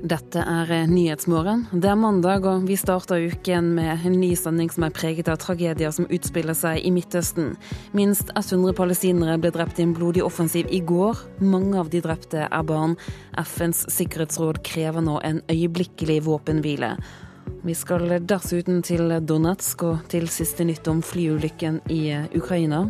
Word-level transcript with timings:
Dette 0.00 0.40
er 0.40 0.70
Nyhetsmorgen. 0.88 1.66
Det 1.76 1.90
er 1.90 1.98
mandag, 1.98 2.46
og 2.48 2.64
vi 2.64 2.76
starter 2.80 3.20
uken 3.28 3.74
med 3.76 4.06
en 4.08 4.14
ny 4.16 4.30
sending 4.38 4.70
som 4.72 4.86
er 4.86 4.94
preget 4.96 5.28
av 5.28 5.36
tragedier 5.42 5.92
som 5.92 6.08
utspiller 6.08 6.56
seg 6.56 6.80
i 6.80 6.92
Midtøsten. 6.94 7.50
Minst 7.92 8.32
100 8.32 8.72
palestinere 8.78 9.36
ble 9.42 9.52
drept 9.52 9.80
i 9.80 9.84
en 9.84 9.92
blodig 9.96 10.24
offensiv 10.24 10.70
i 10.72 10.80
går. 10.80 11.20
Mange 11.44 11.76
av 11.82 11.92
de 11.92 12.00
drepte 12.00 12.46
er 12.48 12.64
barn. 12.64 12.96
FNs 13.36 13.84
sikkerhetsråd 13.92 14.62
krever 14.64 15.04
nå 15.04 15.18
en 15.26 15.42
øyeblikkelig 15.52 16.22
våpenhvile. 16.30 16.94
Vi 17.60 17.76
skal 17.76 18.22
dessuten 18.24 18.80
til 18.86 19.18
Donetsk 19.20 19.84
og 19.84 20.08
til 20.08 20.30
siste 20.32 20.64
nytt 20.64 20.88
om 20.88 21.04
flyulykken 21.04 21.82
i 21.92 22.04
Ukraina. 22.40 22.86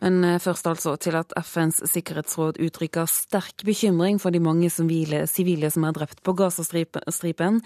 Men 0.00 0.22
eh, 0.24 0.38
først 0.38 0.66
altså 0.70 0.94
til 1.00 1.16
at 1.18 1.32
FNs 1.42 1.80
sikkerhetsråd 1.90 2.60
uttrykker 2.62 3.08
sterk 3.10 3.64
bekymring 3.66 4.20
for 4.22 4.34
de 4.34 4.40
mange 4.42 4.70
sivile 4.70 5.70
som 5.70 5.86
er 5.88 5.96
drept 5.96 6.22
på 6.22 6.34
Gazastripen. 6.38 7.62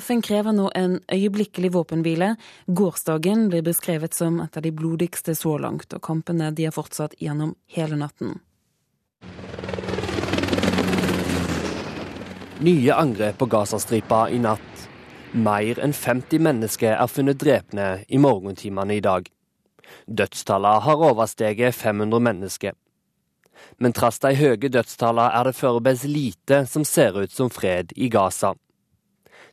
FN 0.00 0.24
krever 0.24 0.56
nå 0.56 0.70
en 0.74 0.98
øyeblikkelig 1.12 1.72
våpenhvile. 1.76 2.34
Gårsdagen 2.66 3.48
blir 3.52 3.62
beskrevet 3.66 4.14
som 4.14 4.40
et 4.42 4.58
av 4.58 4.66
de 4.66 4.74
blodigste 4.74 5.36
så 5.38 5.56
langt, 5.58 5.94
og 5.94 6.02
kampene 6.02 6.50
de 6.50 6.66
har 6.66 6.74
fortsatt 6.74 7.14
gjennom 7.22 7.54
hele 7.74 7.98
natten. 8.00 8.40
Nye 12.58 12.94
angrep 12.94 13.38
på 13.38 13.46
Gazastripa 13.46 14.26
i 14.34 14.40
natt. 14.42 14.88
Mer 15.38 15.78
enn 15.84 15.92
50 15.94 16.40
mennesker 16.42 16.96
er 16.96 17.10
funnet 17.12 17.38
drepne 17.38 18.00
i 18.08 18.18
morgentimene 18.18 18.96
i 18.96 19.04
dag. 19.04 19.28
Dødstallene 20.06 20.84
har 20.84 21.08
oversteget 21.10 21.74
500 21.74 22.20
mennesker. 22.20 22.72
Men 23.78 23.92
trass 23.92 24.18
de 24.22 24.34
høye 24.38 24.70
dødstallene 24.70 25.34
er 25.34 25.48
det 25.48 25.58
foreløpig 25.58 26.10
lite 26.10 26.64
som 26.66 26.84
ser 26.84 27.18
ut 27.18 27.32
som 27.34 27.50
fred 27.50 27.92
i 27.96 28.08
Gaza. 28.08 28.54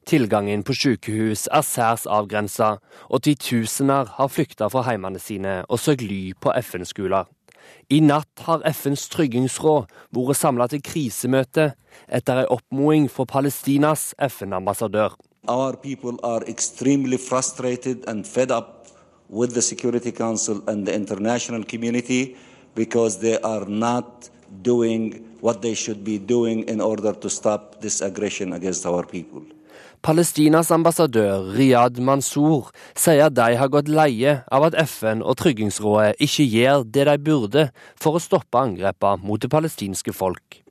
Tilgangen 0.05 0.61
på 0.63 0.73
sykehus 0.77 1.47
er 1.49 1.63
særs 1.65 2.05
avgrensa, 2.05 2.75
og 3.09 3.23
titusener 3.25 4.11
har 4.17 4.29
flykta 4.29 4.67
fra 4.69 4.83
heimene 4.85 5.19
sine 5.19 5.63
og 5.65 5.81
søkt 5.81 6.05
ly 6.05 6.35
på 6.38 6.53
FN-skoler. 6.61 7.25
I 7.89 7.99
natt 8.05 8.43
har 8.45 8.61
FNs 8.69 9.07
tryggingsråd 9.09 9.89
vært 10.13 10.38
samla 10.38 10.67
til 10.69 10.83
krisemøte 10.85 11.71
etter 12.05 12.43
en 12.43 12.51
oppmoding 12.53 13.09
fra 13.09 13.25
Palestinas 13.25 14.13
FN-ambassadør. 14.21 15.17
Our 15.47 15.73
people 15.73 16.17
are 16.23 16.45
extremely 16.49 17.17
frustrated 17.17 18.05
and 18.07 18.25
fed 18.25 18.51
up 18.51 18.84
with 19.29 19.53
the 19.53 19.61
Security 19.61 20.11
Council 20.11 20.61
and 20.67 20.85
the 20.85 20.93
international 20.93 21.63
community 21.63 22.35
because 22.75 23.19
they 23.19 23.39
are 23.39 23.65
not 23.65 24.29
doing 24.61 25.25
what 25.41 25.61
they 25.61 25.73
should 25.73 26.03
be 26.03 26.17
doing 26.17 26.63
in 26.67 26.81
order 26.81 27.13
to 27.13 27.29
stop 27.29 27.81
this 27.81 28.01
aggression 28.01 28.53
against 28.53 28.85
our 28.85 29.05
people. 29.05 29.41
Palestinas 30.01 30.71
ambassadør 30.71 31.55
Riyad 31.55 31.97
Mansour 31.99 32.69
sier 32.93 33.31
de 33.33 33.55
har 33.57 33.71
gått 33.73 33.89
leie 33.89 34.35
av 34.53 34.67
at 34.67 34.77
FN 34.85 35.23
og 35.25 35.39
Tryggingsrådet 35.41 36.21
ikke 36.21 36.45
gjør 36.45 36.85
det 36.85 37.07
de 37.09 37.15
burde 37.25 37.63
for 37.97 38.19
å 38.19 38.21
stoppe 38.21 38.61
angrepene 38.61 39.25
mot 39.25 39.41
det 39.41 39.49
palestinske 39.49 40.13
folk. 40.13 40.61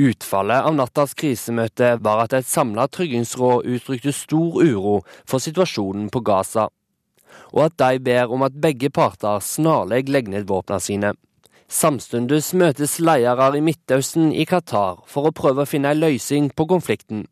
Utfallet 0.00 0.66
av 0.66 0.74
nattas 0.74 1.14
krisemøte 1.14 1.92
var 2.02 2.24
at 2.24 2.34
et 2.34 2.48
samla 2.48 2.88
tryggingsråd 2.88 3.68
uttrykte 3.68 4.14
stor 4.16 4.58
uro 4.58 5.00
for 5.28 5.42
situasjonen 5.44 6.08
på 6.10 6.22
Gaza 6.26 6.66
og 7.52 7.64
at 7.68 7.78
de 7.80 7.98
ber 8.04 8.32
om 8.32 8.42
at 8.46 8.60
begge 8.62 8.90
parter 8.90 9.42
snarlig 9.44 10.08
legger 10.08 10.36
ned 10.36 10.48
våpnene 10.50 10.80
sine. 10.84 11.12
Samtidig 11.70 12.42
møtes 12.58 12.98
ledere 12.98 13.52
i 13.54 13.62
Midtøsten 13.62 14.32
i 14.34 14.44
Qatar 14.44 15.04
for 15.06 15.28
å 15.28 15.34
prøve 15.34 15.62
å 15.62 15.70
finne 15.70 15.92
en 15.94 16.02
løsning 16.02 16.50
på 16.50 16.66
konflikten. 16.66 17.28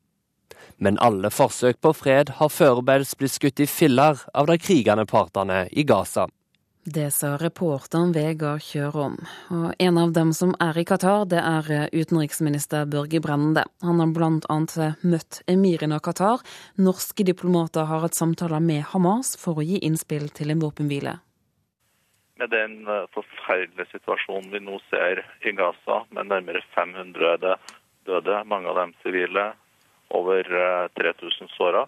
Men 0.78 0.98
alle 1.02 1.32
forsøk 1.34 1.80
på 1.82 1.92
fred 1.96 2.36
har 2.38 2.52
foreløpig 2.54 3.18
blitt 3.18 3.34
skutt 3.34 3.62
i 3.64 3.66
filler 3.66 4.22
av 4.30 4.46
de 4.46 4.58
krigende 4.62 5.08
partene 5.10 5.64
i 5.74 5.82
Gaza. 5.82 6.28
Det 6.94 7.10
sa 7.12 7.34
reporteren 7.36 8.14
Vegard 8.16 8.62
Kjørom. 8.64 9.18
Og 9.52 9.74
en 9.84 9.98
av 10.00 10.12
dem 10.16 10.30
som 10.32 10.54
er 10.62 10.78
i 10.80 10.84
Qatar, 10.88 11.26
det 11.28 11.40
er 11.42 11.66
eh, 11.74 11.88
utenriksminister 11.92 12.86
Børge 12.88 13.20
Brende. 13.20 13.66
Han 13.84 14.00
har 14.00 14.24
annet 14.24 14.76
eh, 14.80 14.94
møtt 15.04 15.42
emiren 15.52 15.92
av 15.92 16.00
Qatar. 16.06 16.40
Norske 16.80 17.26
diplomater 17.28 17.84
har 17.90 18.06
hatt 18.06 18.16
samtaler 18.16 18.64
med 18.64 18.86
Hamas 18.94 19.34
for 19.36 19.60
å 19.60 19.66
gi 19.68 19.82
innspill 19.84 20.30
til 20.32 20.54
en 20.54 20.62
våpenhvile. 20.64 21.18
Med 22.40 22.54
den 22.56 22.78
eh, 22.88 23.04
forferdelige 23.12 23.90
situasjonen 23.92 24.48
vi 24.54 24.62
nå 24.64 24.80
ser 24.88 25.20
i 25.44 25.52
Gaza, 25.58 26.06
med 26.08 26.32
nærmere 26.32 26.64
500 26.78 27.36
døde, 28.08 28.40
mange 28.48 28.72
av 28.72 28.80
dem 28.80 28.96
sivile, 29.02 29.50
over 30.16 30.40
3000 30.96 31.52
såra, 31.52 31.84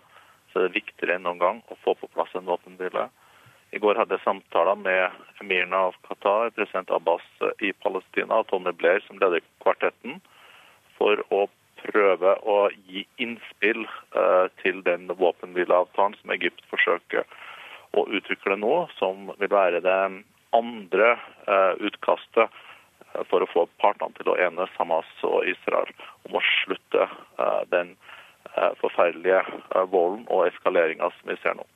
så 0.52 0.60
er 0.60 0.68
det 0.68 0.82
viktigere 0.82 1.16
enn 1.16 1.24
noen 1.24 1.40
gang 1.40 1.64
å 1.72 1.80
få 1.86 1.96
på 1.96 2.12
plass 2.12 2.36
en 2.36 2.50
våpenhvile. 2.50 3.08
I 3.70 3.78
går 3.78 3.94
hadde 4.00 4.16
jeg 4.16 4.24
samtaler 4.24 4.78
med 4.82 5.20
emiren 5.42 5.74
av 5.76 5.94
Qatar, 6.08 6.50
president 6.56 6.90
Abbas 6.90 7.26
i 7.62 7.70
Palestina 7.84 8.40
og 8.40 8.48
Tony 8.50 8.72
Blair, 8.74 8.98
som 9.06 9.20
leder 9.22 9.44
kvartetten, 9.62 10.18
for 10.98 11.22
å 11.30 11.44
prøve 11.80 12.34
å 12.42 12.56
gi 12.90 13.04
innspill 13.22 13.86
uh, 13.86 14.50
til 14.62 14.82
den 14.86 15.06
våpenhvileavtalen 15.22 16.18
som 16.18 16.34
Egypt 16.34 16.66
forsøker 16.72 17.24
å 17.94 18.04
utvikle 18.10 18.58
nå, 18.58 18.74
som 18.98 19.30
vil 19.38 19.54
være 19.54 19.82
det 19.86 20.00
andre 20.56 21.14
uh, 21.46 21.78
utkastet 21.78 22.60
for 23.30 23.42
å 23.42 23.50
få 23.50 23.66
partene 23.82 24.14
til 24.18 24.34
å 24.34 24.38
enes, 24.38 24.70
Hamas 24.78 25.08
og 25.26 25.46
Israel, 25.50 25.90
om 26.28 26.36
å 26.38 26.46
slutte 26.62 27.08
den 27.72 27.96
forferdelige 28.78 29.42
volden 29.90 30.22
og 30.30 30.46
eskaleringa 30.46 31.10
som 31.16 31.32
vi 31.32 31.34
ser 31.42 31.58
nå. 31.58 31.66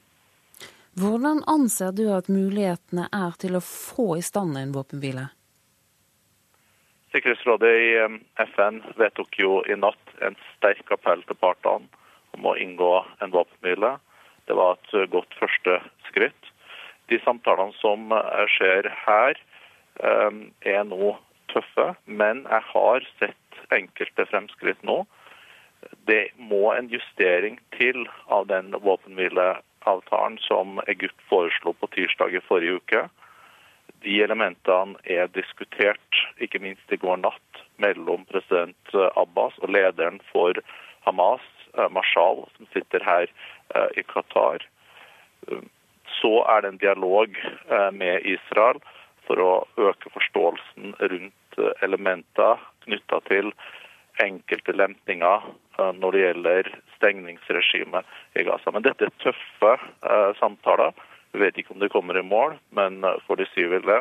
Hvordan 0.95 1.41
anser 1.51 1.91
du 1.91 2.05
at 2.15 2.29
mulighetene 2.31 3.09
er 3.11 3.33
til 3.43 3.59
å 3.59 3.65
få 3.67 4.13
i 4.21 4.23
stand 4.23 4.55
en 4.61 4.75
våpenhvile? 4.77 5.25
Sikkerhetsrådet 7.11 7.73
i 7.83 7.89
FN 8.55 8.79
vedtok 8.99 9.41
jo 9.41 9.57
i 9.67 9.75
natt 9.75 10.15
en 10.23 10.39
sterk 10.53 10.93
appell 10.95 11.25
til 11.27 11.39
partene 11.41 11.91
om 12.39 12.47
å 12.47 12.55
inngå 12.55 12.93
en 13.27 13.35
våpenhvile. 13.35 13.97
Det 14.47 14.55
var 14.55 14.79
et 14.79 15.11
godt 15.11 15.35
første 15.41 15.81
skritt. 16.07 16.51
De 17.11 17.19
samtalene 17.27 17.75
som 17.81 18.15
skjer 18.55 18.87
her, 19.03 19.39
er 19.99 20.83
nå 20.87 21.13
tøffe, 21.51 21.91
men 22.07 22.47
jeg 22.47 22.69
har 22.71 23.11
sett 23.19 23.63
enkelte 23.75 24.31
fremskritt 24.31 24.87
nå. 24.87 25.03
Det 26.07 26.29
må 26.39 26.69
en 26.73 26.87
justering 26.91 27.59
til 27.75 28.07
av 28.31 28.47
den 28.51 28.75
våpenhvile 28.79 29.57
avtalen 29.91 30.39
som 30.43 30.81
Egypt 30.87 31.21
foreslo 31.29 31.73
på 31.73 31.87
tirsdag 31.97 32.35
i 32.35 32.43
forrige 32.45 32.81
uke. 32.81 33.03
De 34.05 34.21
elementene 34.23 34.99
er 35.09 35.31
diskutert, 35.33 36.21
ikke 36.43 36.61
minst 36.61 36.93
i 36.93 37.01
går 37.01 37.23
natt, 37.23 37.63
mellom 37.81 38.25
president 38.31 38.97
Abbas 39.17 39.57
og 39.63 39.73
lederen 39.75 40.21
for 40.33 40.61
Hamas, 41.05 41.45
eh, 41.79 41.89
Mashal, 41.91 42.45
som 42.57 42.69
sitter 42.73 43.05
her 43.05 43.27
eh, 43.75 43.89
i 43.97 44.03
Qatar. 44.03 44.65
Så 46.21 46.35
er 46.49 46.63
det 46.63 46.69
en 46.73 46.83
dialog 46.83 47.39
eh, 47.69 47.91
med 47.93 48.25
Israel 48.25 48.81
for 49.27 49.41
å 49.41 49.53
øke 49.81 50.13
forståelsen 50.13 50.95
rundt 51.01 51.59
elementer 51.87 52.61
knytta 52.85 53.21
til 53.29 53.53
enkelte 54.23 54.73
lempninger 54.73 55.43
eh, 55.79 55.93
når 55.93 56.13
det 56.13 56.21
gjelder 56.21 56.71
stengningsregimet 56.97 58.07
i 58.35 58.45
Gaza. 58.47 58.73
Men 58.73 58.87
dette 58.87 59.09
er 59.09 59.17
tøffe 59.23 59.75
uh, 59.75 60.31
samtaler. 60.39 60.95
Vi 61.35 61.43
vet 61.43 61.59
ikke 61.59 61.75
om 61.75 61.83
de 61.83 61.91
kommer 61.93 62.19
i 62.19 62.23
mål, 62.23 62.57
men 62.77 63.03
eh, 63.05 63.21
for 63.27 63.41
de 63.41 63.47
syvende 63.53 64.01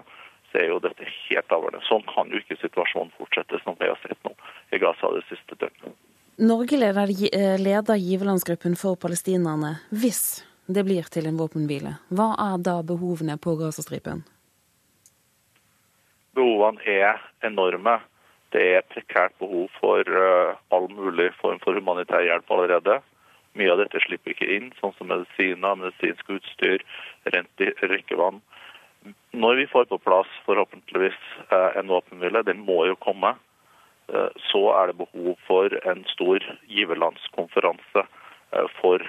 så 0.51 0.61
er 0.61 0.69
jo 0.69 0.79
dette 0.83 1.07
helt 1.07 1.53
avgjørende. 1.57 1.81
Sånn 1.89 2.05
kan 2.11 2.29
jo 2.29 2.41
ikke 2.41 2.59
situasjonen 2.61 3.13
fortsette 3.17 3.59
som 3.63 3.77
vi 3.79 3.89
har 3.89 3.99
sett 4.05 4.19
nå 4.27 4.35
i 4.71 4.79
Gaza 4.81 5.09
det 5.15 5.25
siste 5.31 5.57
døgnet. 5.57 5.97
Norge 6.43 6.77
leder, 6.77 7.09
leder 7.61 7.99
giverlandsgruppen 8.01 8.73
for 8.77 8.97
palestinerne 8.97 9.75
hvis 9.93 10.43
det 10.65 10.85
blir 10.85 11.09
til 11.13 11.27
en 11.29 11.37
våpenhvile. 11.37 11.97
Hva 12.13 12.31
er 12.41 12.61
da 12.65 12.79
behovene 12.85 13.35
på 13.41 13.53
Gazastripen? 13.59 14.23
Behovene 16.33 16.81
er 16.89 17.21
enorme. 17.45 17.99
Det 18.53 18.63
er 18.77 18.85
prekært 18.93 19.33
behov 19.41 19.69
for 19.79 20.05
uh, 20.05 20.53
all 20.75 20.85
mulig 20.93 21.31
form 21.39 21.57
for 21.63 21.73
humanitær 21.73 22.21
hjelp 22.21 22.51
allerede. 22.53 22.99
Mye 23.57 23.71
av 23.73 23.79
dette 23.81 24.01
slipper 24.03 24.33
ikke 24.33 24.49
inn, 24.55 24.69
sånn 24.77 24.93
som 24.97 25.09
medisiner, 25.09 25.79
medisinsk 25.79 26.29
utstyr, 26.37 26.85
rent 27.33 27.63
i 27.65 27.71
rikkevann. 27.89 28.41
Når 29.33 29.57
vi 29.59 29.65
får 29.71 29.89
på 29.89 29.99
plass 30.05 30.29
forhåpentligvis 30.45 31.17
uh, 31.49 31.73
en 31.79 31.89
våpenhvile, 31.89 32.45
den 32.45 32.61
må 32.67 32.83
jo 32.91 32.99
komme, 33.01 33.33
uh, 34.13 34.29
så 34.51 34.63
er 34.77 34.91
det 34.91 35.01
behov 35.01 35.33
for 35.49 35.73
en 35.89 36.05
stor 36.13 36.45
giverlandskonferanse 36.69 38.07
for 38.77 39.01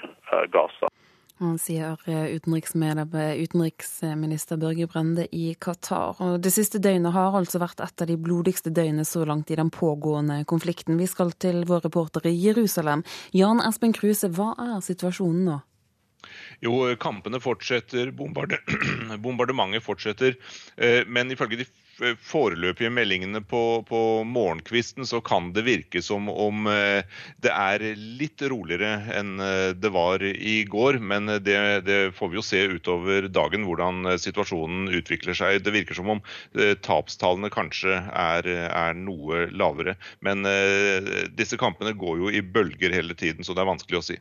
Gaza. 0.48 0.88
Han 1.42 1.56
sier 1.58 1.98
eh, 2.06 2.36
utenriksminister 2.36 4.56
Børge 4.56 4.86
Brende 4.86 5.26
i 5.34 5.54
Qatar. 5.58 6.20
Og 6.22 6.42
det 6.44 6.52
siste 6.54 6.78
døgnet 6.78 7.12
har 7.16 7.34
altså 7.34 7.58
vært 7.58 7.80
et 7.82 8.04
av 8.04 8.10
de 8.10 8.16
blodigste 8.20 8.70
døgnene 8.70 9.04
så 9.08 9.24
langt 9.26 9.50
i 9.50 9.58
den 9.58 9.72
pågående 9.74 10.44
konflikten. 10.46 10.98
Vi 11.00 11.10
skal 11.10 11.34
til 11.34 11.64
vår 11.66 11.88
reporter 11.88 12.30
i 12.30 12.36
Jerusalem. 12.38 13.02
Jan 13.34 13.62
Espen 13.66 13.96
Kruse, 13.96 14.30
hva 14.30 14.54
er 14.62 14.78
situasjonen 14.86 15.44
nå? 15.50 15.58
Jo, 16.64 16.94
kampene 17.00 17.40
fortsetter, 17.42 18.12
bombardementet 19.24 19.84
fortsetter. 19.84 20.36
Eh, 20.76 21.02
men 21.06 21.32
ifølge 21.32 21.60
de 21.62 21.66
foreløpige 21.94 22.90
meldingene 22.90 23.38
på, 23.46 23.84
på, 23.86 23.98
morgenkvisten, 24.26 25.06
så 25.06 25.20
kan 25.22 25.52
det 25.54 25.62
virke 25.66 26.02
som 26.02 26.26
om 26.32 26.66
eh, 26.66 27.06
det 27.44 27.52
er 27.52 27.84
litt 27.94 28.42
roligere 28.50 28.96
enn 29.14 29.36
eh, 29.38 29.70
det 29.78 29.92
var 29.94 30.24
i 30.24 30.56
går. 30.70 30.98
Men 30.98 31.30
det, 31.44 31.58
det 31.86 32.00
får 32.16 32.32
vi 32.32 32.40
jo 32.40 32.46
se 32.46 32.64
utover 32.74 33.28
dagen 33.28 33.68
hvordan 33.68 34.16
situasjonen 34.18 34.90
utvikler 34.96 35.38
seg. 35.38 35.62
Det 35.62 35.74
virker 35.74 35.98
som 35.98 36.16
om 36.16 36.24
tapstallene 36.84 37.52
kanskje 37.52 38.00
er, 38.08 38.48
er 38.66 38.96
noe 38.98 39.46
lavere. 39.52 39.98
Men 40.24 40.46
disse 41.36 41.58
kampene 41.60 41.94
går 41.98 42.22
jo 42.24 42.32
i 42.32 42.42
bølger 42.42 42.94
hele 42.94 43.16
tiden, 43.18 43.44
så 43.44 43.54
det 43.54 43.64
er 43.64 43.74
vanskelig 43.74 44.00
å 44.00 44.06
si 44.08 44.18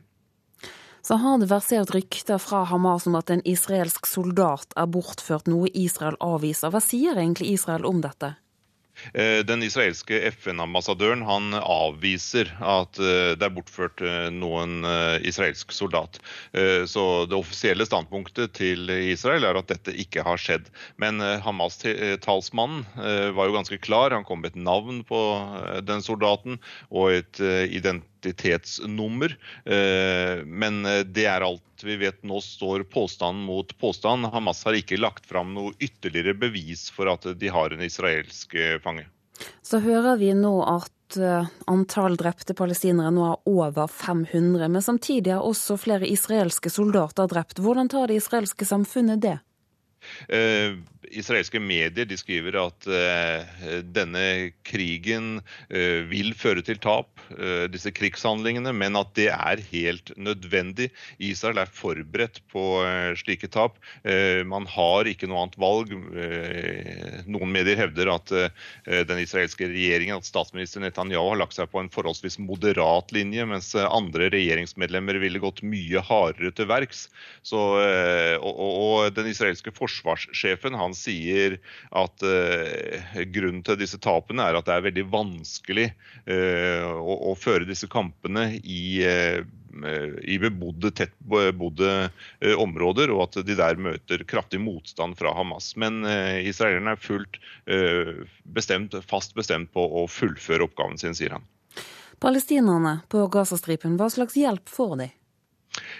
så 1.04 1.18
har 1.20 1.38
det 1.38 1.50
versert 1.50 1.92
rykter 1.94 2.40
fra 2.40 2.62
Hamas 2.70 3.06
om 3.06 3.18
at 3.18 3.30
en 3.30 3.44
israelsk 3.44 4.08
soldat 4.08 4.72
er 4.76 4.88
bortført, 4.88 5.50
noe 5.50 5.68
Israel 5.76 6.16
avviser. 6.24 6.72
Hva 6.72 6.80
sier 6.80 7.20
egentlig 7.20 7.52
Israel 7.58 7.84
om 7.88 8.00
dette? 8.04 8.34
Eh, 9.12 9.40
den 9.46 9.62
israelske 9.66 10.20
FN-ambassadøren 10.30 11.24
han 11.26 11.54
avviser 11.58 12.50
at 12.62 12.98
eh, 13.02 13.34
det 13.34 13.46
er 13.46 13.54
bortført 13.54 14.02
eh, 14.04 14.28
noen 14.32 14.86
israelsk 15.26 15.72
soldat. 15.74 16.20
Så 16.88 17.02
det 17.28 17.36
offisielle 17.36 17.86
standpunktet 17.86 18.54
til 18.56 18.90
Israel 18.90 19.46
er 19.48 19.58
at 19.58 19.70
dette 19.70 19.94
ikke 20.04 20.22
har 20.26 20.38
skjedd. 20.40 20.68
Men 21.00 21.20
Hamas-talsmannen 21.44 22.84
var 23.34 23.48
jo 23.48 23.56
ganske 23.56 23.78
klar. 23.82 24.14
Han 24.14 24.26
kom 24.26 24.42
med 24.44 24.54
et 24.54 24.60
navn 24.60 25.02
på 25.08 25.20
den 25.86 26.04
soldaten 26.04 26.60
og 26.90 27.16
et 27.16 27.40
identitetsnummer. 28.24 29.36
Men 30.44 30.82
det 31.12 31.26
er 31.28 31.44
alt 31.44 31.74
vi 31.84 31.96
vet 31.96 32.22
nå 32.22 32.40
står 32.40 32.82
påstand 32.82 33.44
mot 33.44 33.78
påstand. 33.78 34.26
Hamas 34.26 34.64
har 34.64 34.76
ikke 34.78 35.00
lagt 35.00 35.26
fram 35.26 35.54
noe 35.54 35.74
ytterligere 35.78 36.34
bevis 36.34 36.88
for 36.94 37.10
at 37.12 37.26
de 37.38 37.52
har 37.52 37.74
en 37.74 37.84
israelsk 37.84 38.54
eh, 38.54 38.78
fange. 38.82 39.06
Så 39.62 39.80
hører 39.82 40.16
vi 40.20 40.30
nå 40.36 40.54
at 40.68 41.18
eh, 41.18 41.50
antall 41.70 42.16
drepte 42.20 42.56
palestinere 42.56 43.12
nå 43.14 43.26
er 43.32 43.50
over 43.50 43.90
500, 43.90 44.68
men 44.68 44.82
samtidig 44.82 45.34
er 45.34 45.42
også 45.42 45.78
flere 45.80 46.08
israelske 46.08 46.72
soldater 46.72 47.30
drept. 47.30 47.60
Hvordan 47.62 47.90
tar 47.92 48.10
det 48.10 48.20
israelske 48.22 48.68
samfunnet 48.68 49.22
det? 49.24 49.38
Eh, 50.28 50.78
israelske 51.12 51.60
medier 51.60 52.06
de 52.08 52.16
skriver 52.18 52.56
at 52.60 52.86
eh, 52.88 53.80
denne 53.94 54.52
krigen 54.66 55.40
eh, 55.68 56.04
vil 56.08 56.32
føre 56.38 56.64
til 56.64 56.80
tap, 56.82 57.22
eh, 57.36 57.66
disse 57.72 57.92
krigshandlingene, 57.94 58.72
men 58.76 58.98
at 58.98 59.12
det 59.18 59.28
er 59.34 59.62
helt 59.70 60.12
nødvendig. 60.16 60.90
Israel 61.18 61.62
er 61.62 61.72
forberedt 61.72 62.40
på 62.52 62.64
slike 63.18 63.48
tap. 63.52 63.76
Man 64.48 64.66
har 64.70 65.08
ikke 65.08 65.26
noe 65.28 65.44
annet 65.44 65.56
valg. 65.60 65.90
noen 67.30 67.52
medier 67.52 67.78
hevder 67.78 68.10
at 68.12 68.32
den 69.08 69.20
israelske 69.22 69.66
regjeringen, 69.70 70.18
at 70.18 70.28
statsminister 70.28 70.82
Netanyahu 70.82 71.32
har 71.32 71.40
lagt 71.40 71.56
seg 71.56 71.70
på 71.72 71.80
en 71.82 71.90
forholdsvis 71.92 72.38
moderat 72.42 73.12
linje, 73.14 73.46
mens 73.48 73.72
andre 73.74 74.30
regjeringsmedlemmer 74.34 75.18
ville 75.22 75.42
gått 75.42 75.62
mye 75.66 76.02
hardere 76.04 76.52
til 76.54 76.68
verks. 76.70 77.06
Så, 77.46 77.60
og, 78.40 78.54
og, 78.60 79.14
den 79.16 79.30
israelske 79.30 79.74
forsvarssjefen 79.74 80.78
han 80.78 80.93
sier 80.96 81.56
at 81.94 82.24
uh, 82.24 83.18
grunnen 83.34 83.62
til 83.66 83.78
disse 83.80 83.98
tapene 84.02 84.46
er 84.46 84.58
at 84.58 84.68
det 84.68 84.76
er 84.76 84.86
veldig 84.88 85.04
vanskelig 85.12 85.88
uh, 85.90 86.90
å, 86.96 87.16
å, 87.30 87.34
føre 87.38 87.68
disse 87.68 87.88
kampene 87.90 88.46
i, 88.60 88.84
uh, 89.06 89.40
i 90.22 90.38
bebodde, 90.42 90.92
tett 90.94 91.14
bebodde 91.18 92.10
områder, 92.60 93.10
og 93.14 93.24
at 93.26 93.40
de 93.46 93.56
der 93.58 93.80
møter 93.80 94.22
kraftig 94.28 94.60
motstand 94.62 95.18
fra 95.18 95.32
Hamas. 95.34 95.72
Men 95.80 96.04
israelerne 96.46 96.94
er 96.94 97.00
fullt 97.02 97.40
bestemt, 98.54 98.94
fast 99.10 99.34
bestemt 99.34 99.72
på 99.74 99.82
å 99.82 100.06
fullføre 100.06 100.68
oppgaven 100.68 101.00
sin, 101.02 101.18
sier 101.18 101.34
han. 101.34 101.48
Palestinerne 102.22 103.00
på 103.10 103.26
Gazastripen, 103.34 103.98
hva 103.98 104.06
slags 104.14 104.38
hjelp 104.38 104.70
får 104.70 104.96
de? 105.02 105.10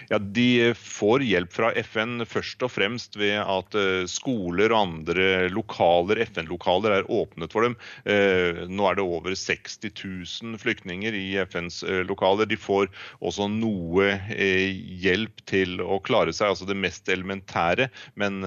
Ja, 0.09 0.19
De 0.19 0.73
får 0.77 1.23
hjelp 1.25 1.53
fra 1.53 1.71
FN 1.85 2.19
først 2.27 2.63
og 2.65 2.71
fremst 2.73 3.17
ved 3.19 3.37
at 3.41 3.77
eh, 3.77 4.05
skoler 4.09 4.73
og 4.73 4.81
andre 4.81 5.27
lokaler, 5.53 6.21
FN-lokaler 6.27 6.99
er 6.99 7.09
åpnet 7.11 7.53
for 7.55 7.65
dem. 7.65 7.77
Eh, 8.09 8.65
nå 8.69 8.87
er 8.89 8.99
det 8.99 9.05
over 9.05 9.35
60 9.35 9.91
000 9.91 10.59
flyktninger 10.61 11.15
i 11.17 11.25
FNs 11.45 11.81
eh, 11.83 12.03
lokaler. 12.07 12.49
De 12.49 12.59
får 12.59 12.89
også 13.25 13.47
noe 13.51 14.11
hjelp 14.35 15.43
til 15.49 15.79
å 15.83 15.99
klare 16.03 16.33
seg, 16.35 16.51
altså 16.51 16.67
det 16.69 16.77
mest 16.79 17.09
elementære. 17.11 17.89
Men 18.19 18.43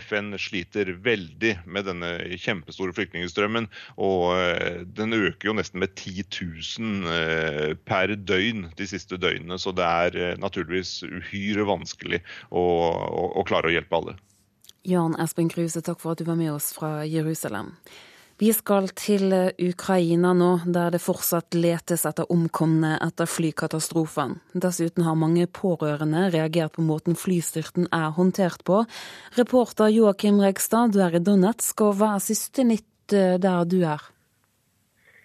FN 0.00 0.32
sliter 0.40 0.90
veldig 1.04 1.54
med 1.66 1.86
denne 1.88 2.10
kjempestore 2.40 2.94
flyktningstrømmen. 2.96 3.68
Og 4.02 4.34
den 4.96 5.16
øker 5.16 5.50
jo 5.50 5.56
nesten 5.56 5.82
med 5.82 5.94
10 5.96 6.24
000 6.80 7.76
per 7.88 8.14
døgn 8.16 8.68
de 8.78 8.88
siste 8.88 9.18
døgnene. 9.20 9.58
Så 9.60 9.74
det 9.76 9.86
er 9.86 10.40
naturligvis 10.64 11.02
uhyre 11.04 11.66
vanskelig 11.68 12.22
å, 12.50 12.60
å, 12.60 13.28
å 13.40 13.44
klare 13.44 13.68
å 13.68 13.74
hjelpe 13.74 13.96
alle. 13.96 14.16
Jan 14.84 15.16
Espen 15.20 15.48
Kruse, 15.48 15.80
takk 15.80 16.00
for 16.00 16.12
at 16.12 16.20
du 16.20 16.26
var 16.28 16.36
med 16.36 16.52
oss 16.52 16.72
fra 16.76 17.04
Jerusalem. 17.04 17.74
Vi 18.36 18.50
skal 18.50 18.88
til 18.98 19.30
Ukraina 19.62 20.32
nå, 20.34 20.66
der 20.66 20.90
det 20.90 21.00
fortsatt 21.00 21.54
letes 21.54 22.02
etter 22.04 22.26
omkomne 22.34 22.96
etter 22.98 23.30
flykatastrofen. 23.30 24.40
Dessuten 24.52 25.06
har 25.06 25.14
mange 25.14 25.46
pårørende 25.46 26.26
reagert 26.34 26.74
på 26.74 26.82
måten 26.82 27.14
flystyrten 27.14 27.86
er 27.94 28.10
håndtert 28.16 28.64
på. 28.66 28.82
Reporter 29.38 29.92
Joakim 29.94 30.42
Regstad, 30.42 30.92
du 30.92 31.00
er 31.06 31.14
i 31.14 31.22
Donetsk, 31.22 31.86
og 31.86 32.00
hva 32.00 32.16
er 32.16 32.26
siste 32.26 32.66
nytt 32.66 33.14
eh, 33.14 33.38
der 33.38 33.70
du 33.70 33.84
er? 33.86 34.02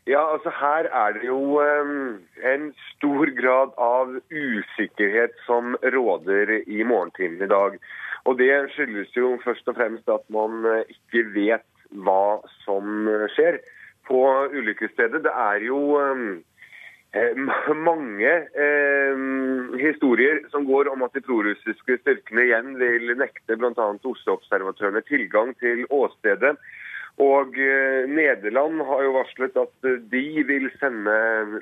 Ja, 0.10 0.22
altså 0.34 0.50
Her 0.50 0.88
er 0.90 1.12
det 1.14 1.28
jo 1.28 1.62
um, 1.62 2.18
en 2.54 2.70
stor 2.96 3.30
grad 3.42 3.76
av 3.78 4.16
usikkerhet 4.32 5.36
som 5.46 5.76
råder 5.96 6.54
i 6.66 6.84
morgentimene 6.84 7.46
i 7.46 7.52
dag. 7.52 7.78
Og 8.26 8.40
Det 8.40 8.54
skyldes 8.74 9.14
jo 9.18 9.36
først 9.44 9.70
og 9.70 9.78
fremst 9.78 10.10
at 10.10 10.26
man 10.34 10.66
eh, 10.66 10.90
ikke 10.96 11.22
vet 11.36 11.68
hva 12.06 12.42
som 12.66 13.06
skjer 13.36 13.60
på 14.10 14.24
ulykkesstedet. 14.50 15.22
Det 15.28 15.36
er 15.46 15.62
jo 15.68 15.80
um, 16.02 16.42
mange 17.86 18.34
um, 18.66 19.78
historier 19.78 20.42
som 20.50 20.66
går 20.66 20.90
om 20.90 21.06
at 21.06 21.14
de 21.14 21.22
prorussiske 21.22 22.02
styrkene 22.02 22.50
igjen 22.50 22.76
vil 22.82 23.14
nekte 23.18 23.62
bl.a. 23.62 23.90
Oslo-observatørene 24.14 25.06
tilgang 25.06 25.54
til 25.62 25.86
åstedet. 25.90 26.58
Og 27.20 27.58
eh, 27.60 28.08
Nederland 28.08 28.80
har 28.88 29.04
jo 29.04 29.16
varslet 29.18 29.58
at 29.60 29.88
eh, 29.88 30.00
de 30.12 30.44
vil 30.48 30.70
sende 30.80 31.16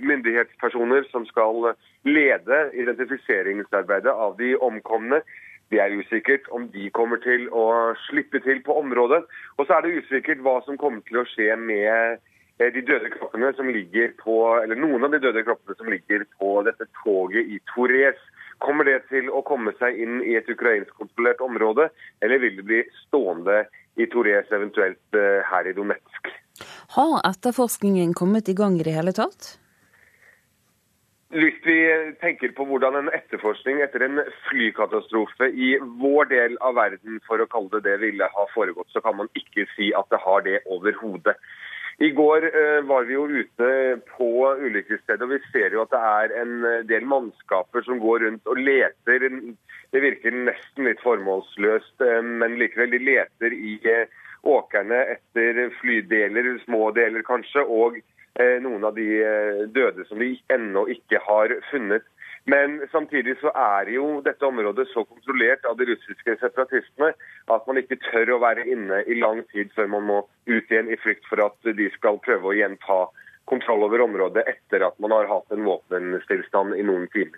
myndighetspersoner 0.06 1.08
som 1.10 1.26
skal 1.26 1.72
lede 2.06 2.60
identifiseringsarbeidet 2.78 4.14
av 4.14 4.38
de 4.38 4.54
omkomne. 4.62 5.24
Det 5.74 5.82
er 5.82 5.96
usikkert 5.98 6.46
om 6.54 6.70
de 6.72 6.92
kommer 6.94 7.18
til 7.26 7.48
å 7.50 7.96
slippe 8.06 8.40
til 8.46 8.62
på 8.64 8.78
området. 8.84 9.24
Og 9.58 9.66
så 9.66 9.80
er 9.80 9.88
det 9.88 10.04
usikkert 10.06 10.46
hva 10.46 10.60
som 10.68 10.78
kommer 10.78 11.02
til 11.10 11.24
å 11.24 11.26
skje 11.34 11.50
med 11.58 12.22
eh, 12.62 12.70
de 12.78 12.86
døde 12.86 13.10
kroppene 13.18 13.50
som 13.58 13.74
ligger 13.74 14.14
på, 14.22 14.38
eller 14.62 14.78
noen 14.78 15.10
av 15.10 15.18
de 15.18 15.24
døde 15.26 15.42
kroppene 15.48 15.80
som 15.82 15.90
ligger 15.90 16.28
på 16.38 16.54
dette 16.70 16.86
toget 17.02 17.50
i 17.50 17.58
Torres. 17.74 18.22
Kommer 18.62 18.86
det 18.86 19.02
til 19.10 19.34
å 19.34 19.42
komme 19.46 19.74
seg 19.82 19.98
inn 20.06 20.22
i 20.22 20.38
et 20.38 20.48
ukrainsk 20.54 20.94
kontrollert 21.02 21.42
område, 21.42 21.90
eller 22.22 22.46
vil 22.46 22.62
det 22.62 22.70
bli 22.70 22.86
stående 23.08 23.64
i 23.98 24.08
Torres, 24.12 24.50
eventuelt 24.54 25.18
eh, 25.18 25.40
her 25.52 25.70
i 25.70 25.76
Donetsk. 25.78 26.34
Har 26.98 27.22
etterforskningen 27.28 28.14
kommet 28.18 28.50
i 28.50 28.58
gang 28.58 28.78
i 28.80 28.86
det 28.86 28.96
hele 28.96 29.14
tatt? 29.16 29.58
Hvis 31.36 31.58
vi 31.66 31.80
tenker 32.22 32.54
på 32.56 32.64
hvordan 32.70 32.96
en 32.96 33.10
etterforskning 33.12 33.82
etter 33.84 34.06
en 34.06 34.22
flykatastrofe 34.48 35.50
i 35.52 35.74
vår 36.00 36.30
del 36.32 36.56
av 36.64 36.78
verden 36.78 37.20
for 37.28 37.44
å 37.44 37.50
kalle 37.52 37.82
det 37.82 37.84
det 37.90 37.98
ville 38.06 38.30
ha 38.32 38.46
foregått, 38.54 38.88
så 38.96 39.04
kan 39.04 39.18
man 39.20 39.28
ikke 39.36 39.68
si 39.74 39.92
at 39.92 40.08
det 40.14 40.22
har 40.24 40.46
det 40.46 40.62
overhodet. 40.72 41.36
I 42.00 42.14
går 42.16 42.46
uh, 42.54 42.80
var 42.88 43.10
vi 43.10 43.18
jo 43.18 43.26
ute 43.28 43.70
på 44.14 44.30
ulykkesstedet, 44.56 45.26
og 45.26 45.34
vi 45.34 45.42
ser 45.52 45.74
jo 45.76 45.84
at 45.84 45.92
det 45.92 46.02
er 46.14 46.36
en 46.44 46.56
del 46.88 47.08
mannskaper 47.10 47.84
som 47.84 48.00
går 48.00 48.24
rundt 48.24 48.48
og 48.48 48.62
leter 48.62 49.28
det 49.92 50.04
virker 50.04 50.36
nesten 50.36 50.88
litt 50.88 51.02
formålsløst, 51.04 52.02
eh, 52.04 52.22
men 52.22 52.58
likevel. 52.60 52.92
De 52.92 53.00
leter 53.00 53.56
i 53.56 53.78
eh, 53.88 54.12
åkrene 54.48 55.00
etter 55.16 55.68
flydeler, 55.80 56.58
små 56.66 56.92
deler 56.96 57.24
kanskje, 57.28 57.64
og 57.64 58.00
eh, 58.40 58.58
noen 58.64 58.84
av 58.88 58.98
de 59.00 59.08
døde 59.74 60.06
som 60.10 60.20
de 60.22 60.34
ennå 60.54 60.88
ikke 60.98 61.22
har 61.24 61.56
funnet. 61.72 62.06
Men 62.48 62.78
samtidig 62.94 63.36
så 63.42 63.52
er 63.60 63.90
jo 63.92 64.22
dette 64.24 64.46
området 64.48 64.86
så 64.94 65.04
kontrollert 65.04 65.66
av 65.68 65.76
de 65.80 65.90
russiske 65.90 66.38
separatistene 66.40 67.10
at 67.52 67.66
man 67.68 67.80
ikke 67.82 67.98
tør 68.06 68.38
å 68.38 68.40
være 68.40 68.64
inne 68.72 69.02
i 69.04 69.18
lang 69.20 69.42
tid 69.52 69.74
før 69.76 69.90
man 69.92 70.06
må 70.08 70.22
ut 70.48 70.72
igjen 70.72 70.88
i 70.88 71.00
frykt 71.02 71.28
for 71.28 71.44
at 71.44 71.72
de 71.76 71.90
skal 71.98 72.22
prøve 72.24 72.48
å 72.48 72.56
gjenta 72.56 73.02
kontroll 73.52 73.84
over 73.90 74.06
området 74.06 74.46
etter 74.48 74.86
at 74.88 74.96
man 75.04 75.12
har 75.16 75.28
hatt 75.28 75.52
en 75.52 75.68
våpenstillstand 75.68 76.80
i 76.80 76.88
noen 76.88 77.12
timer. 77.12 77.36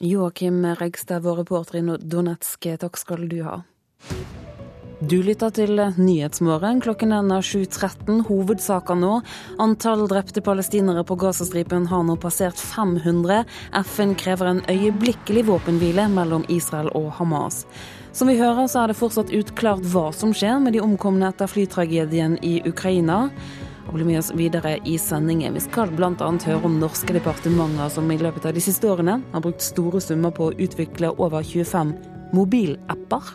Joakim 0.00 0.66
Regstad, 0.78 1.20
vår 1.20 1.36
reporter 1.36 1.78
i 1.78 1.96
Donetsk, 1.98 2.68
takk 2.78 2.96
skal 2.96 3.24
du 3.28 3.40
ha. 3.42 3.56
Du 4.98 5.16
lytter 5.22 5.50
til 5.54 5.78
Nyhetsmorgen. 5.78 6.78
Klokken 6.82 7.14
er 7.14 7.26
7.13. 7.42 8.24
Hovedsaker 8.26 8.98
nå. 8.98 9.20
Antall 9.62 10.06
drepte 10.10 10.42
palestinere 10.42 11.02
på 11.06 11.16
Gazastripen 11.18 11.86
har 11.90 12.02
nå 12.06 12.14
passert 12.18 12.58
500. 12.58 13.44
FN 13.90 14.14
krever 14.18 14.52
en 14.52 14.64
øyeblikkelig 14.70 15.48
våpenhvile 15.50 16.08
mellom 16.14 16.46
Israel 16.48 16.90
og 16.94 17.12
Hamas. 17.18 17.64
Som 18.12 18.30
vi 18.30 18.38
hører, 18.38 18.66
så 18.66 18.84
er 18.84 18.90
det 18.90 18.98
fortsatt 18.98 19.34
utklart 19.34 19.82
hva 19.86 20.08
som 20.14 20.30
skjer 20.34 20.58
med 20.62 20.74
de 20.74 20.82
omkomne 20.82 21.30
etter 21.30 21.50
flytragedien 21.50 22.38
i 22.42 22.60
Ukraina. 22.66 23.28
Og 23.88 23.96
bli 23.96 24.04
med 24.04 24.20
oss 24.20 24.32
videre 24.36 24.76
i 24.84 24.98
sendingen. 25.00 25.56
Vi 25.56 25.64
skal 25.64 25.92
bl.a. 25.96 26.12
høre 26.12 26.68
om 26.68 26.76
norske 26.76 27.14
departementer 27.16 27.88
som 27.92 28.10
i 28.12 28.18
løpet 28.20 28.44
av 28.44 28.56
de 28.56 28.60
siste 28.60 28.88
årene 28.90 29.22
har 29.32 29.44
brukt 29.44 29.64
store 29.64 30.02
summer 30.04 30.34
på 30.36 30.50
å 30.50 30.56
utvikle 30.60 31.14
over 31.16 31.40
25 31.40 31.94
mobilapper. 32.36 33.32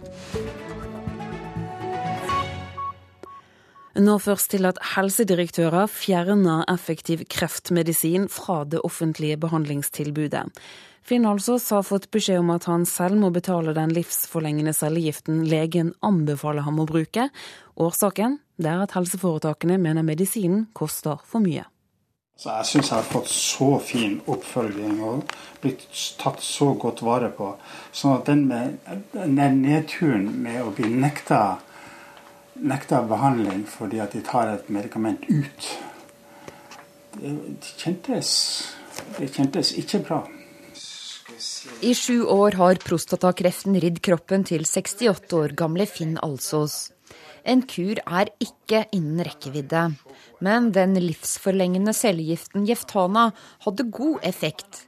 Nå 3.93 4.15
først 4.17 4.49
til 4.49 4.65
at 4.65 4.79
helsedirektører 4.95 5.89
fjerner 5.89 6.63
effektiv 6.71 7.27
kreftmedisin 7.29 8.25
fra 8.29 8.63
det 8.65 8.81
offentlige 8.81 9.37
behandlingstilbudet. 9.41 10.47
Finn 11.03 11.27
Halsås 11.27 11.67
har 11.75 11.83
fått 11.83 12.07
beskjed 12.15 12.39
om 12.39 12.53
at 12.53 12.65
han 12.69 12.87
selv 12.89 13.19
må 13.19 13.29
betale 13.35 13.75
den 13.75 13.91
livsforlengende 13.93 14.73
cellegiften 14.73 15.43
legen 15.51 15.91
anbefaler 16.01 16.63
ham 16.65 16.79
å 16.79 16.87
bruke. 16.89 17.27
Årsaken 17.75 18.39
er 18.61 18.83
at 18.83 18.93
helseforetakene 18.93 19.79
mener 19.81 20.05
medisinen 20.05 20.67
koster 20.73 21.21
for 21.25 21.43
mye. 21.43 21.65
Så 22.37 22.49
jeg 22.49 22.65
syns 22.65 22.89
jeg 22.89 22.97
har 22.97 23.07
fått 23.07 23.29
så 23.29 23.67
fin 23.79 24.15
oppfølging 24.27 25.01
og 25.05 25.33
blitt 25.61 25.85
tatt 26.19 26.41
så 26.41 26.73
godt 26.73 27.03
vare 27.05 27.29
på. 27.33 27.51
Så 27.93 28.15
den, 28.25 28.47
med, 28.49 28.79
den 29.13 29.61
nedturen 29.61 30.31
med 30.41 30.63
å 30.63 30.73
bli 30.73 30.89
nekta 30.89 31.43
nekta 32.63 33.01
behandling 33.09 33.65
fordi 33.69 33.99
at 34.03 34.13
de 34.13 34.21
tar 34.25 34.51
et 34.53 34.69
medikament 34.73 35.25
ut. 35.29 35.67
Det, 37.17 37.33
kjentes, 37.77 38.29
det 39.17 39.29
kjentes 39.33 39.73
ikke 39.79 40.01
bra. 40.07 40.21
I 41.83 41.93
sju 41.95 42.23
år 42.29 42.57
har 42.59 42.81
prostatakreften 42.83 43.77
ridd 43.79 44.01
kroppen 44.03 44.43
til 44.47 44.65
68 44.67 45.37
år 45.37 45.55
gamle 45.57 45.85
Finn 45.89 46.17
Alsås. 46.21 46.91
En 47.43 47.61
kur 47.67 47.99
er 47.99 48.31
ikke 48.43 48.85
innen 48.95 49.23
rekkevidde, 49.27 49.83
men 50.43 50.71
den 50.75 50.95
livsforlengende 51.01 51.93
cellegiften 51.95 52.65
Jeftana 52.67 53.29
hadde 53.65 53.89
god 53.91 54.23
effekt. 54.23 54.85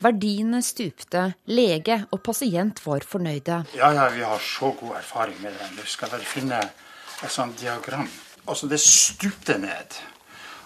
Verdiene 0.00 0.60
stupte, 0.62 1.24
lege 1.50 1.98
og 2.14 2.22
pasient 2.22 2.80
var 2.84 3.04
fornøyde. 3.04 3.64
Ja, 3.76 3.90
ja, 3.92 4.06
vi 4.14 4.22
har 4.22 4.38
så 4.38 4.70
god 4.78 4.94
erfaring 5.00 5.40
med 5.42 5.56
den. 5.58 5.74
Du 5.76 5.84
skal 5.84 6.12
vel 6.12 6.22
finne 6.22 6.60
et 6.62 7.32
sånt 7.34 7.58
diagram. 7.60 8.06
Altså 8.46 8.70
det 8.70 8.78
stupte 8.80 9.58
ned. 9.58 9.98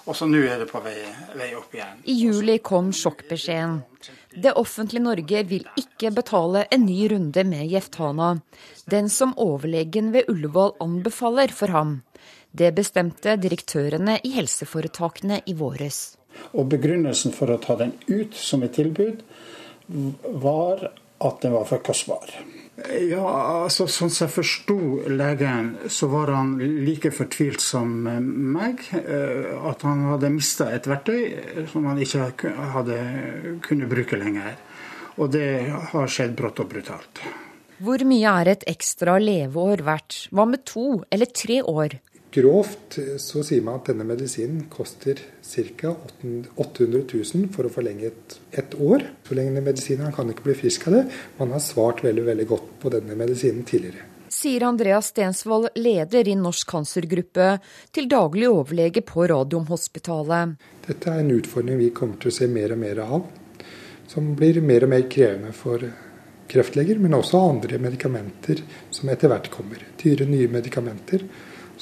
Og 0.05 0.17
så 0.19 0.27
nå 0.27 0.41
er 0.43 0.59
det 0.63 0.67
på 0.71 0.81
vei, 0.83 0.97
vei, 1.39 1.53
opp 1.55 1.75
igjen. 1.77 2.01
I 2.11 2.15
juli 2.25 2.57
kom 2.65 2.91
sjokkbeskjeden. 2.97 3.83
Det 4.43 4.55
offentlige 4.59 5.05
Norge 5.05 5.43
vil 5.47 5.67
ikke 5.79 6.11
betale 6.17 6.65
en 6.75 6.87
ny 6.89 7.05
runde 7.13 7.45
med 7.47 7.69
Jeftana. 7.71 8.33
Den 8.91 9.11
som 9.13 9.35
overlegen 9.39 10.11
ved 10.15 10.31
Ullevål 10.33 10.75
anbefaler 10.83 11.55
for 11.55 11.75
ham. 11.75 12.01
Det 12.51 12.73
bestemte 12.75 13.37
direktørene 13.41 14.19
i 14.27 14.33
helseforetakene 14.35 15.41
i 15.47 15.55
våres. 15.57 16.17
Og 16.57 16.67
begrunnelsen 16.73 17.35
for 17.37 17.53
å 17.53 17.61
ta 17.63 17.77
den 17.79 17.95
ut 18.09 18.35
som 18.37 18.65
et 18.67 18.75
tilbud, 18.77 19.23
var 20.43 20.89
at 21.23 21.41
den 21.45 21.55
var 21.55 21.69
for 21.69 21.85
kostbar. 21.85 22.33
Ja, 22.81 23.27
altså 23.67 23.85
Sånn 23.85 24.11
som 24.11 24.25
jeg 24.25 24.33
forsto 24.33 24.77
legen, 25.13 25.75
så 25.93 26.09
var 26.09 26.33
han 26.33 26.55
like 26.59 27.13
fortvilt 27.13 27.61
som 27.61 27.91
meg. 28.03 28.81
Eh, 28.97 29.53
at 29.69 29.85
han 29.85 30.07
hadde 30.09 30.33
mista 30.33 30.71
et 30.73 30.89
verktøy 30.89 31.67
som 31.71 31.87
han 31.91 32.01
ikke 32.01 32.31
hadde 32.73 32.99
kunnet 33.67 33.93
bruke 33.93 34.19
lenger. 34.19 34.57
Og 35.21 35.35
det 35.35 35.69
har 35.93 36.09
skjedd 36.09 36.33
brått 36.39 36.63
og 36.65 36.71
brutalt. 36.73 37.21
Hvor 37.83 38.03
mye 38.07 38.33
er 38.41 38.53
et 38.55 38.65
ekstra 38.71 39.19
leveår 39.21 39.83
verdt? 39.85 40.27
Hva 40.33 40.47
med 40.49 40.65
to 40.69 41.03
eller 41.13 41.29
tre 41.29 41.61
år? 41.67 41.99
Grovt 42.33 42.97
så 43.21 43.43
sier 43.45 43.61
man 43.65 43.77
at 43.77 43.91
denne 43.91 44.07
medisinen 44.09 44.63
koster 44.73 45.19
ca. 45.45 45.91
800 46.57 47.03
000 47.13 47.51
for 47.53 47.69
å 47.69 47.73
forlenge 47.75 48.09
et, 48.09 48.37
et 48.57 48.73
år. 48.81 49.05
Forlengende 49.29 49.61
medisiner, 49.67 50.07
Han 50.07 50.15
kan 50.17 50.33
ikke 50.33 50.47
bli 50.47 50.55
frisk 50.63 50.87
av 50.89 50.97
det. 50.97 51.03
Man 51.37 51.53
har 51.53 51.61
svart 51.61 52.01
veldig, 52.05 52.25
veldig 52.31 52.47
godt 52.49 52.73
på 52.81 52.95
denne 52.95 53.19
medisinen 53.21 53.67
tidligere. 53.69 54.09
Sier 54.33 54.65
Andreas 54.65 55.11
Stensvold, 55.13 55.69
leder 55.77 56.29
i 56.33 56.39
Norsk 56.41 56.73
cancergruppe, 56.73 57.51
til 57.93 58.09
daglig 58.09 58.49
overlege 58.49 59.05
på 59.05 59.29
Radiumhospitalet. 59.29 60.57
Dette 60.89 61.13
er 61.13 61.21
en 61.21 61.37
utfordring 61.37 61.77
vi 61.85 61.93
kommer 61.93 62.17
til 62.17 62.33
å 62.33 62.37
se 62.39 62.49
mer 62.49 62.73
og 62.73 62.81
mer 62.81 63.05
av. 63.05 63.29
Som 64.09 64.33
blir 64.41 64.65
mer 64.65 64.89
og 64.89 64.95
mer 64.97 65.05
krevende 65.13 65.53
for 65.53 65.85
kreftleger, 66.49 66.97
men 66.97 67.13
også 67.21 67.45
andre 67.53 67.77
medikamenter 67.81 68.65
som 68.89 69.13
etter 69.13 69.29
hvert 69.29 69.53
kommer. 69.53 69.85
Dyre, 70.01 70.25
nye 70.33 70.49
medikamenter 70.49 71.29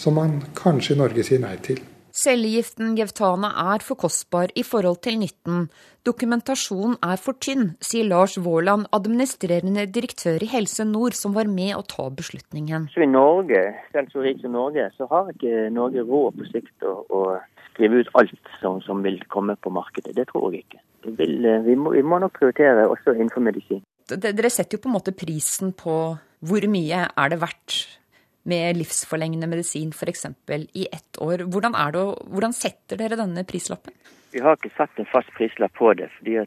som 0.00 0.16
man 0.16 0.38
kanskje 0.56 0.96
i 0.96 1.00
Norge 1.00 1.24
sier 1.26 1.42
nei 1.42 1.56
til. 1.64 1.80
Cellegiften 2.20 2.96
Gevtana 2.98 3.52
er 3.72 3.84
for 3.86 3.98
kostbar 4.00 4.50
i 4.58 4.64
forhold 4.66 4.98
til 5.04 5.20
nytten. 5.20 5.68
Dokumentasjonen 6.06 6.96
er 7.06 7.20
for 7.22 7.38
tynn, 7.38 7.74
sier 7.84 8.08
Lars 8.08 8.34
Våland, 8.40 8.88
administrerende 8.96 9.86
direktør 9.94 10.42
i 10.42 10.48
Helse 10.50 10.84
Nord, 10.88 11.14
som 11.14 11.36
var 11.36 11.46
med 11.46 11.76
å 11.76 11.84
ta 11.86 12.08
beslutningen. 12.10 12.88
Så 12.94 13.04
I 13.04 13.10
Norge, 13.10 13.62
selv 13.94 14.10
så 14.12 14.24
rik 14.24 14.42
som 14.42 14.56
Norge, 14.56 14.88
så 14.96 15.06
har 15.12 15.30
ikke 15.32 15.68
Norge 15.76 16.02
råd 16.08 16.40
på 16.40 16.48
sikt 16.50 16.88
å, 16.88 16.96
å 17.06 17.22
skrive 17.70 18.02
ut 18.02 18.10
alt 18.18 18.34
som, 18.58 18.82
som, 18.82 19.04
vil 19.06 19.20
komme 19.30 19.54
på 19.62 19.70
markedet. 19.72 20.16
Det 20.16 20.26
tror 20.32 20.50
jeg 20.50 20.66
ikke. 20.66 20.82
Vil, 21.20 21.38
eh, 21.46 21.62
vi, 21.68 21.78
må, 21.78 21.94
vi 21.94 22.02
må 22.02 22.18
nok 22.20 22.34
prioritere 22.40 22.88
også 22.90 23.14
innenfor 23.14 23.44
medisin. 23.44 23.84
Dere 24.10 24.50
setter 24.50 24.76
jo 24.76 24.82
på 24.82 24.90
en 24.90 24.98
måte 24.98 25.14
prisen 25.14 25.70
på 25.78 25.96
hvor 26.40 26.66
mye 26.72 27.06
er 27.06 27.30
det 27.30 27.38
verdt 27.38 27.99
med 28.42 28.78
livsforlengende 28.78 29.48
medisin 29.50 29.92
f.eks. 29.94 30.26
i 30.72 30.86
ett 30.92 31.18
år. 31.18 31.44
Hvordan, 31.52 31.76
det, 31.92 32.04
hvordan, 32.32 32.54
setter 32.56 33.00
dere 33.00 33.18
denne 33.20 33.44
prislappen? 33.44 33.94
Vi 34.32 34.40
har 34.40 34.56
ikke 34.56 34.72
satt 34.76 34.98
en 34.98 35.08
fast 35.10 35.30
prislapp 35.36 35.74
på 35.76 35.92
det, 35.98 36.08
fordi 36.18 36.38
eh, 36.38 36.46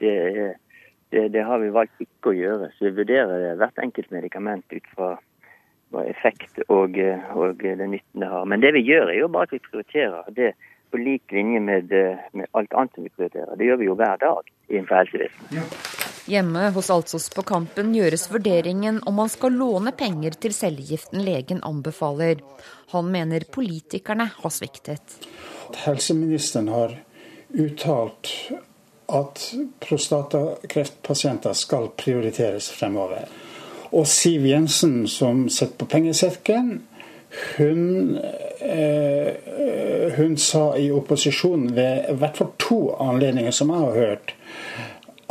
det, 0.00 0.14
det, 1.12 1.26
det, 1.34 1.44
har 1.44 1.60
vi 1.62 1.70
valgt 1.74 2.00
ikke 2.00 2.32
å 2.32 2.36
gjøre. 2.36 2.72
Så 2.76 2.88
vi 2.88 2.96
vurderer 3.02 3.52
hvert 3.60 3.78
enkelt 3.84 4.10
medikament 4.14 4.66
ut 4.72 4.90
fra 4.96 5.14
effekt 6.08 6.62
og, 6.72 6.96
og 7.36 7.60
den 7.60 7.90
nytten 7.92 8.24
det 8.24 8.30
har. 8.32 8.46
Men 8.48 8.64
det 8.64 8.72
vi 8.78 8.86
gjør, 8.86 9.10
er 9.12 9.20
jo 9.20 9.32
bare 9.32 9.50
at 9.50 9.52
vi 9.52 9.64
prioriterer 9.66 10.30
det 10.32 10.54
på 10.92 11.00
lik 11.00 11.32
linje 11.32 11.60
med, 11.60 11.92
med 12.32 12.48
alt 12.56 12.72
annet 12.72 12.96
som 12.96 13.04
vi 13.04 13.12
prioriterer. 13.12 13.56
Det 13.56 13.68
gjør 13.68 13.80
vi 13.80 13.90
jo 13.90 13.98
hver 14.00 14.16
dag 14.24 14.48
innenfor 14.68 15.02
helsevesenet. 15.02 15.60
Ja. 15.60 16.01
Hjemme 16.24 16.70
hos 16.70 16.90
Altsos 16.90 17.30
på 17.34 17.42
Kampen 17.42 17.94
gjøres 17.96 18.28
vurderingen 18.30 19.00
om 19.10 19.16
man 19.18 19.30
skal 19.30 19.56
låne 19.58 19.90
penger 19.98 20.36
til 20.38 20.54
cellegiften 20.54 21.24
legen 21.26 21.58
anbefaler. 21.66 22.38
Han 22.94 23.08
mener 23.10 23.42
politikerne 23.50 24.28
har 24.36 24.52
sviktet. 24.54 25.16
Helseministeren 25.82 26.68
har 26.70 26.94
uttalt 27.48 28.30
at 29.12 29.42
prostatakreftpasienter 29.82 31.58
skal 31.58 31.90
prioriteres 31.98 32.70
fremover. 32.70 33.26
Og 33.90 34.06
Siv 34.06 34.46
Jensen, 34.46 35.08
som 35.10 35.48
sitter 35.50 35.82
på 35.82 35.90
pengesekken, 35.90 36.70
hun, 37.56 38.16
eh, 38.60 39.34
hun 40.16 40.36
sa 40.36 40.76
i 40.78 40.90
opposisjon 40.92 41.74
ved 41.74 42.08
i 42.12 42.16
hvert 42.20 42.36
fall 42.36 42.52
to 42.58 42.80
anledninger 43.00 43.50
som 43.50 43.72
jeg 43.74 43.78
har 43.78 43.98
hørt, 43.98 44.34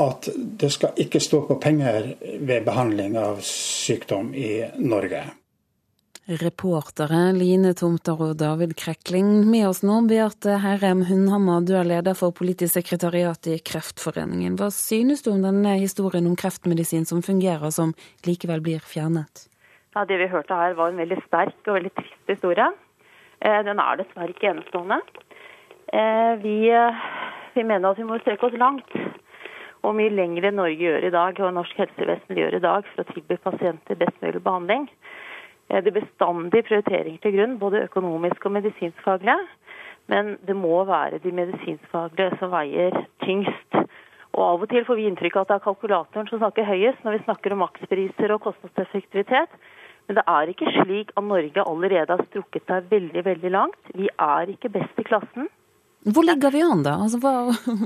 at 0.03 0.31
det 0.35 0.71
skal 0.73 0.97
ikke 0.99 1.21
stå 1.23 1.43
på 1.49 1.59
penger 1.61 2.13
ved 2.39 2.65
behandling 2.65 3.17
av 3.19 3.39
sykdom 3.45 4.33
i 4.33 4.57
Norge. 4.79 5.23
Reportere 6.29 7.31
Line 7.33 7.73
Tomter 7.73 8.19
og 8.21 8.35
David 8.37 8.75
Krekling 8.77 9.41
med 9.49 9.65
oss 9.67 9.81
nå. 9.83 9.97
Beate 10.07 10.59
Herrem 10.61 11.01
Hundhammer, 11.09 11.63
du 11.65 11.73
er 11.75 11.87
leder 11.89 12.15
for 12.15 12.31
politisk 12.37 12.77
sekretariat 12.77 13.49
i 13.49 13.57
Kreftforeningen. 13.57 14.53
Hva 14.59 14.69
synes 14.71 15.25
du 15.25 15.31
om 15.33 15.41
denne 15.41 15.73
historien 15.81 16.29
om 16.29 16.37
kreftmedisin 16.37 17.07
som 17.09 17.23
fungerer, 17.25 17.73
som 17.73 17.95
likevel 18.27 18.61
blir 18.61 18.85
fjernet? 18.85 19.47
Ja, 19.95 20.05
Det 20.05 20.21
vi 20.21 20.29
hørte 20.31 20.55
her 20.55 20.77
var 20.77 20.93
en 20.93 21.01
veldig 21.01 21.19
sterk 21.25 21.67
og 21.67 21.79
veldig 21.79 21.91
trist 21.97 22.29
historie. 22.29 22.69
Eh, 23.41 23.63
den 23.65 23.79
er 23.79 23.97
dessverre 23.99 24.31
ikke 24.31 24.53
enestående. 24.53 25.01
Eh, 25.91 26.35
vi, 26.45 26.69
eh, 26.69 27.01
vi 27.55 27.63
mener 27.63 27.89
at 27.89 27.97
vi 27.97 28.07
må 28.07 28.21
strekke 28.21 28.45
oss 28.45 28.55
langt 28.61 28.93
Og 29.81 29.95
mye 29.97 30.13
lenger 30.13 30.45
enn 30.49 30.59
Norge 30.59 30.77
gjør 30.77 31.07
i 31.07 31.13
dag, 31.13 31.39
og 31.41 31.55
norsk 31.57 31.79
helsevesen 31.81 32.37
gjør 32.37 32.57
i 32.57 32.63
dag, 32.63 32.85
for 32.91 33.01
å 33.01 33.13
tilby 33.13 33.37
pasienter 33.41 33.97
best 33.97 34.19
mulig 34.21 34.43
behandling. 34.45 34.85
Det 35.71 35.87
er 35.87 35.95
bestandig 35.95 36.65
prioriteringer 36.67 37.21
til 37.23 37.35
grunn, 37.37 37.57
både 37.61 37.85
økonomisk 37.87 38.45
og 38.45 38.57
medisinskfaglige. 38.57 39.37
Men 40.11 40.35
det 40.45 40.55
må 40.57 40.83
være 40.85 41.21
de 41.23 41.31
medisinskfaglige 41.33 42.37
som 42.41 42.51
veier 42.51 42.97
tyngst. 43.23 43.77
Og 44.31 44.41
Av 44.45 44.63
og 44.63 44.69
til 44.71 44.85
får 44.87 44.99
vi 44.99 45.05
inntrykk 45.09 45.37
av 45.37 45.45
at 45.45 45.51
det 45.51 45.55
er 45.57 45.63
kalkulatoren 45.65 46.27
som 46.29 46.41
snakker 46.41 46.67
høyest 46.67 47.05
når 47.05 47.17
vi 47.17 47.23
snakker 47.25 47.55
om 47.55 47.63
makspriser 47.65 48.35
og 48.35 48.43
kostnadseffektivitet. 48.45 49.55
Men 50.07 50.17
det 50.19 50.25
er 50.27 50.51
ikke 50.51 50.71
slik 50.75 51.11
at 51.15 51.23
Norge 51.23 51.65
allerede 51.67 52.15
har 52.15 52.27
strukket 52.29 52.67
seg 52.67 52.87
veldig 52.91 53.25
veldig 53.27 53.51
langt. 53.53 53.91
Vi 53.95 54.09
er 54.11 54.51
ikke 54.51 54.71
best 54.73 54.99
i 54.99 55.07
klassen. 55.07 55.49
Hvor 56.01 56.25
ligger 56.25 56.49
vi 56.49 56.61
an, 56.65 56.79
da? 56.81 56.95
Altså, 57.03 57.19
hva, 57.21 57.31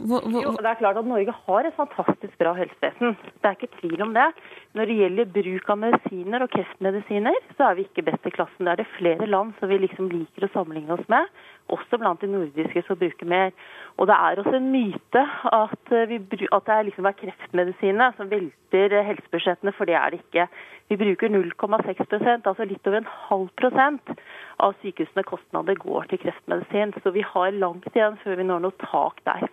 hva, 0.08 0.20
hva... 0.24 0.42
Jo, 0.46 0.54
det 0.56 0.70
er 0.70 0.78
klart 0.80 1.00
at 1.02 1.08
Norge 1.10 1.34
har 1.36 1.68
et 1.68 1.76
fantastisk 1.76 2.38
bra 2.40 2.54
helsevesen. 2.56 3.18
Det 3.44 3.50
er 3.50 3.58
ikke 3.58 3.80
tvil 3.82 4.06
om 4.06 4.14
det. 4.16 4.30
Når 4.78 4.88
det 4.88 4.96
gjelder 5.02 5.34
bruk 5.36 5.72
av 5.74 5.82
medisiner 5.82 6.46
og 6.46 6.54
kreftmedisiner, 6.54 7.42
så 7.58 7.68
er 7.68 7.76
vi 7.76 7.88
ikke 7.90 8.06
best 8.08 8.30
i 8.30 8.32
klassen. 8.38 8.64
Det 8.64 8.72
er 8.72 8.82
det 8.84 8.88
flere 8.94 9.28
land 9.28 9.52
som 9.60 9.72
vi 9.72 9.82
liksom 9.84 10.08
liker 10.14 10.48
å 10.48 10.52
sammenligne 10.54 10.96
oss 10.96 11.04
med 11.12 11.28
også 11.72 11.98
blant 11.98 12.22
de 12.22 12.30
nordiske 12.30 12.84
som 12.88 12.98
bruker 13.00 13.26
mer. 13.30 13.52
Og 13.98 14.08
det 14.10 14.16
er 14.16 14.42
også 14.42 14.56
en 14.58 14.72
myte 14.72 15.24
at, 15.52 15.92
eh, 15.92 16.08
vi, 16.10 16.20
at 16.52 16.66
det 16.68 16.74
er 16.76 16.88
liksom 16.88 17.10
kreftmedisinene 17.22 18.12
som 18.18 18.30
velter 18.30 18.96
helsebudsjettene, 19.10 19.74
for 19.78 19.86
det 19.86 19.96
er 19.96 20.10
det 20.10 20.22
ikke. 20.22 20.48
Vi 20.90 20.98
bruker 20.98 21.30
0,6% 21.34 22.46
altså 22.46 22.68
litt 22.70 22.88
over 22.88 22.98
en 23.02 23.14
halv 23.30 23.48
prosent 23.58 24.12
av 24.60 24.76
sykehusene 24.82 25.24
kostnader 25.26 25.76
går 25.76 26.12
til 26.12 26.22
kreftmedisin. 26.26 26.94
Så 27.04 27.14
vi 27.16 27.26
har 27.26 27.52
langt 27.52 27.90
igjen 27.96 28.20
før 28.24 28.38
vi 28.38 28.50
når 28.50 28.68
noe 28.68 28.78
tak 28.84 29.24
der. 29.26 29.48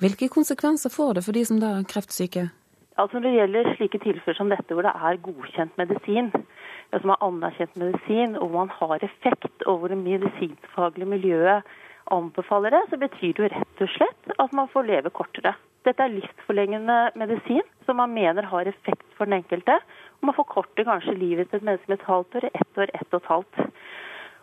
Hvilke 0.00 0.30
konsekvenser 0.32 0.90
får 0.90 1.18
det 1.18 1.26
for 1.26 1.36
de 1.36 1.44
som 1.44 1.60
da 1.60 1.76
er 1.78 1.86
kreftsyke? 1.90 2.48
Altså 2.98 3.18
Når 3.18 3.28
det 3.28 3.36
gjelder 3.36 3.74
slike 3.76 3.98
tilfeller 4.02 4.34
som 4.34 4.48
dette, 4.50 4.74
hvor 4.74 4.82
det 4.82 4.90
er 4.90 5.20
godkjent 5.22 5.76
medisin, 5.78 6.32
som 6.94 7.12
er 7.12 7.24
anerkjent 7.24 7.76
medisin, 7.76 8.36
og 8.40 8.50
man 8.54 8.72
har 8.78 9.04
effekt, 9.04 9.64
og 9.66 9.80
hvor 9.80 9.92
det 9.92 10.00
medisinfaglige 10.00 11.08
miljøet 11.08 11.66
anbefaler 12.14 12.72
det, 12.72 12.82
så 12.90 12.98
betyr 13.00 13.32
det 13.36 13.42
jo 13.44 13.50
rett 13.52 13.82
og 13.84 13.90
slett 13.92 14.36
at 14.38 14.54
man 14.56 14.70
får 14.72 14.88
leve 14.88 15.12
kortere. 15.12 15.54
Dette 15.86 16.04
er 16.04 16.12
livsforlengende 16.12 16.96
medisin 17.20 17.64
som 17.86 18.00
man 18.00 18.12
mener 18.12 18.48
har 18.50 18.68
effekt 18.68 19.06
for 19.16 19.28
den 19.28 19.38
enkelte. 19.38 19.78
Og 20.18 20.28
man 20.28 20.36
forkorter 20.36 20.84
kanskje 20.88 21.16
livet 21.16 21.50
til 21.50 21.60
et 21.60 21.68
menneske 21.68 21.88
med 21.88 22.00
et 22.00 22.08
halvt 22.08 22.38
år, 22.40 22.48
ett 22.50 22.80
år, 22.82 22.92
ett 22.94 23.14
og 23.14 23.20
et 23.20 23.30
halvt. 23.32 23.60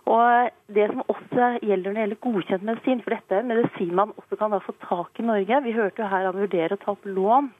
Og 0.06 0.50
Det 0.76 0.88
som 0.90 1.04
også 1.10 1.48
gjelder 1.62 1.92
når 1.92 1.94
det 1.94 2.02
gjelder 2.04 2.24
godkjent 2.26 2.66
medisin, 2.66 3.02
for 3.02 3.14
dette 3.14 3.36
er 3.38 3.46
medisin 3.46 3.94
man 3.96 4.14
også 4.18 4.38
kan 4.40 4.54
da 4.54 4.62
få 4.62 4.74
tak 4.86 5.20
i 5.20 5.26
Norge. 5.26 5.62
Vi 5.66 5.74
hørte 5.76 6.02
jo 6.02 6.10
her 6.10 6.26
han 6.26 6.42
vurderer 6.42 6.74
å 6.74 6.82
ta 6.82 6.94
opp 6.94 7.06
lån 7.06 7.52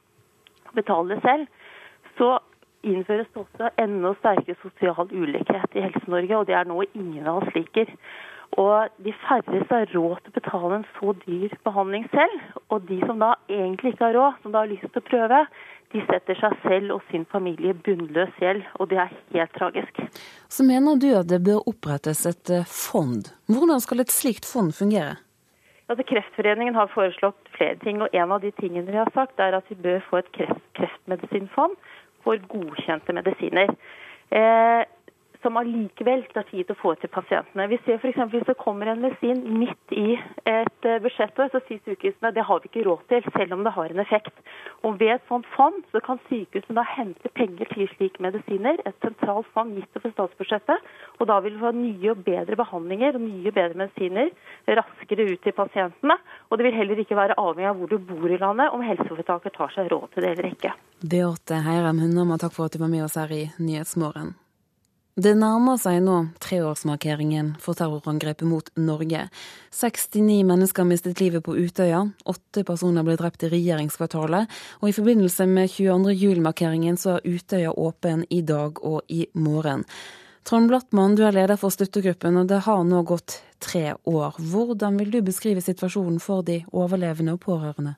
og 0.66 0.74
betale 0.74 1.14
det 1.14 1.22
selv. 1.26 1.46
Så 2.18 2.38
innføres 2.86 3.28
også 3.42 3.72
enda 3.82 4.14
sterkere 4.20 4.56
sosial 4.62 5.10
ulikhet 5.10 5.76
i 5.76 5.84
Helse-Norge, 5.84 6.38
og 6.38 6.48
det 6.48 6.56
er 6.56 6.70
noe 6.70 6.88
ingen 6.94 7.26
av 7.26 7.42
oss 7.42 7.54
liker. 7.56 7.90
Og 8.62 8.88
de 9.04 9.12
færreste 9.26 9.74
har 9.74 9.90
råd 9.92 10.20
til 10.22 10.32
å 10.32 10.36
betale 10.38 10.76
en 10.78 10.86
så 10.96 11.12
dyr 11.24 11.54
behandling 11.66 12.06
selv. 12.12 12.36
Og 12.72 12.86
de 12.88 13.00
som 13.02 13.18
da 13.20 13.34
egentlig 13.50 13.94
ikke 13.94 14.06
har 14.06 14.16
råd, 14.16 14.38
som 14.42 14.54
da 14.54 14.62
har 14.62 14.70
lyst 14.70 14.86
til 14.86 15.02
å 15.02 15.08
prøve, 15.10 15.42
de 15.94 16.02
setter 16.06 16.38
seg 16.40 16.56
selv 16.64 16.96
og 16.96 17.04
sin 17.10 17.26
familie 17.32 17.74
bunnløs 17.86 18.32
gjeld, 18.42 18.64
og 18.80 18.90
det 18.90 19.02
er 19.02 19.12
helt 19.34 19.54
tragisk. 19.58 20.00
Så 20.48 20.66
mener 20.66 20.98
du 21.02 21.10
at 21.18 21.28
det 21.30 21.42
bør 21.46 21.68
opprettes 21.70 22.24
et 22.26 22.50
eh, 22.54 22.66
fond. 22.66 23.30
Hvordan 23.50 23.82
skal 23.82 24.02
et 24.02 24.14
slikt 24.14 24.48
fond 24.48 24.74
fungere? 24.74 25.18
Altså, 25.86 26.02
Kreftforeningen 26.08 26.74
har 26.74 26.90
foreslått 26.90 27.52
flere 27.54 27.76
ting, 27.84 28.00
og 28.02 28.10
en 28.10 28.32
av 28.34 28.42
de 28.42 28.50
tingene 28.58 28.90
de 28.90 28.98
har 28.98 29.10
sagt, 29.14 29.38
er 29.38 29.54
at 29.54 29.68
vi 29.70 29.78
bør 29.84 30.02
få 30.08 30.18
et 30.18 30.32
kreftmedisinfond 30.34 31.76
for 32.26 32.42
godkjente 32.50 33.14
medisiner. 33.14 33.70
Eh, 34.34 34.82
som 35.46 35.56
allikevel 35.60 36.24
tar 36.34 36.42
tid 36.50 36.70
å 36.72 36.74
få 36.80 36.96
til 36.98 37.10
pasientene. 37.12 37.68
Vi 37.70 37.78
ser 37.84 38.00
f.eks. 38.00 38.18
hvis 38.32 38.46
det 38.48 38.56
kommer 38.58 38.88
en 38.90 39.02
medisin 39.04 39.44
midt 39.60 39.92
i 39.94 40.16
et 40.42 40.88
eh, 40.88 40.98
budsjettår, 41.04 41.52
så 41.52 41.60
sier 41.68 41.78
sykehusene 41.86 42.32
det 42.34 42.42
har 42.48 42.62
vi 42.62 42.70
ikke 42.70 42.82
råd 42.88 43.04
til, 43.12 43.28
selv 43.36 43.54
om 43.54 43.62
det 43.62 43.72
har 43.76 43.92
en 43.92 44.02
effekt. 44.02 44.34
Og 44.82 44.98
Ved 44.98 45.12
et 45.14 45.28
sånt 45.28 45.46
fond 45.54 45.76
så 45.92 46.00
kan 46.02 46.18
sykehusene 46.26 46.80
da 46.80 46.82
hente 46.96 47.30
penger 47.38 47.70
til 47.70 47.86
slike 47.92 48.24
medisiner, 48.26 48.80
et 48.82 48.98
sentralt 49.04 49.46
fond 49.54 49.76
gitt 49.78 50.00
over 50.00 50.14
statsbudsjettet. 50.16 50.88
og 51.20 51.30
Da 51.30 51.36
vil 51.44 51.54
vi 51.54 51.62
få 51.62 51.72
nye 51.76 52.10
og 52.10 52.24
bedre 52.26 52.58
behandlinger 52.58 53.14
og 53.14 53.22
nye 53.28 53.52
og 53.52 53.54
bedre 53.60 53.78
medisiner 53.84 54.32
raskere 54.80 55.28
ut 55.30 55.44
til 55.44 55.54
pasientene. 55.54 56.16
Og 56.50 56.58
det 56.58 56.66
vil 56.66 56.78
heller 56.80 57.04
ikke 57.04 57.18
være 57.18 57.38
avhengig 57.38 57.70
av 57.70 57.78
hvor 57.78 57.92
du 57.92 58.00
bor 58.02 58.26
i 58.26 58.40
landet, 58.40 58.74
om 58.74 58.82
helseforetaket 58.82 59.54
tar 59.54 59.70
seg 59.76 59.92
råd 59.94 60.10
til 60.10 60.26
det 60.26 60.34
eller 60.34 60.50
ikke. 60.50 60.74
Beate 61.06 61.62
Heirem 61.68 62.02
Hundhammer, 62.02 62.42
takk 62.42 62.56
for 62.56 62.66
at 62.66 62.74
du 62.74 62.82
var 62.82 62.90
med 62.90 63.06
oss 63.06 63.14
her 63.20 63.30
i 63.30 63.44
Nyhetsmorgen. 63.62 64.34
Det 65.16 65.30
nærmer 65.32 65.78
seg 65.80 66.02
nå 66.04 66.14
treårsmarkeringen 66.44 67.54
for 67.64 67.72
terrorangrepet 67.78 68.44
mot 68.44 68.66
Norge. 68.76 69.22
69 69.72 70.42
mennesker 70.44 70.84
mistet 70.84 71.22
livet 71.24 71.40
på 71.46 71.54
Utøya, 71.56 72.02
åtte 72.28 72.66
personer 72.68 73.06
ble 73.06 73.14
drept 73.16 73.46
i 73.46 73.50
regjeringskvartalet, 73.54 74.52
og 74.82 74.90
i 74.90 74.92
forbindelse 74.92 75.48
med 75.48 75.72
22. 75.72 76.12
jul-markeringen 76.20 77.00
så 77.00 77.14
er 77.16 77.32
Utøya 77.32 77.72
åpen 77.72 78.26
i 78.28 78.42
dag 78.44 78.76
og 78.84 79.08
i 79.08 79.24
morgen. 79.32 79.88
Trond 80.44 80.68
Blattmann, 80.68 81.16
du 81.16 81.24
er 81.24 81.32
leder 81.32 81.56
for 81.56 81.72
støttegruppen, 81.72 82.36
og 82.36 82.52
det 82.52 82.66
har 82.68 82.84
nå 82.84 83.00
gått 83.08 83.40
tre 83.64 83.94
år. 84.04 84.36
Hvordan 84.36 85.00
vil 85.00 85.16
du 85.16 85.22
beskrive 85.24 85.64
situasjonen 85.64 86.20
for 86.20 86.44
de 86.44 86.60
overlevende 86.76 87.38
og 87.38 87.46
pårørende? 87.48 87.96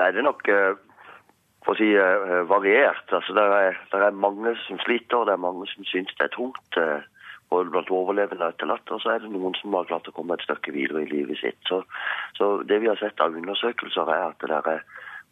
Nei, 0.00 0.12
Det 0.16 0.24
er 0.24 0.32
nok 0.32 0.48
eh, 0.48 0.80
for 1.64 1.74
å 1.74 1.78
si, 1.78 1.92
eh, 1.94 2.42
variert. 2.48 3.06
Altså, 3.12 3.36
det 3.36 3.46
er, 3.60 3.80
det 3.92 4.02
er, 4.02 4.20
mange 4.26 4.54
som 4.66 4.80
sliter, 4.84 5.20
og 5.20 5.26
det 5.28 5.36
er 5.36 5.46
mange 5.48 5.68
som 5.72 5.88
syns 5.88 6.12
det 6.18 6.28
er 6.28 6.36
tungt. 6.36 6.80
og 6.80 7.08
både 7.50 7.70
blant 7.74 7.90
overlevende 7.90 8.46
og 8.46 8.54
etterlatte. 8.54 8.94
Og 8.94 9.02
så 9.02 9.14
er 9.14 9.22
det 9.22 9.32
noen 9.32 9.54
som 9.58 9.74
har 9.74 9.88
klart 9.90 10.08
å 10.08 10.14
komme 10.14 10.36
et 10.36 10.46
stykke 10.46 10.74
videre 10.74 11.04
i 11.04 11.10
livet 11.10 11.40
sitt. 11.42 11.58
Så, 11.68 11.82
så 12.38 12.50
det 12.62 12.80
vi 12.82 12.90
har 12.90 13.00
sett 13.00 13.20
av 13.22 13.34
undersøkelser, 13.36 14.10
er 14.14 14.28
at 14.30 14.44
det 14.46 14.60
er 14.74 14.84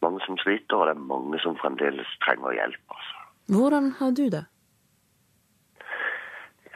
mange 0.05 0.23
som 0.27 0.39
sliter, 0.43 0.77
og 0.77 0.89
det 0.89 0.97
er 0.97 1.09
mange 1.15 1.41
som 1.45 1.59
fremdeles 1.63 2.15
trenger 2.27 2.57
hjelp. 2.59 2.97
Altså. 2.97 3.27
Hvordan 3.55 3.93
har 4.01 4.15
du 4.19 4.25
det? 4.35 4.45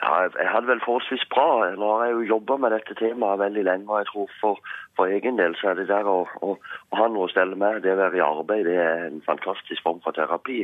Ja, 0.03 0.15
jeg 0.27 0.49
hadde 0.51 0.67
vel 0.67 0.83
forholdsvis 0.83 1.29
bra. 1.31 1.49
Nå 1.79 1.91
har 1.93 2.09
jeg 2.09 2.17
jo 2.17 2.31
jobba 2.37 2.57
med 2.65 2.75
dette 2.75 2.97
temaet 2.99 3.39
veldig 3.43 3.63
lenge. 3.69 3.87
og 3.91 4.01
jeg 4.01 4.09
tror 4.11 4.33
for, 4.41 4.73
for 4.97 5.09
egen 5.09 5.39
del 5.41 5.55
så 5.57 5.73
er 5.73 5.79
det 5.81 5.89
der 5.89 6.09
å, 6.09 6.23
å, 6.45 6.55
å, 6.57 6.99
ha 6.99 7.07
noe 7.09 7.29
å 7.29 7.33
stelle 7.33 7.57
med, 7.59 7.83
det 7.85 7.95
å 7.95 8.01
være 8.01 8.19
i 8.21 8.25
arbeid, 8.25 8.67
det 8.69 8.77
er 8.81 9.07
en 9.07 9.23
fantastisk 9.27 9.83
form 9.85 10.03
for 10.05 10.17
terapi. 10.17 10.63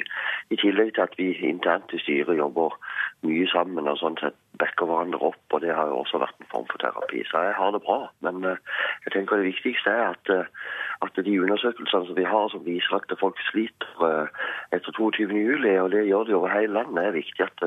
I 0.53 0.61
tillegg 0.61 0.95
til 0.97 1.07
at 1.07 1.17
vi 1.21 1.31
internt 1.49 1.95
i 1.97 2.03
styret 2.03 2.37
jobber 2.39 2.77
mye 3.27 3.49
sammen 3.53 3.89
og 3.91 3.99
sånn 4.03 4.21
sett 4.21 4.37
backer 4.59 4.89
hverandre 4.91 5.21
opp. 5.31 5.41
og 5.55 5.63
Det 5.63 5.75
har 5.75 5.91
jo 5.91 6.01
også 6.03 6.21
vært 6.23 6.39
en 6.43 6.51
form 6.53 6.67
for 6.71 6.83
terapi. 6.83 7.23
Så 7.31 7.43
jeg 7.47 7.57
har 7.59 7.73
det 7.75 7.83
bra. 7.85 7.99
Men 8.27 8.45
uh, 8.45 8.57
jeg 9.07 9.15
tenker 9.15 9.39
det 9.39 9.53
viktigste 9.53 9.93
er 9.93 10.13
at, 10.13 10.33
uh, 10.35 10.47
at 11.07 11.21
de 11.25 11.37
undersøkelsene 11.45 12.09
som 12.09 12.19
vi 12.19 12.27
har 12.27 12.51
som 12.53 12.65
viser 12.67 12.99
at 12.99 13.15
folk 13.21 13.39
sliter 13.49 14.03
uh, 14.03 14.27
etter 14.75 14.95
22.07, 14.99 15.67
og 15.83 15.93
det 15.95 16.05
gjør 16.09 16.27
de 16.29 16.37
over 16.39 16.55
hele 16.55 16.75
landet, 16.81 17.05
er 17.05 17.19
viktig 17.19 17.47
at 17.47 17.65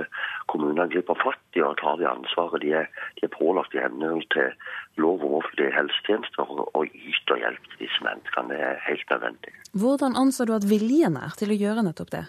kommunene 0.51 0.89
griper 0.91 1.19
fatt 1.23 1.59
i 1.59 1.63
og 1.65 1.77
tar 1.81 1.99
det 1.99 2.09
ansvaret 2.11 2.63
de 2.63 2.75
er, 2.83 2.91
de 3.19 3.27
er 3.27 3.35
pålagt 3.35 3.75
i 3.75 3.83
henhold 3.83 4.27
til 4.35 4.51
lov 4.97 5.23
om 5.23 5.37
offentlige 5.39 5.71
helsetjenester 5.75 6.51
og, 6.51 6.85
yter 6.91 7.39
hjelp 7.39 7.71
til 7.71 7.85
disse 7.85 8.03
menneskene. 8.03 8.51
Det 8.51 8.59
er 8.67 8.85
helt 8.87 9.09
nødvendig. 9.13 9.55
Hvordan 9.73 10.17
anser 10.19 10.45
du 10.45 10.55
at 10.57 10.67
viljen 10.69 11.17
er 11.17 11.35
til 11.39 11.53
å 11.53 11.59
gjøre 11.63 11.85
nettopp 11.87 12.11
det? 12.11 12.25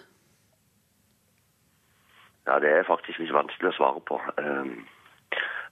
Ja, 2.47 2.59
Det 2.59 2.71
er 2.71 2.83
faktisk 2.87 3.19
litt 3.19 3.31
vanskelig 3.35 3.71
å 3.71 3.77
svare 3.77 4.01
på. 4.07 4.19
Um, 4.37 4.83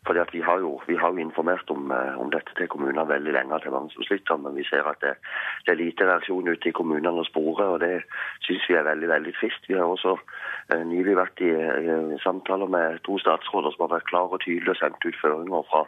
fordi 0.05 0.19
at 0.19 0.33
Vi 0.33 0.41
har 0.41 0.57
jo, 0.59 0.81
vi 0.87 0.95
har 0.95 1.11
jo 1.11 1.17
informert 1.21 1.69
om, 1.69 1.91
uh, 1.91 2.17
om, 2.19 2.31
dette 2.31 2.55
til 2.57 2.67
kommunene 2.67 3.07
veldig 3.07 3.33
lenge, 3.35 3.59
til 3.59 3.71
mange 3.71 3.91
som 3.93 4.03
sliter, 4.03 4.37
men 4.37 4.55
vi 4.55 4.63
ser 4.63 4.87
at 4.87 4.97
det, 5.01 5.13
det 5.65 5.71
er 5.71 5.83
lite 5.83 6.07
reaksjon 6.07 6.47
ute 6.47 6.69
i 6.69 6.71
kommunene 6.71 7.21
og 7.21 7.27
sporet, 7.27 7.67
og 7.67 7.79
det 7.79 8.01
syns 8.47 8.65
vi 8.69 8.79
er 8.79 8.87
veldig 8.87 9.09
veldig 9.11 9.33
trist. 9.39 9.67
Vi 9.67 9.77
har 9.77 9.85
også 9.85 10.15
eh, 10.73 10.83
nylig 10.87 11.15
vært 11.19 11.43
i 11.45 11.51
uh, 11.51 12.17
samtaler 12.23 12.71
med 12.71 13.03
to 13.05 13.19
statsråder 13.19 13.75
som 13.75 13.85
har 13.85 13.99
vært 13.99 14.09
klare 14.09 14.39
og 14.39 14.41
tydelige 14.41 14.73
og 14.73 14.81
sendt 14.81 15.05
ut 15.05 15.21
føringer 15.21 15.69
fra, 15.69 15.85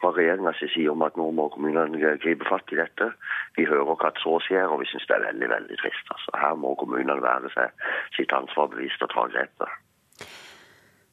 fra 0.00 0.12
regjeringas 0.16 0.62
side 0.72 0.88
om 0.92 1.02
at 1.06 1.16
nå 1.20 1.28
må 1.36 1.48
kommunene 1.52 2.16
gripe 2.22 2.48
fatt 2.48 2.72
i 2.72 2.80
dette. 2.80 3.10
Vi 3.58 3.66
hører 3.68 3.96
hva 4.00 4.12
så 4.22 4.38
skjer, 4.46 4.66
og 4.68 4.80
vi 4.82 4.88
syns 4.90 5.06
det 5.08 5.16
er 5.18 5.26
veldig 5.28 5.50
veldig 5.52 5.78
trist. 5.82 6.12
Altså, 6.14 6.34
her 6.40 6.56
må 6.58 6.74
kommunene 6.80 7.20
være 7.22 7.52
seg 7.54 7.86
sitt 8.16 8.32
ansvar 8.36 8.70
bevisst 8.72 9.02
og 9.04 9.12
ta 9.14 9.26
grepet. 9.32 9.78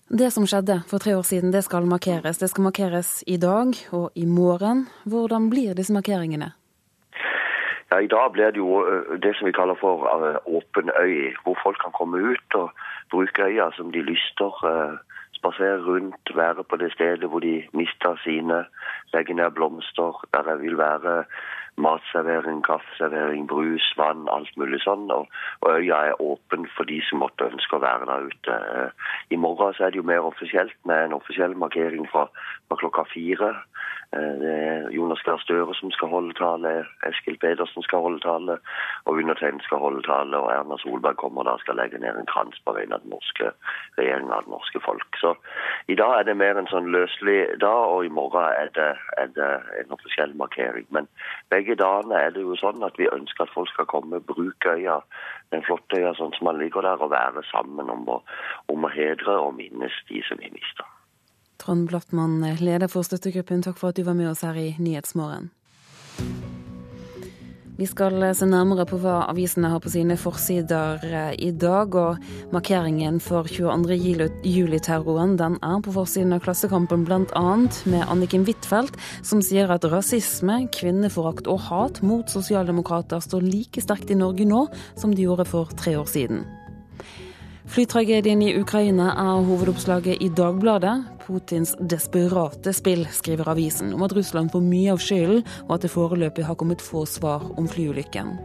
Det 0.08 0.30
som 0.32 0.46
skjedde 0.48 0.80
for 0.88 1.04
tre 1.04 1.18
år 1.20 1.26
siden, 1.28 1.52
det 1.52 1.66
skal 1.66 1.88
markeres. 1.90 2.40
Det 2.40 2.48
skal 2.48 2.64
markeres 2.70 3.24
i 3.28 3.36
dag 3.38 3.76
og 3.92 4.16
i 4.16 4.24
morgen. 4.26 4.88
Hvordan 5.04 5.50
blir 5.52 5.76
disse 5.76 5.92
markeringene? 5.92 6.54
Ja, 7.92 8.00
I 8.00 8.08
dag 8.08 8.32
blir 8.32 8.52
det 8.52 8.60
jo 8.60 8.84
det 9.20 9.34
som 9.36 9.48
vi 9.48 9.56
kaller 9.56 9.76
for 9.80 10.08
åpen 10.46 10.92
øy, 10.92 11.36
hvor 11.44 11.60
folk 11.64 11.80
kan 11.84 11.92
komme 11.96 12.20
ut 12.20 12.56
og 12.56 12.72
bruke 13.12 13.44
øya 13.48 13.70
som 13.76 13.92
de 13.92 14.02
lyster 14.04 14.52
spasere 15.38 15.84
rundt, 15.86 16.34
være 16.36 16.64
på 16.64 16.80
det 16.82 16.92
stedet 16.96 17.30
hvor 17.30 17.44
de 17.46 17.62
mista 17.74 18.16
sine, 18.24 18.66
legge 19.14 19.38
ned 19.38 19.52
blomster. 19.56 20.26
Der 20.34 20.50
det 20.50 20.62
vil 20.62 20.78
være 20.78 21.24
matservering, 21.78 22.64
kaffeservering, 22.66 23.48
brus, 23.48 23.86
vann, 23.98 24.26
alt 24.34 24.54
mulig 24.58 24.80
sånn. 24.82 25.06
Og, 25.14 25.28
og, 25.62 25.70
øya 25.78 26.00
er 26.10 26.22
åpen 26.24 26.66
for 26.76 26.90
de 26.90 26.98
som 27.06 27.22
måtte 27.22 27.50
ønske 27.52 27.78
å 27.78 27.84
være 27.84 28.10
der 28.10 28.30
ute. 28.32 28.58
I 29.30 29.40
morgen 29.42 29.78
så 29.78 29.88
er 29.88 29.94
det 29.94 30.02
jo 30.02 30.10
mer 30.10 30.26
offisielt 30.26 30.78
med 30.90 31.06
en 31.06 31.18
offisiell 31.20 31.54
markering 31.58 32.10
fra, 32.12 32.28
fra 32.68 32.80
klokka 32.82 33.06
fire. 33.14 33.54
Eh, 34.16 34.36
det 34.42 34.52
er 34.68 34.90
Jonas 34.96 35.22
Gahr 35.26 35.40
Støre 35.44 35.74
som 35.76 35.92
skal 35.92 36.08
holde 36.08 36.34
tale, 36.40 36.86
Eskil 37.10 37.38
Pedersen 37.42 37.84
skal 37.84 38.06
holde 38.06 38.22
tale, 38.24 38.56
og 39.06 39.20
undertegnede 39.20 39.64
skal 39.66 39.82
holde 39.84 40.04
tale. 40.08 40.38
Og 40.38 40.52
Erna 40.54 40.78
Solberg 40.80 41.20
kommer 41.20 41.44
da 41.44 41.58
skal 41.60 41.76
legge 41.76 42.00
ned 42.00 42.16
en 42.16 42.30
krans 42.32 42.62
på 42.64 42.76
vegne 42.78 42.96
av 42.96 43.04
den 43.04 43.12
norske 43.12 43.52
regjeringa 44.00 44.40
og 44.40 44.48
det 44.48 44.54
norske 44.56 44.84
folk. 44.86 45.20
Så 45.22 45.34
i 45.92 46.00
dag 46.00 46.20
er 46.20 46.30
det 46.30 46.38
mer 46.40 46.60
en 46.60 46.72
sånn 46.72 46.92
løselig 46.96 47.60
dag, 47.60 47.84
og 47.92 48.06
i 48.08 48.14
morgen 48.20 48.48
er 48.48 48.72
det, 48.80 48.90
er 49.20 49.32
det 49.36 49.52
en 49.84 49.96
offisiell 50.00 50.36
markering. 50.40 50.88
Men 50.96 51.12
begge 51.52 51.76
dagene 51.76 52.24
er 52.24 52.32
det 52.36 52.48
jo 52.48 52.56
sånn 52.64 52.88
at 52.88 52.96
vi 53.02 53.12
ønsker 53.12 53.44
at 53.44 53.56
folk 53.56 53.72
skal 53.74 53.92
komme, 53.92 54.24
bruke 54.34 54.78
øya, 54.80 55.02
den 55.52 55.68
flotte 55.68 56.00
øya 56.00 56.16
sånn 56.16 56.36
som 56.38 56.48
man 56.48 56.64
ligger 56.64 56.88
der, 56.88 57.04
og 57.04 57.12
være 57.12 57.44
sammen 57.52 57.92
om 57.92 58.08
å, 58.08 58.22
om 58.72 58.88
å 58.88 58.94
hedre 58.94 59.42
og 59.44 59.58
minnes 59.60 60.04
de 60.08 60.24
som 60.28 60.40
vi 60.40 60.54
mista. 60.56 60.88
Trond 61.68 61.90
Blattmann, 61.90 62.40
leder 62.64 62.88
for 62.88 63.04
støttegruppen, 63.04 63.60
takk 63.60 63.76
for 63.76 63.92
at 63.92 63.98
du 64.00 64.06
var 64.08 64.16
med 64.16 64.30
oss 64.30 64.40
her 64.48 64.56
i 64.56 64.70
Nyhetsmorgen. 64.80 65.50
Vi 67.76 67.86
skal 67.92 68.24
se 68.40 68.46
nærmere 68.48 68.86
på 68.88 68.96
hva 69.04 69.18
avisene 69.28 69.68
har 69.74 69.82
på 69.84 69.92
sine 69.92 70.16
forsider 70.18 71.04
eh, 71.04 71.34
i 71.44 71.50
dag. 71.52 71.92
og 71.92 72.54
Markeringen 72.56 73.20
for 73.20 73.52
22. 73.52 73.98
juli-terroren 74.48 75.36
den 75.36 75.58
er 75.60 75.82
på 75.84 75.92
forsiden 75.98 76.38
av 76.38 76.46
Klassekampen 76.46 77.04
bl.a. 77.04 77.44
med 77.84 78.06
Anniken 78.08 78.48
Huitfeldt, 78.48 78.96
som 79.20 79.44
sier 79.44 79.68
at 79.68 79.90
rasisme, 79.92 80.62
kvinneforakt 80.72 81.52
og 81.52 81.66
hat 81.68 82.00
mot 82.00 82.32
sosialdemokrater 82.32 83.20
står 83.20 83.44
like 83.44 83.84
sterkt 83.84 84.16
i 84.16 84.22
Norge 84.24 84.48
nå 84.48 84.70
som 84.96 85.12
de 85.12 85.28
gjorde 85.28 85.50
for 85.52 85.76
tre 85.76 85.98
år 86.00 86.08
siden. 86.16 86.48
Flytragedien 87.68 88.42
i 88.42 88.54
Ukraina 88.56 89.10
er 89.12 89.44
hovedoppslaget 89.44 90.22
i 90.24 90.30
Dagbladet. 90.32 90.96
Putins 91.26 91.74
desperate 91.92 92.72
spill, 92.74 93.04
skriver 93.12 93.50
avisen, 93.52 93.92
om 93.94 94.06
at 94.08 94.16
Russland 94.16 94.54
får 94.54 94.64
mye 94.64 94.94
av 94.94 95.04
skylden, 95.04 95.44
og 95.68 95.74
at 95.76 95.84
det 95.84 95.92
foreløpig 95.92 96.46
har 96.48 96.56
kommet 96.56 96.84
få 96.84 97.04
svar 97.06 97.44
om 97.60 97.68
flyulykken. 97.68 98.38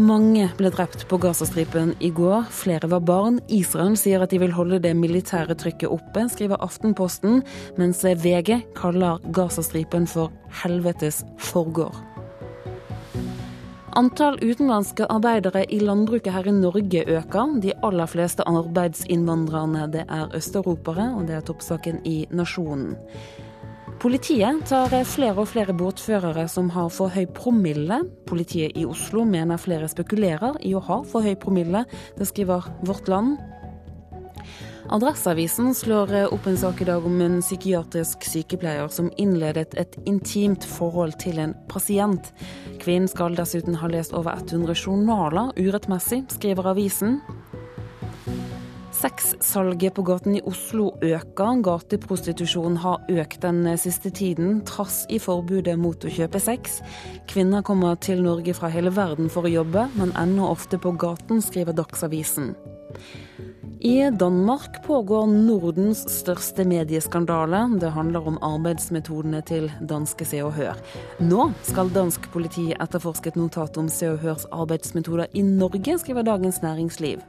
Mange 0.00 0.46
ble 0.56 0.70
drept 0.72 1.06
på 1.08 1.18
Gazastripen 1.20 1.94
i 2.00 2.08
går. 2.16 2.46
Flere 2.56 2.88
var 2.88 3.02
barn. 3.04 3.40
Israel 3.52 3.96
sier 4.00 4.22
at 4.24 4.32
de 4.32 4.38
vil 4.40 4.54
holde 4.56 4.78
det 4.80 4.94
militære 4.96 5.56
trykket 5.60 5.92
oppe, 5.92 6.28
skriver 6.32 6.60
Aftenposten, 6.64 7.42
mens 7.80 8.04
VG 8.04 8.62
kaller 8.76 9.20
Gazastripen 9.36 10.08
for 10.08 10.32
helvetes 10.62 11.24
forgård. 11.50 12.09
Antall 13.98 14.36
utenlandske 14.38 15.06
arbeidere 15.10 15.64
i 15.66 15.80
landbruket 15.82 16.30
her 16.30 16.46
i 16.46 16.52
Norge 16.54 17.02
øker. 17.10 17.56
De 17.62 17.72
aller 17.82 18.06
fleste 18.06 18.44
arbeidsinnvandrerne 18.46 19.88
det 19.90 20.04
er 20.06 20.30
østeuropere, 20.36 21.08
og 21.16 21.26
det 21.26 21.34
er 21.34 21.46
toppsaken 21.46 21.98
i 22.06 22.22
Nasjonen. 22.30 22.94
Politiet 24.00 24.62
tar 24.70 24.94
flere 25.04 25.42
og 25.42 25.50
flere 25.50 25.74
båtførere 25.76 26.46
som 26.48 26.70
har 26.70 26.88
for 26.88 27.10
høy 27.12 27.26
promille. 27.34 27.98
Politiet 28.30 28.78
i 28.78 28.86
Oslo 28.86 29.26
mener 29.28 29.60
flere 29.60 29.90
spekulerer 29.90 30.56
i 30.64 30.72
å 30.72 30.80
ha 30.86 31.02
for 31.02 31.26
høy 31.26 31.34
promille. 31.34 31.82
Det 32.16 32.30
skriver 32.30 32.70
Vårt 32.86 33.10
Land. 33.10 33.36
Adresseavisen 34.88 35.74
slår 35.74 36.32
opp 36.32 36.46
en 36.46 36.56
sak 36.56 36.80
i 36.80 36.86
dag 36.88 37.04
om 37.06 37.20
en 37.20 37.40
psykiatrisk 37.42 38.24
sykepleier 38.24 38.88
som 38.88 39.10
innledet 39.20 39.74
et 39.78 39.98
intimt 40.08 40.64
forhold 40.64 41.18
til 41.20 41.38
en 41.42 41.52
pasient. 41.68 42.32
Kvinnen 42.80 43.10
skal 43.10 43.36
dessuten 43.36 43.76
ha 43.76 43.90
lest 43.92 44.16
over 44.16 44.40
100 44.40 44.74
journaler 44.74 45.52
urettmessig, 45.60 46.24
skriver 46.32 46.72
avisen. 46.72 47.20
Sexsalget 49.00 49.94
på 49.96 50.02
gaten 50.04 50.34
i 50.36 50.42
Oslo 50.44 50.90
øker. 51.00 51.62
Gateprostitusjon 51.64 52.76
har 52.82 53.04
økt 53.08 53.40
den 53.44 53.62
siste 53.80 54.10
tiden, 54.10 54.60
trass 54.68 55.06
i 55.08 55.20
forbudet 55.22 55.78
mot 55.80 56.04
å 56.04 56.12
kjøpe 56.12 56.40
sex. 56.42 56.80
Kvinner 57.30 57.64
kommer 57.64 57.96
til 57.96 58.20
Norge 58.26 58.52
fra 58.56 58.68
hele 58.68 58.92
verden 58.92 59.30
for 59.32 59.48
å 59.48 59.54
jobbe, 59.54 59.86
men 59.96 60.12
ennå 60.20 60.50
ofte 60.50 60.80
på 60.80 60.92
gaten, 61.00 61.40
skriver 61.44 61.76
Dagsavisen. 61.76 62.52
I 63.82 64.10
Danmark 64.10 64.82
pågår 64.86 65.26
Nordens 65.26 66.02
største 66.12 66.66
medieskandale. 66.68 67.62
Det 67.80 67.88
handler 67.94 68.26
om 68.28 68.36
arbeidsmetodene 68.44 69.40
til 69.48 69.70
danske 69.80 70.26
Se 70.28 70.42
og 70.44 70.52
Hør. 70.52 70.76
Nå 71.24 71.46
skal 71.64 71.88
dansk 71.94 72.28
politi 72.34 72.66
etterforske 72.76 73.32
et 73.32 73.38
notat 73.40 73.80
om 73.80 73.88
Se 73.88 74.10
og 74.12 74.20
Hørs 74.20 74.44
arbeidsmetoder 74.52 75.32
i 75.32 75.46
Norge, 75.46 75.96
skriver 76.02 76.28
Dagens 76.28 76.60
Næringsliv. 76.60 77.24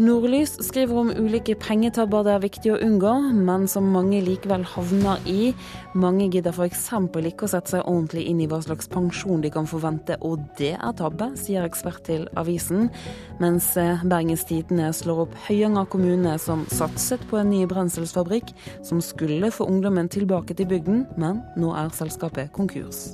Nordlys 0.00 0.54
skriver 0.64 0.96
om 0.96 1.10
ulike 1.12 1.52
pengetabber 1.60 2.24
det 2.24 2.32
er 2.32 2.40
viktig 2.40 2.70
å 2.72 2.78
unngå, 2.80 3.10
men 3.44 3.66
som 3.68 3.90
mange 3.92 4.22
likevel 4.24 4.64
havner 4.72 5.20
i. 5.28 5.50
Mange 5.92 6.30
gidder 6.32 6.54
f.eks. 6.56 6.86
ikke 7.28 7.44
å 7.44 7.50
sette 7.52 7.74
seg 7.74 7.84
ordentlig 7.84 8.24
inn 8.30 8.40
i 8.40 8.46
hva 8.48 8.62
slags 8.64 8.88
pensjon 8.88 9.42
de 9.44 9.50
kan 9.52 9.68
forvente, 9.68 10.16
og 10.24 10.40
det 10.56 10.72
er 10.78 10.94
tabbe, 10.96 11.28
sier 11.36 11.66
ekspert 11.68 12.00
til 12.08 12.24
avisen. 12.40 12.88
Mens 13.42 13.68
eh, 13.76 14.00
Bergens 14.08 14.46
Tidende 14.48 14.88
slår 14.96 15.26
opp 15.26 15.36
Høyanger 15.44 15.90
kommune, 15.92 16.38
som 16.40 16.64
satset 16.72 17.20
på 17.28 17.42
en 17.42 17.52
ny 17.52 17.66
brenselsfabrikk 17.68 18.54
som 18.80 19.04
skulle 19.04 19.52
få 19.52 19.68
ungdommen 19.68 20.08
tilbake 20.08 20.56
til 20.56 20.72
bygden, 20.72 21.04
men 21.20 21.44
nå 21.60 21.76
er 21.76 21.92
selskapet 21.92 22.48
konkurs. 22.56 23.10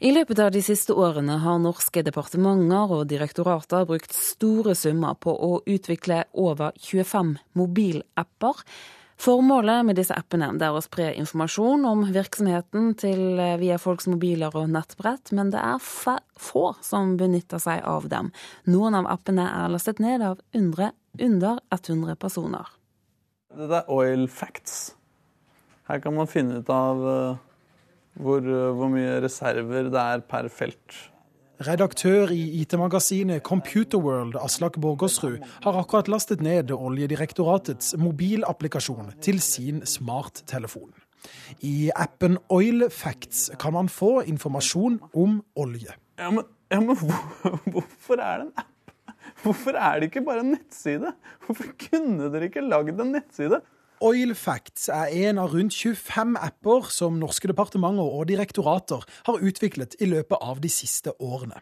I 0.00 0.14
løpet 0.16 0.38
av 0.40 0.48
de 0.54 0.62
siste 0.64 0.94
årene 0.96 1.34
har 1.42 1.58
norske 1.60 2.00
departementer 2.00 2.92
og 2.96 3.02
direktorater 3.10 3.82
brukt 3.84 4.14
store 4.16 4.72
summer 4.72 5.18
på 5.20 5.34
å 5.34 5.58
utvikle 5.68 6.22
over 6.40 6.72
25 6.80 7.34
mobilapper. 7.60 8.62
Formålet 9.20 9.84
med 9.84 9.98
disse 10.00 10.16
appene 10.16 10.48
er 10.56 10.72
å 10.72 10.80
spre 10.80 11.10
informasjon 11.20 11.84
om 11.84 12.06
virksomheten 12.14 12.94
til 12.96 13.36
eh, 13.36 13.58
via 13.60 13.76
folks 13.76 14.08
mobiler 14.08 14.56
og 14.56 14.72
nettbrett, 14.72 15.34
men 15.36 15.52
det 15.52 15.60
er 15.60 15.84
få 15.84 16.64
som 16.80 17.18
benytter 17.20 17.60
seg 17.60 17.84
av 17.84 18.08
dem. 18.08 18.32
Noen 18.72 18.96
av 19.02 19.10
appene 19.18 19.50
er 19.52 19.68
lastet 19.68 20.00
ned 20.00 20.24
av 20.24 20.40
under, 20.56 20.96
under 21.20 21.60
100 21.76 22.16
personer. 22.24 22.72
Det 23.52 23.82
er 23.82 23.92
Oil 23.92 24.24
Facts. 24.32 24.94
Her 25.92 26.00
kan 26.00 26.16
man 26.16 26.30
finne 26.30 26.64
ut 26.64 26.72
av 26.72 27.04
eh, 27.12 27.46
hvor, 28.18 28.42
eh, 28.42 28.74
hvor 28.76 28.90
mye 28.92 29.20
reserver 29.22 29.90
det 29.90 30.00
er 30.00 30.26
per 30.26 30.48
felt. 30.48 30.98
Redaktør 31.60 32.30
i 32.32 32.62
IT-magasinet 32.62 33.42
Computerworld, 33.44 34.38
Aslak 34.40 34.78
Borgersrud, 34.80 35.42
har 35.62 35.76
akkurat 35.76 36.08
lastet 36.08 36.40
ned 36.40 36.72
Oljedirektoratets 36.72 37.92
mobilapplikasjon 38.00 39.12
til 39.20 39.42
sin 39.44 39.82
smarttelefon. 39.84 40.94
I 41.60 41.90
appen 41.92 42.38
Oil 42.48 42.86
Facts 42.88 43.50
kan 43.60 43.76
man 43.76 43.92
få 43.92 44.22
informasjon 44.24 45.02
om 45.12 45.42
olje. 45.60 45.92
Ja, 46.16 46.30
men, 46.32 46.48
ja, 46.72 46.80
men 46.80 46.96
hvor, 46.96 47.20
hvorfor 47.74 48.24
er 48.24 48.40
det 48.40 48.46
en 48.48 48.54
app? 48.56 48.66
Hvorfor 49.42 49.76
er 49.76 50.00
det 50.00 50.10
ikke 50.10 50.24
bare 50.24 50.40
en 50.44 50.54
nettside? 50.54 51.12
Hvorfor 51.44 51.76
kunne 51.80 52.32
dere 52.32 52.48
ikke 52.48 52.64
lagd 52.64 53.00
en 53.00 53.14
nettside? 53.14 53.60
Oil 54.00 54.30
Facts 54.32 54.86
er 54.88 55.10
en 55.28 55.38
av 55.42 55.52
rundt 55.52 55.74
25 55.76 56.38
apper 56.40 56.86
som 56.88 57.18
norske 57.20 57.50
departementer 57.50 58.06
og 58.08 58.30
direktorater 58.30 59.02
har 59.26 59.42
utviklet 59.44 59.98
i 60.00 60.08
løpet 60.08 60.40
av 60.40 60.62
de 60.64 60.70
siste 60.72 61.12
årene. 61.20 61.60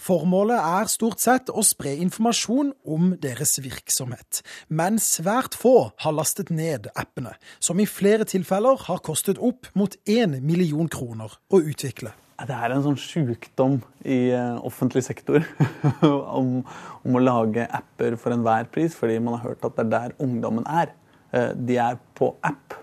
Formålet 0.00 0.56
er 0.56 0.88
stort 0.88 1.20
sett 1.20 1.52
å 1.52 1.60
spre 1.60 1.92
informasjon 2.06 2.72
om 2.88 3.12
deres 3.20 3.58
virksomhet, 3.60 4.40
men 4.72 4.96
svært 4.96 5.58
få 5.60 5.90
har 6.06 6.16
lastet 6.16 6.48
ned 6.48 6.88
appene, 6.96 7.36
som 7.60 7.76
i 7.76 7.88
flere 7.88 8.24
tilfeller 8.32 8.80
har 8.88 9.04
kostet 9.04 9.36
opp 9.36 9.68
mot 9.76 10.00
1 10.08 10.40
million 10.40 10.88
kroner 10.88 11.36
å 11.52 11.60
utvikle. 11.60 12.16
Det 12.48 12.56
er 12.56 12.72
en 12.72 12.82
sånn 12.88 12.98
sjukdom 12.98 13.78
i 14.08 14.32
eh, 14.32 14.56
offentlig 14.64 15.04
sektor 15.04 15.44
om, 16.40 16.62
om 17.04 17.20
å 17.20 17.22
lage 17.22 17.68
apper 17.68 18.16
for 18.16 18.32
enhver 18.32 18.72
pris, 18.72 18.96
fordi 18.96 19.20
man 19.20 19.36
har 19.36 19.50
hørt 19.50 19.68
at 19.68 19.76
det 19.76 19.84
er 19.84 19.96
der 20.00 20.20
ungdommen 20.24 20.64
er. 20.64 20.96
Eh, 21.34 21.50
de 21.56 21.78
er 21.82 21.98
på 22.16 22.30
app, 22.46 22.78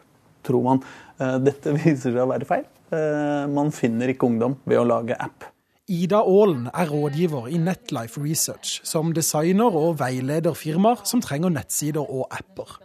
tror 0.45 0.67
man. 0.67 0.83
Eh, 1.19 1.39
dette 1.45 1.73
viser 1.79 2.11
seg 2.11 2.21
å 2.23 2.29
være 2.33 2.49
feil. 2.49 2.67
Eh, 2.91 3.47
man 3.51 3.71
finner 3.75 4.11
ikke 4.11 4.27
ungdom 4.27 4.59
ved 4.67 4.81
å 4.81 4.87
lage 4.87 5.17
app. 5.19 5.47
Ida 5.91 6.21
Aalen 6.23 6.69
er 6.71 6.87
rådgiver 6.87 7.49
i 7.51 7.57
Netlife 7.59 8.21
Research, 8.21 8.77
som 8.87 9.09
designer 9.15 9.75
og 9.75 9.97
veileder 9.99 10.55
firmaer 10.55 11.01
som 11.09 11.23
trenger 11.23 11.51
nettsider 11.51 12.05
og 12.05 12.31
apper. 12.31 12.77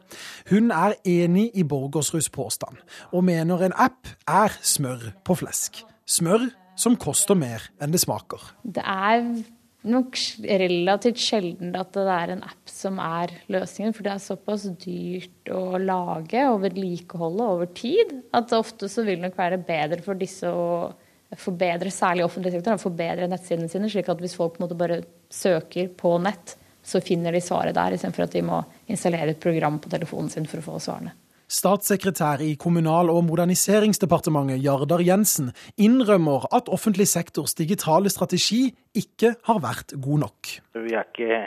Hun 0.51 0.73
er 0.75 0.97
enig 1.07 1.53
i 1.55 1.63
Borgersruds 1.63 2.33
påstand, 2.35 2.81
og 3.13 3.27
mener 3.29 3.63
en 3.63 3.77
app 3.79 4.11
er 4.27 4.57
smør 4.59 5.13
på 5.23 5.39
flesk. 5.39 5.85
Smør 6.09 6.49
som 6.77 6.97
koster 6.99 7.39
mer 7.39 7.69
enn 7.79 7.95
det 7.95 8.03
smaker. 8.03 8.43
Det 8.65 8.83
er 8.83 9.23
nok 9.89 10.19
relativt 10.47 11.21
sjelden 11.23 11.75
at 11.79 11.93
det 11.95 12.05
er 12.13 12.33
en 12.35 12.45
app 12.47 12.71
som 12.71 13.01
er 13.03 13.33
løsningen. 13.53 13.95
For 13.97 14.07
det 14.07 14.13
er 14.13 14.23
såpass 14.25 14.67
dyrt 14.83 15.51
å 15.55 15.81
lage 15.81 16.45
og 16.51 16.63
vedlikeholde 16.67 17.49
over 17.57 17.73
tid 17.77 18.15
at 18.37 18.55
ofte 18.57 18.91
så 18.93 19.07
vil 19.07 19.21
det 19.21 19.29
nok 19.29 19.41
være 19.41 19.63
bedre 19.67 20.03
for 20.05 20.19
disse 20.19 20.51
å 20.51 20.93
forbedre, 21.37 21.91
særlig 21.91 22.25
offentlig 22.27 22.55
sektor, 22.55 22.77
å 22.77 22.83
forbedre 22.83 23.27
nettsidene 23.31 23.71
sine. 23.71 23.91
Slik 23.91 24.09
at 24.13 24.23
hvis 24.23 24.37
folk 24.39 24.55
på 24.55 24.63
en 24.63 24.67
måte 24.69 24.79
bare 24.79 25.03
søker 25.33 25.91
på 25.99 26.15
nett, 26.23 26.55
så 26.87 27.03
finner 27.03 27.35
de 27.35 27.43
svaret 27.43 27.75
der, 27.75 27.97
istedenfor 27.97 28.29
at 28.29 28.35
de 28.37 28.45
må 28.47 28.61
installere 28.87 29.35
et 29.35 29.43
program 29.43 29.81
på 29.83 29.91
telefonen 29.91 30.31
sin 30.31 30.47
for 30.47 30.63
å 30.63 30.69
få 30.69 30.83
svarene. 30.85 31.17
Statssekretær 31.47 32.41
i 32.43 32.57
Kommunal- 32.59 33.11
og 33.13 33.23
moderniseringsdepartementet 33.29 34.59
Jardar 34.65 35.03
Jensen 35.07 35.53
innrømmer 35.79 36.49
at 36.51 36.67
offentlig 36.69 37.07
sektors 37.07 37.55
digitale 37.55 38.11
strategi 38.11 38.75
ikke 38.95 39.37
har 39.47 39.61
vært 39.63 39.95
god 40.03 40.25
nok. 40.27 40.51
Vi 40.75 40.95
er 40.95 41.07
ikke 41.07 41.39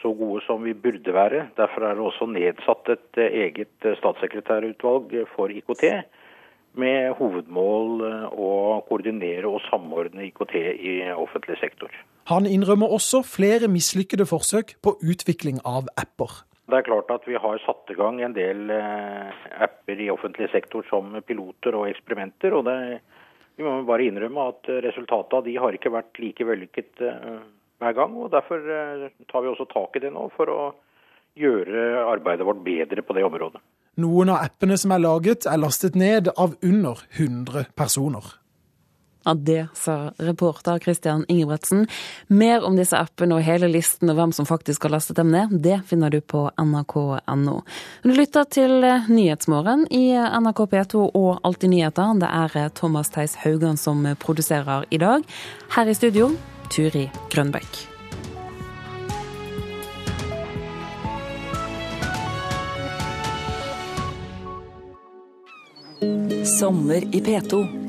så 0.00 0.14
gode 0.16 0.40
som 0.46 0.64
vi 0.64 0.72
burde 0.72 1.12
være. 1.12 1.48
Derfor 1.56 1.84
er 1.84 1.94
det 1.94 2.06
også 2.08 2.28
nedsatt 2.32 2.88
et 2.96 3.20
eget 3.20 3.88
statssekretærutvalg 4.00 5.12
for 5.36 5.52
IKT 5.52 5.84
med 6.80 7.12
hovedmål 7.20 8.00
å 8.32 8.50
koordinere 8.88 9.46
og 9.46 9.60
samordne 9.68 10.24
IKT 10.30 10.56
i 10.56 10.96
offentlig 11.12 11.60
sektor. 11.60 11.92
Han 12.32 12.48
innrømmer 12.48 12.88
også 12.96 13.20
flere 13.28 13.68
mislykkede 13.68 14.24
forsøk 14.26 14.76
på 14.82 14.96
utvikling 15.04 15.60
av 15.68 15.92
apper. 16.00 16.40
Det 16.64 16.78
er 16.78 16.86
klart 16.86 17.10
at 17.12 17.26
vi 17.28 17.36
har 17.36 17.60
satt 17.60 17.90
i 17.92 17.96
gang 17.98 18.22
en 18.24 18.36
del 18.36 18.70
eh, 18.72 19.42
apper 19.66 20.00
i 20.00 20.08
offentlig 20.12 20.48
sektor 20.52 20.86
som 20.88 21.12
piloter 21.26 21.76
og 21.76 21.90
eksperimenter. 21.90 22.56
og 22.56 22.64
det, 22.64 23.00
Vi 23.56 23.66
må 23.66 23.82
bare 23.84 24.06
innrømme 24.08 24.48
at 24.48 24.70
resultatet 24.86 25.36
av 25.36 25.44
de 25.44 25.58
har 25.60 25.76
ikke 25.76 25.92
vært 25.92 26.18
like 26.22 26.46
vellykket 26.48 27.04
eh, 27.04 27.44
hver 27.82 27.96
gang. 28.00 28.16
og 28.16 28.32
Derfor 28.32 28.64
eh, 28.64 29.10
tar 29.28 29.44
vi 29.44 29.52
også 29.52 29.68
tak 29.68 29.96
i 29.96 30.04
det 30.06 30.14
nå 30.14 30.30
for 30.36 30.48
å 30.48 30.62
gjøre 31.36 32.06
arbeidet 32.06 32.46
vårt 32.46 32.64
bedre 32.64 33.02
på 33.02 33.16
det 33.16 33.26
området. 33.26 33.60
Noen 34.00 34.32
av 34.32 34.46
appene 34.46 34.78
som 34.80 34.90
er 34.94 35.04
laget, 35.04 35.44
er 35.46 35.60
lastet 35.60 35.94
ned 35.98 36.32
av 36.34 36.56
under 36.64 37.04
100 37.12 37.68
personer. 37.76 38.24
Ja, 39.24 39.34
Det 39.34 39.66
sa 39.74 40.12
reporter 40.16 40.78
Christian 40.78 41.24
Ingebretsen. 41.28 41.86
Mer 42.26 42.64
om 42.64 42.76
disse 42.76 42.98
appene 42.98 43.38
og 43.38 43.44
hele 43.46 43.70
listen 43.72 44.10
og 44.12 44.18
hvem 44.18 44.32
som 44.36 44.46
faktisk 44.46 44.84
har 44.84 44.92
lastet 44.92 45.16
dem 45.16 45.30
ned, 45.32 45.54
det 45.64 45.80
finner 45.88 46.12
du 46.12 46.20
på 46.20 46.50
nrk.no. 46.60 47.56
Du 48.02 48.12
lytter 48.12 48.44
til 48.44 48.84
Nyhetsmorgen 49.08 49.86
i 49.90 50.12
NRK 50.12 50.60
P2 50.74 51.06
og 51.08 51.40
Alltid 51.42 51.72
nyheter. 51.72 52.12
Det 52.20 52.28
er 52.28 52.68
Thomas 52.76 53.10
Theis 53.10 53.38
Haugan 53.44 53.80
som 53.80 54.04
produserer 54.20 54.84
i 54.90 55.00
dag. 55.00 55.24
Her 55.76 55.88
i 55.88 55.96
studio, 55.96 56.30
Turi 56.68 57.08
Grønbekk. 57.32 57.88
Sommer 66.44 67.00
i 67.16 67.20
P2. 67.24 67.83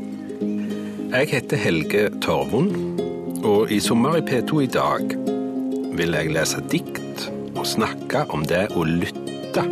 Jeg 1.06 1.28
heter 1.30 1.60
Helge 1.62 2.08
Torvund, 2.22 2.72
og 3.46 3.72
i 3.72 3.78
Sommer 3.80 4.18
i 4.18 4.24
P2 4.26 4.62
i 4.64 4.70
dag 4.74 5.12
vil 5.96 6.16
jeg 6.18 6.32
lese 6.34 6.62
dikt 6.72 7.28
og 7.54 7.68
snakke 7.70 8.24
om 8.34 8.42
det 8.50 8.64
å 8.74 8.82
lytte. 8.88 9.64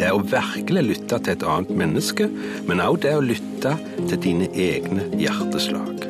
Det 0.00 0.08
å 0.08 0.22
virkelig 0.24 0.84
lytte 0.86 1.18
til 1.20 1.34
et 1.34 1.44
annet 1.44 1.74
menneske, 1.76 2.28
men 2.66 2.80
også 2.80 3.02
det 3.04 3.12
å 3.18 3.24
lytte 3.24 3.74
til 3.98 4.22
dine 4.24 4.48
egne 4.52 5.10
hjerteslag. 5.20 6.06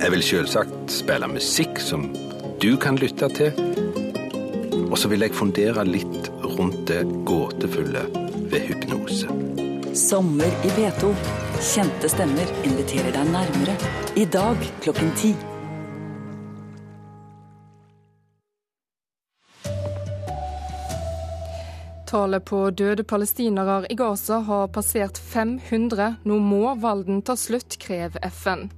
Jeg 0.00 0.14
vil 0.16 0.26
selvsagt 0.26 0.90
spille 0.90 1.30
musikk 1.30 1.78
som 1.80 2.08
du 2.60 2.72
kan 2.82 2.98
lytte 2.98 3.30
til, 3.36 3.54
og 4.88 4.98
så 4.98 5.12
vil 5.12 5.22
jeg 5.22 5.38
fundere 5.38 5.86
litt 5.86 6.32
rundt 6.42 6.82
det 6.90 7.04
gåtefulle 7.30 8.08
ved 8.50 8.66
hypnose. 8.72 9.30
Sommer 9.94 10.50
i 10.66 10.74
P2. 10.74 11.14
Kjente 11.60 12.08
stemmer 12.08 12.48
inviterer 12.64 13.12
deg 13.12 13.26
nærmere. 13.28 13.74
I 14.16 14.24
dag 14.24 14.62
klokken 14.80 15.10
ti. 15.12 15.34
Tallet 22.08 22.46
på 22.48 22.62
døde 22.72 23.04
palestinere 23.04 23.84
i 23.92 23.98
Gaza 24.00 24.40
har 24.48 24.72
passert 24.72 25.20
500. 25.20 26.16
Nå 26.24 26.40
må 26.40 26.72
valden 26.80 27.20
ta 27.20 27.36
slutt, 27.36 27.76
krever 27.76 28.24
FN. 28.32 28.70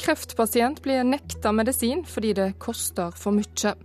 Kreftpasient 0.00 0.80
blir 0.82 1.04
nekta 1.04 1.52
medisin 1.52 2.06
fordi 2.08 2.32
det 2.40 2.50
koster 2.64 3.12
for 3.12 3.36
mye. 3.36 3.76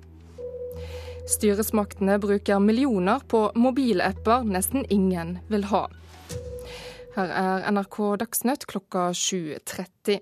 Styresmaktene 1.28 2.16
bruker 2.24 2.64
millioner 2.64 3.20
på 3.28 3.50
mobilapper 3.60 4.48
nesten 4.48 4.88
ingen 4.88 5.42
vil 5.52 5.68
ha. 5.68 5.90
Her 7.18 7.32
er 7.34 7.64
NRK 7.72 7.96
Dagsnytt 8.22 8.68
klokka 8.70 9.08
7.30. 9.18 10.20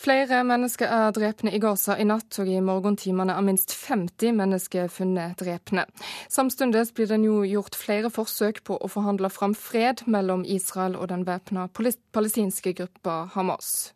Flere 0.00 0.38
mennesker 0.48 0.88
er 0.88 1.12
drepne 1.12 1.52
i 1.52 1.60
Gaza 1.60 1.98
i 2.00 2.06
natt, 2.08 2.38
og 2.40 2.48
i 2.48 2.62
morgentimene 2.64 3.36
er 3.36 3.44
minst 3.44 3.74
50 3.76 4.32
mennesker 4.38 4.88
funnet 4.88 5.36
drepne. 5.42 5.84
Samtidig 6.32 6.86
blir 6.96 7.12
det 7.12 7.20
nå 7.20 7.42
gjort 7.50 7.76
flere 7.76 8.08
forsøk 8.10 8.62
på 8.64 8.80
å 8.80 8.90
forhandle 8.90 9.28
fram 9.28 9.52
fred 9.52 10.06
mellom 10.08 10.46
Israel 10.48 10.96
og 10.96 11.12
den 11.12 11.26
væpna 11.28 11.68
palestinske 11.76 12.72
gruppa 12.80 13.26
Hamas. 13.36 13.92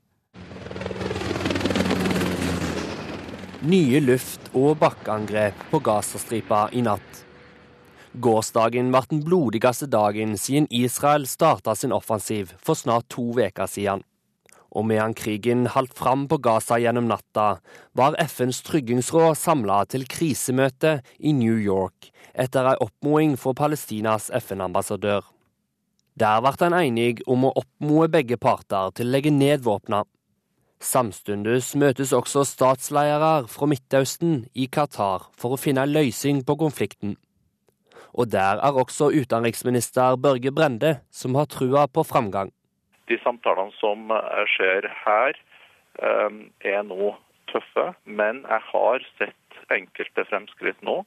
Nye 3.64 4.04
luft- 4.04 4.52
og 4.52 4.76
bakkeangrep 4.84 5.70
på 5.72 5.80
Gazastripa 5.80 6.68
i 6.76 6.84
natt. 6.84 7.25
Gårsdagen 8.16 8.88
ble 8.94 9.02
den 9.10 9.18
blodigste 9.26 9.86
dagen 9.92 10.38
siden 10.40 10.66
Israel 10.72 11.26
starta 11.28 11.74
sin 11.76 11.92
offensiv 11.92 12.54
for 12.64 12.78
snart 12.78 13.10
to 13.12 13.34
uker 13.36 13.68
siden. 13.68 14.04
Og 14.72 14.86
medan 14.88 15.12
krigen 15.12 15.66
holdt 15.72 15.92
fram 15.96 16.24
på 16.28 16.38
Gaza 16.40 16.78
gjennom 16.80 17.10
natta, 17.10 17.60
var 17.92 18.16
FNs 18.16 18.62
tryggingsråd 18.64 19.36
samla 19.36 19.82
til 19.84 20.06
krisemøte 20.08 21.02
i 21.18 21.32
New 21.36 21.58
York 21.60 22.08
etter 22.32 22.70
ei 22.70 22.80
oppmoding 22.80 23.36
fra 23.40 23.52
Palestinas 23.56 24.30
FN-ambassadør. 24.40 25.20
Der 26.16 26.40
ble 26.40 26.54
en 26.70 26.78
enig 26.80 27.20
om 27.28 27.44
å 27.44 27.52
oppmode 27.52 28.08
begge 28.16 28.40
parter 28.40 28.96
til 28.96 29.10
å 29.10 29.16
legge 29.16 29.32
ned 29.32 29.64
våpna. 29.68 30.06
Samtidig 30.80 31.60
møtes 31.76 32.16
også 32.16 32.48
statsledere 32.48 33.44
fra 33.52 33.68
Midtøsten 33.68 34.46
i 34.56 34.68
Qatar 34.72 35.28
for 35.36 35.52
å 35.52 35.60
finne 35.60 35.84
en 35.84 35.92
løsning 35.92 36.44
på 36.48 36.56
konflikten. 36.64 37.16
Og 38.16 38.32
der 38.32 38.62
er 38.64 38.72
også 38.82 39.10
utenriksminister 39.12 40.16
Børge 40.16 40.52
Brende, 40.52 40.96
som 41.10 41.34
har 41.34 41.44
trua 41.52 41.86
på 41.86 42.02
framgang. 42.02 42.52
De 43.08 43.18
samtalene 43.22 43.72
som 43.76 44.10
skjer 44.54 44.88
her, 45.04 45.36
eh, 46.02 46.30
er 46.64 46.82
nå 46.82 47.14
tøffe, 47.52 47.94
men 48.04 48.42
jeg 48.48 48.62
har 48.72 49.06
sett 49.18 49.60
enkelte 49.70 50.24
fremskritt 50.30 50.82
nå. 50.82 51.04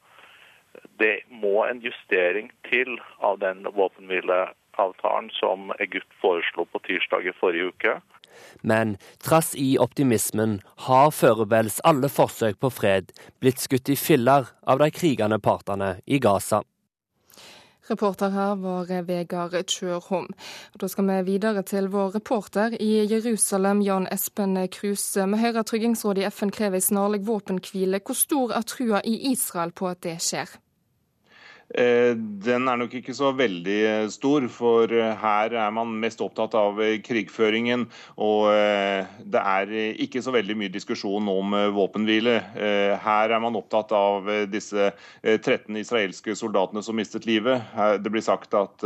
Det 0.99 1.23
må 1.29 1.65
en 1.65 1.81
justering 1.81 2.51
til 2.69 2.99
av 3.19 3.39
den 3.39 3.65
våpenhvileavtalen 3.75 5.29
som 5.39 5.73
Egypt 5.79 6.13
foreslo 6.21 6.65
på 6.65 6.79
tirsdag 6.87 7.27
i 7.27 7.35
forrige 7.41 7.73
uke. 7.73 7.99
Men 8.61 8.97
trass 9.23 9.55
i 9.55 9.77
optimismen 9.81 10.59
har 10.87 11.11
foreløpig 11.15 11.79
alle 11.83 12.09
forsøk 12.13 12.59
på 12.61 12.69
fred 12.69 13.13
blitt 13.41 13.63
skutt 13.63 13.89
i 13.89 13.97
filler 13.99 14.51
av 14.67 14.83
de 14.83 14.91
krigende 14.93 15.39
partene 15.39 15.95
i 16.05 16.19
Gaza. 16.23 16.61
Reporter 17.89 18.29
her 18.29 18.55
var 18.55 18.89
Vegard 19.07 19.55
Kjørholm. 19.65 20.29
Da 20.81 20.87
skal 20.87 21.07
vi 21.09 21.31
videre 21.31 21.63
til 21.63 21.89
vår 21.89 22.15
reporter 22.15 22.75
i 22.79 23.07
Jerusalem, 23.09 23.81
Jan 23.81 24.07
Espen 24.13 24.55
Kruse. 24.69 25.25
Vi 25.25 25.41
hører 25.41 25.63
Tryggingsrådet 25.63 26.23
i 26.23 26.29
FN 26.29 26.53
krever 26.53 26.79
snarlig 26.79 27.25
våpenhvile. 27.27 28.01
Hvor 28.05 28.13
stor 28.13 28.53
er 28.53 28.61
trua 28.61 29.01
i 29.03 29.31
Israel 29.31 29.71
på 29.71 29.87
at 29.89 30.03
det 30.03 30.19
skjer? 30.21 30.59
Eh, 31.77 32.15
den 32.17 32.65
er 32.65 32.79
nok 32.81 32.95
ikke 32.97 33.13
så 33.13 33.29
veldig 33.37 33.77
eh, 33.85 34.07
stor, 34.09 34.47
for 34.49 34.89
eh, 34.89 35.11
her 35.21 35.53
er 35.53 35.73
man 35.75 35.91
mest 36.01 36.21
opptatt 36.25 36.55
av 36.57 36.79
krigføringen. 37.05 37.85
Og 38.17 38.49
det 39.29 39.41
er 39.41 39.73
ikke 40.01 40.23
så 40.25 40.33
veldig 40.33 40.55
mye 40.57 40.73
diskusjon 40.73 41.27
om 41.29 41.53
våpenhvile. 41.75 42.35
Her 43.03 43.33
er 43.33 43.41
man 43.41 43.57
opptatt 43.57 43.91
av 43.95 44.27
disse 44.51 44.89
13 45.23 45.77
israelske 45.79 46.35
soldatene 46.37 46.81
som 46.85 46.97
mistet 46.97 47.27
livet. 47.29 47.63
Det 48.01 48.11
blir 48.11 48.23
sagt 48.25 48.55
at 48.57 48.83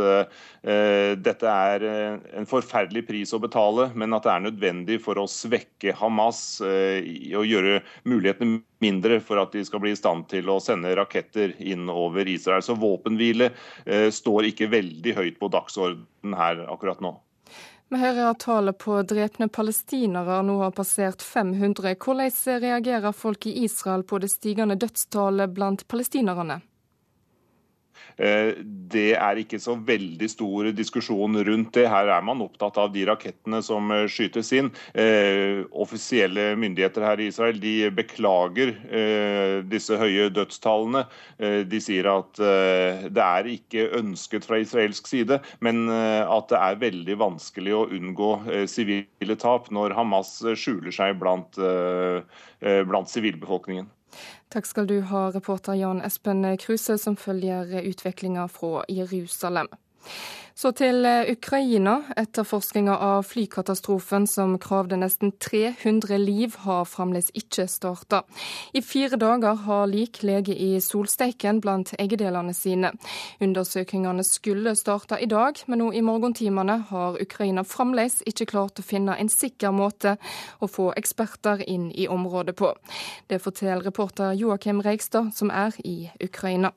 dette 1.24 1.54
er 1.54 1.86
en 1.86 2.48
forferdelig 2.48 3.04
pris 3.08 3.34
å 3.34 3.40
betale, 3.42 3.88
men 3.94 4.16
at 4.16 4.26
det 4.26 4.34
er 4.34 4.46
nødvendig 4.48 5.00
for 5.04 5.20
å 5.20 5.28
svekke 5.30 5.96
Hamas 5.98 6.44
og 6.64 7.48
gjøre 7.48 7.80
mulighetene 8.08 8.62
mindre 8.84 9.18
for 9.24 9.40
at 9.42 9.56
de 9.56 9.64
skal 9.64 9.82
bli 9.82 9.94
i 9.94 9.98
stand 9.98 10.28
til 10.30 10.52
å 10.52 10.60
sende 10.62 10.92
raketter 10.96 11.56
inn 11.58 11.88
over 11.90 12.28
Israel. 12.28 12.62
Så 12.62 12.76
våpenhvile 12.78 13.50
eh, 13.84 14.10
står 14.12 14.52
ikke 14.52 14.72
veldig 14.72 15.16
høyt 15.18 15.40
på 15.40 15.50
dagsordenen 15.52 16.36
her 16.38 16.66
akkurat 16.68 17.02
nå. 17.04 17.16
Vi 17.92 18.00
hører 18.00 18.30
at 18.30 18.40
tallet 18.42 18.78
på 18.80 18.96
drepne 19.06 19.46
palestinere 19.52 20.40
nå 20.42 20.56
har 20.62 20.72
passert 20.74 21.22
500. 21.22 21.94
Hvordan 22.00 22.62
reagerer 22.64 23.12
folk 23.12 23.46
i 23.46 23.58
Israel 23.64 24.02
på 24.08 24.18
det 24.22 24.32
stigende 24.32 24.78
dødstallet 24.80 25.52
blant 25.54 25.84
palestinerne? 25.88 26.62
Eh, 28.16 28.54
det 28.64 29.14
er 29.18 29.40
ikke 29.40 29.58
så 29.62 29.74
veldig 29.74 30.28
stor 30.30 30.70
diskusjon 30.76 31.38
rundt 31.46 31.72
det. 31.76 31.86
Her 31.90 32.10
er 32.14 32.26
man 32.26 32.42
opptatt 32.44 32.78
av 32.80 32.92
de 32.94 33.04
rakettene 33.08 33.60
som 33.64 33.90
eh, 33.94 34.06
skytes 34.10 34.52
inn. 34.54 34.70
Eh, 34.94 35.64
offisielle 35.84 36.52
myndigheter 36.60 37.06
her 37.06 37.22
i 37.22 37.28
Israel 37.32 37.58
de 37.62 37.74
beklager 37.94 38.74
disse 39.68 39.96
høye 39.98 40.28
dødstallene. 40.32 41.04
De 41.68 41.80
sier 41.82 42.06
at 42.08 42.38
det 42.38 43.22
er 43.24 43.48
ikke 43.50 43.86
ønsket 43.98 44.46
fra 44.46 44.58
israelsk 44.62 45.08
side, 45.10 45.38
men 45.64 45.88
at 45.90 46.48
det 46.52 46.60
er 46.60 46.80
veldig 46.82 47.16
vanskelig 47.20 47.74
å 47.76 47.84
unngå 47.96 48.30
sivile 48.70 49.38
tap 49.40 49.70
når 49.74 49.96
Hamas 49.98 50.36
skjuler 50.60 50.94
seg 50.94 51.18
blant, 51.20 51.58
blant 52.60 53.12
sivilbefolkningen. 53.12 53.90
Takk 54.54 54.66
skal 54.66 54.88
du 54.90 55.00
ha, 55.10 55.28
reporter 55.34 55.78
Jan 55.78 56.02
Espen 56.04 56.44
Kruse, 56.58 56.98
som 56.98 57.16
følger 57.16 57.74
utviklinga 57.82 58.48
fra 58.48 58.84
Jerusalem. 58.88 59.68
Så 60.54 60.70
til 60.78 61.02
eh, 61.02 61.26
Ukraina. 61.32 61.96
Etterforskninga 62.16 62.94
av 63.02 63.24
flykatastrofen 63.26 64.28
som 64.30 64.52
kravde 64.62 64.94
nesten 64.96 65.32
300 65.42 66.18
liv, 66.22 66.54
har 66.62 66.86
fremdeles 66.86 67.32
ikke 67.34 67.66
starta. 67.68 68.20
I 68.72 68.82
fire 68.82 69.18
dager 69.18 69.58
har 69.66 69.88
lik 69.90 70.22
lege 70.22 70.54
i 70.54 70.78
solsteiken 70.80 71.58
blant 71.64 71.90
eggedelene 71.98 72.54
sine. 72.54 72.92
Undersøkingene 73.42 74.22
skulle 74.22 74.76
starta 74.78 75.18
i 75.18 75.26
dag, 75.26 75.58
men 75.66 75.82
nå 75.82 75.90
i 75.90 76.04
morgentimene 76.06 76.78
har 76.92 77.18
Ukraina 77.18 77.66
fremdeles 77.66 78.20
ikke 78.22 78.46
klart 78.54 78.78
å 78.78 78.86
finne 78.86 79.18
en 79.18 79.32
sikker 79.32 79.74
måte 79.74 80.14
å 80.62 80.70
få 80.70 80.92
eksperter 80.94 81.66
inn 81.66 81.90
i 81.90 82.06
området 82.06 82.54
på. 82.62 82.70
Det 83.26 83.42
forteller 83.42 83.90
reporter 83.90 84.38
Joakim 84.38 84.84
Reigstad, 84.86 85.34
som 85.34 85.50
er 85.50 85.74
i 85.82 86.12
Ukraina 86.22 86.70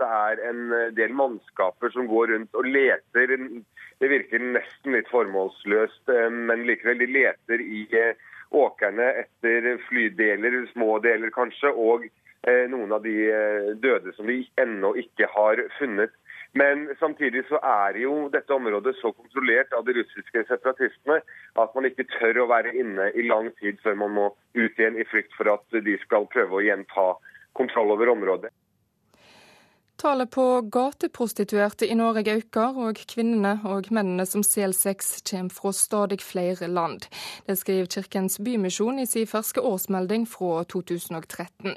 det 0.00 0.08
er 0.08 0.42
en 0.50 0.72
eh, 0.74 0.92
del 0.96 1.14
mannskaper 1.16 1.92
som 1.94 2.08
går 2.10 2.32
rundt 2.34 2.58
og 2.58 2.68
leter. 2.68 3.34
Det 3.98 4.10
virker 4.12 4.44
nesten 4.54 4.94
litt 4.96 5.10
formålsløst, 5.12 6.04
eh, 6.14 6.28
men 6.30 6.66
likevel. 6.68 7.02
De 7.02 7.10
leter 7.18 7.64
i 7.64 7.84
eh, 7.96 8.30
åkrene 8.54 9.10
etter 9.24 9.74
flydeler, 9.88 10.62
små 10.72 10.98
deler 11.04 11.34
kanskje, 11.34 11.74
og 11.74 12.08
noen 12.70 12.92
av 12.94 13.02
de 13.02 13.74
døde 13.82 14.12
som 14.14 14.28
de 14.30 14.36
ennå 14.62 14.92
ikke 14.96 15.26
har 15.34 15.58
funnet. 15.74 16.14
Men 16.56 16.86
samtidig 17.00 17.42
så 17.48 17.58
er 17.60 17.98
jo 18.00 18.12
dette 18.32 18.54
området 18.54 18.94
så 18.96 19.10
kontrollert 19.12 19.74
av 19.76 19.82
de 19.84 19.98
russiske 19.98 20.44
separatistene 20.48 21.18
at 21.60 21.74
man 21.76 21.88
ikke 21.90 22.06
tør 22.14 22.44
å 22.44 22.48
være 22.48 22.72
inne 22.78 23.10
i 23.18 23.26
lang 23.26 23.50
tid 23.58 23.82
før 23.82 23.98
man 24.00 24.14
må 24.16 24.30
ut 24.54 24.80
igjen 24.80 24.96
i 24.96 25.04
frykt 25.10 25.34
for 25.36 25.50
at 25.52 25.82
de 25.84 25.98
skal 26.06 26.30
prøve 26.32 26.56
å 26.56 26.64
gjenta 26.64 27.10
kontroll 27.58 27.92
over 27.98 28.14
området. 28.14 28.54
Tallet 29.98 30.30
på 30.30 30.60
gateprostituerte 30.60 31.86
i 31.86 31.94
Norge 31.94 32.36
øker, 32.36 32.76
og 32.78 33.00
kvinnene 33.10 33.56
og 33.66 33.88
mennene 33.90 34.22
som 34.30 34.44
selger 34.46 34.76
sex 34.78 35.08
kommer 35.26 35.50
fra 35.50 35.72
stadig 35.74 36.20
flere 36.22 36.68
land. 36.68 37.08
Det 37.46 37.56
skriver 37.58 37.86
Kirkens 37.90 38.38
Bymisjon 38.44 39.00
i 39.02 39.06
sin 39.06 39.26
ferske 39.26 39.60
årsmelding 39.60 40.28
fra 40.30 40.62
2013. 40.70 41.74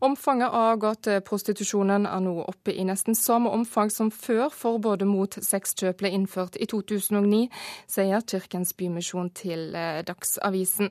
Omfanget 0.00 0.48
av 0.48 0.80
gateprostitusjonen 0.80 2.06
er 2.08 2.22
nå 2.24 2.38
oppe 2.48 2.72
i 2.72 2.86
nesten 2.88 3.14
samme 3.14 3.52
omfang 3.52 3.92
som 3.92 4.08
før 4.10 4.48
forbudet 4.48 5.08
mot 5.08 5.36
sexkjøp 5.36 6.00
ble 6.00 6.14
innført 6.16 6.56
i 6.56 6.70
2009, 6.72 7.50
sier 7.84 8.24
Kirkens 8.24 8.72
Bymisjon 8.72 9.28
til 9.36 9.76
eh, 9.76 10.00
Dagsavisen. 10.08 10.88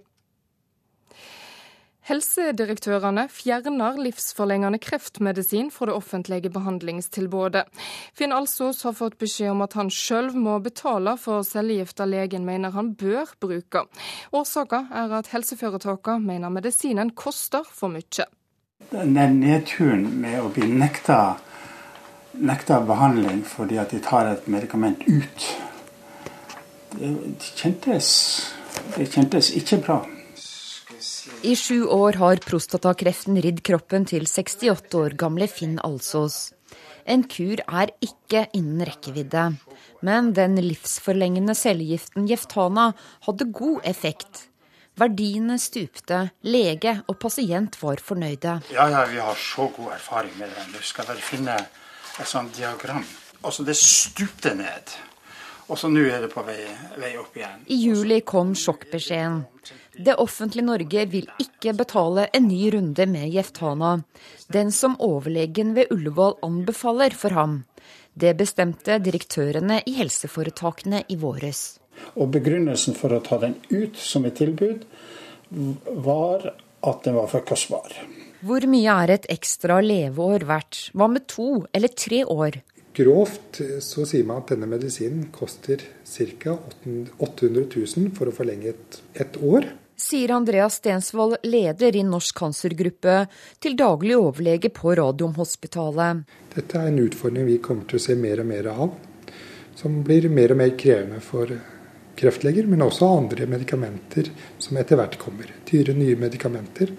Helsedirektørene 2.08 3.26
fjerner 3.28 3.98
livsforlengende 4.00 4.80
kreftmedisin 4.80 5.68
fra 5.76 5.90
det 5.90 5.96
offentlige 5.98 6.52
behandlingstilbudet. 6.56 7.66
Finn 8.16 8.32
Alsos 8.32 8.86
har 8.88 8.96
fått 8.96 9.18
beskjed 9.20 9.52
om 9.52 9.66
at 9.66 9.76
han 9.76 9.92
sjøl 9.92 10.32
må 10.32 10.56
betale 10.64 11.18
for 11.20 11.44
cellegifta 11.44 12.08
legen 12.08 12.48
mener 12.48 12.72
han 12.78 12.94
bør 12.96 13.36
bruke. 13.44 13.84
Årsaken 14.32 14.88
er 14.96 15.18
at 15.20 15.34
helseforetakene 15.36 16.24
mener 16.24 16.56
medisinen 16.56 17.12
koster 17.12 17.68
for 17.68 17.92
mye. 17.92 18.30
Den 18.94 19.42
nedturen 19.42 20.08
med 20.22 20.40
å 20.40 20.50
bli 20.56 20.72
nekta, 20.72 21.36
nekta 22.40 22.80
behandling 22.88 23.44
fordi 23.44 23.84
at 23.84 23.92
de 23.92 24.00
tar 24.00 24.32
et 24.32 24.48
medikament 24.48 25.04
ut, 25.12 25.54
det 26.96 27.16
kjentes, 27.58 28.14
det 28.96 29.12
kjentes 29.12 29.52
ikke 29.60 29.84
bra. 29.84 30.06
I 31.42 31.56
sju 31.56 31.86
år 31.86 32.14
har 32.18 32.40
prostatakreften 32.42 33.38
ridd 33.42 33.60
kroppen 33.66 34.08
til 34.10 34.26
68 34.26 34.96
år 34.98 35.14
gamle 35.22 35.46
Finn 35.48 35.78
Alsås. 35.86 36.52
En 37.06 37.24
kur 37.30 37.62
er 37.62 37.94
ikke 38.04 38.48
innen 38.58 38.82
rekkevidde, 38.88 39.44
men 40.02 40.32
den 40.34 40.58
livsforlengende 40.66 41.54
cellegiften 41.56 42.26
Jeftana 42.28 42.90
hadde 43.28 43.52
god 43.54 43.86
effekt. 43.86 44.48
Verdiene 44.98 45.60
stupte, 45.62 46.24
lege 46.42 46.96
og 47.06 47.20
pasient 47.22 47.78
var 47.84 48.02
fornøyde. 48.02 48.58
Ja, 48.74 48.90
ja, 48.90 49.06
vi 49.06 49.22
har 49.22 49.38
så 49.38 49.70
god 49.78 49.94
erfaring 49.94 50.34
med 50.40 50.50
den. 50.58 50.74
Du 50.74 50.82
skal 50.82 51.06
vel 51.12 51.22
finne 51.22 51.60
et 52.18 52.28
sånt 52.28 52.58
diagram. 52.58 53.06
Altså, 53.46 53.64
det 53.64 53.78
stupte 53.78 54.56
ned. 54.58 54.98
Og 55.68 55.80
så 55.80 55.90
nå 55.92 56.04
er 56.08 56.22
det 56.24 56.32
på 56.32 56.44
vei, 56.48 56.62
vei 57.00 57.12
opp 57.20 57.36
igjen. 57.36 57.64
I 57.68 57.78
juli 57.82 58.22
kom 58.28 58.54
sjokkbeskjeden. 58.56 59.42
Det 59.98 60.14
offentlige 60.22 60.66
Norge 60.68 61.06
vil 61.12 61.26
ikke 61.42 61.74
betale 61.76 62.28
en 62.38 62.46
ny 62.48 62.70
runde 62.76 63.08
med 63.10 63.34
Jeftana, 63.34 63.98
den 64.54 64.72
som 64.72 64.96
overlegen 65.04 65.74
ved 65.76 65.92
Ullevål 65.92 66.38
anbefaler 66.46 67.18
for 67.18 67.36
ham. 67.36 67.58
Det 68.14 68.36
bestemte 68.38 69.00
direktørene 69.04 69.82
i 69.90 69.98
helseforetakene 69.98 71.04
i 71.10 71.18
våres. 71.20 71.80
Og 72.16 72.30
Begrunnelsen 72.34 72.96
for 72.98 73.14
å 73.14 73.22
ta 73.26 73.42
den 73.42 73.58
ut 73.74 73.98
som 73.98 74.26
et 74.30 74.38
tilbud, 74.38 74.86
var 76.08 76.52
at 76.88 77.04
den 77.04 77.18
var 77.18 77.30
for 77.32 77.46
kostbar. 77.48 77.94
Hvor 78.46 78.66
mye 78.70 78.96
er 79.04 79.16
et 79.16 79.30
ekstra 79.34 79.80
leveår 79.82 80.46
verdt? 80.48 80.82
Hva 80.94 81.08
med 81.10 81.26
to 81.32 81.66
eller 81.74 81.94
tre 81.98 82.24
år? 82.26 82.60
Grovt 82.98 83.60
så 83.86 84.08
sier 84.10 84.26
man 84.26 84.42
at 84.42 84.56
denne 84.56 84.70
medisinen 84.70 85.28
koster 85.34 85.84
ca. 86.02 86.56
800 87.22 87.68
000 87.70 88.16
for 88.18 88.32
å 88.32 88.34
forlenge 88.34 88.72
et, 88.74 89.02
et 89.22 89.38
år 89.38 89.70
sier 89.98 90.32
Andreas 90.32 90.78
Stensvold, 90.78 91.38
leder 91.44 91.96
i 91.96 92.04
Norsk 92.06 92.38
cancergruppe, 92.38 93.26
til 93.60 93.78
daglig 93.78 94.18
overlege 94.18 94.70
på 94.74 94.94
Radiumhospitalet. 94.98 96.22
Dette 96.54 96.78
er 96.78 96.92
en 96.92 97.02
utfordring 97.02 97.48
vi 97.50 97.58
kommer 97.64 97.90
til 97.90 98.00
å 98.00 98.04
se 98.06 98.18
mer 98.20 98.44
og 98.44 98.50
mer 98.52 98.70
av, 98.74 98.94
som 99.78 100.02
blir 100.06 100.30
mer 100.34 100.54
og 100.54 100.62
mer 100.62 100.76
krevende 100.80 101.22
for 101.26 101.54
kreftleger, 102.18 102.70
men 102.70 102.86
også 102.86 103.10
andre 103.10 103.50
medikamenter 103.50 104.32
som 104.62 104.78
etter 104.78 104.98
hvert 104.98 105.18
kommer. 105.22 105.52
Dyre, 105.70 105.98
nye 105.98 106.18
medikamenter 106.18 106.94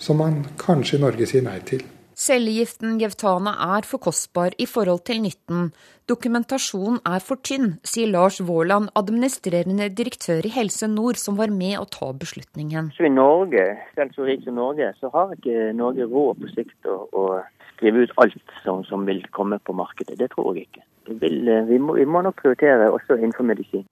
som 0.00 0.20
man 0.22 0.42
kanskje 0.58 0.98
i 0.98 1.02
Norge 1.02 1.26
sier 1.30 1.46
nei 1.46 1.58
til. 1.66 1.82
Cellegiften 2.20 2.98
Gevtana 3.00 3.54
er 3.78 3.86
for 3.88 4.02
kostbar 4.04 4.52
i 4.60 4.66
forhold 4.68 5.06
til 5.08 5.22
nytten. 5.24 5.70
Dokumentasjonen 6.10 6.98
er 7.08 7.22
for 7.24 7.40
tynn, 7.40 7.78
sier 7.86 8.10
Lars 8.10 8.42
Våland, 8.44 8.90
administrerende 9.00 9.86
direktør 9.96 10.44
i 10.44 10.52
Helse 10.52 10.88
Nord, 10.90 11.16
som 11.16 11.38
var 11.38 11.48
med 11.54 11.78
å 11.80 11.86
ta 11.88 12.10
beslutningen. 12.12 12.90
Så 12.96 13.06
I 13.08 13.12
Norge, 13.14 13.64
selv 13.96 14.12
så 14.12 14.26
rik 14.28 14.44
som 14.44 14.58
Norge, 14.60 14.90
så 15.00 15.08
har 15.14 15.32
ikke 15.38 15.70
Norge 15.78 16.08
råd 16.10 16.42
på 16.42 16.50
sikt 16.52 16.90
å, 16.92 16.98
å 17.16 17.24
skrive 17.72 18.04
ut 18.04 18.12
alt 18.20 18.52
som, 18.66 18.84
som, 18.84 19.08
vil 19.08 19.22
komme 19.32 19.56
på 19.64 19.72
markedet. 19.80 20.18
Det 20.20 20.28
tror 20.34 20.58
jeg 20.58 20.68
ikke. 20.68 20.84
Vil, 21.22 21.40
eh, 21.48 21.64
vi, 21.70 21.78
må, 21.80 21.96
vi 21.96 22.04
må 22.04 22.20
nok 22.26 22.36
prioritere 22.42 22.90
også 22.92 23.16
innenfor 23.16 23.48
medisin. 23.48 23.86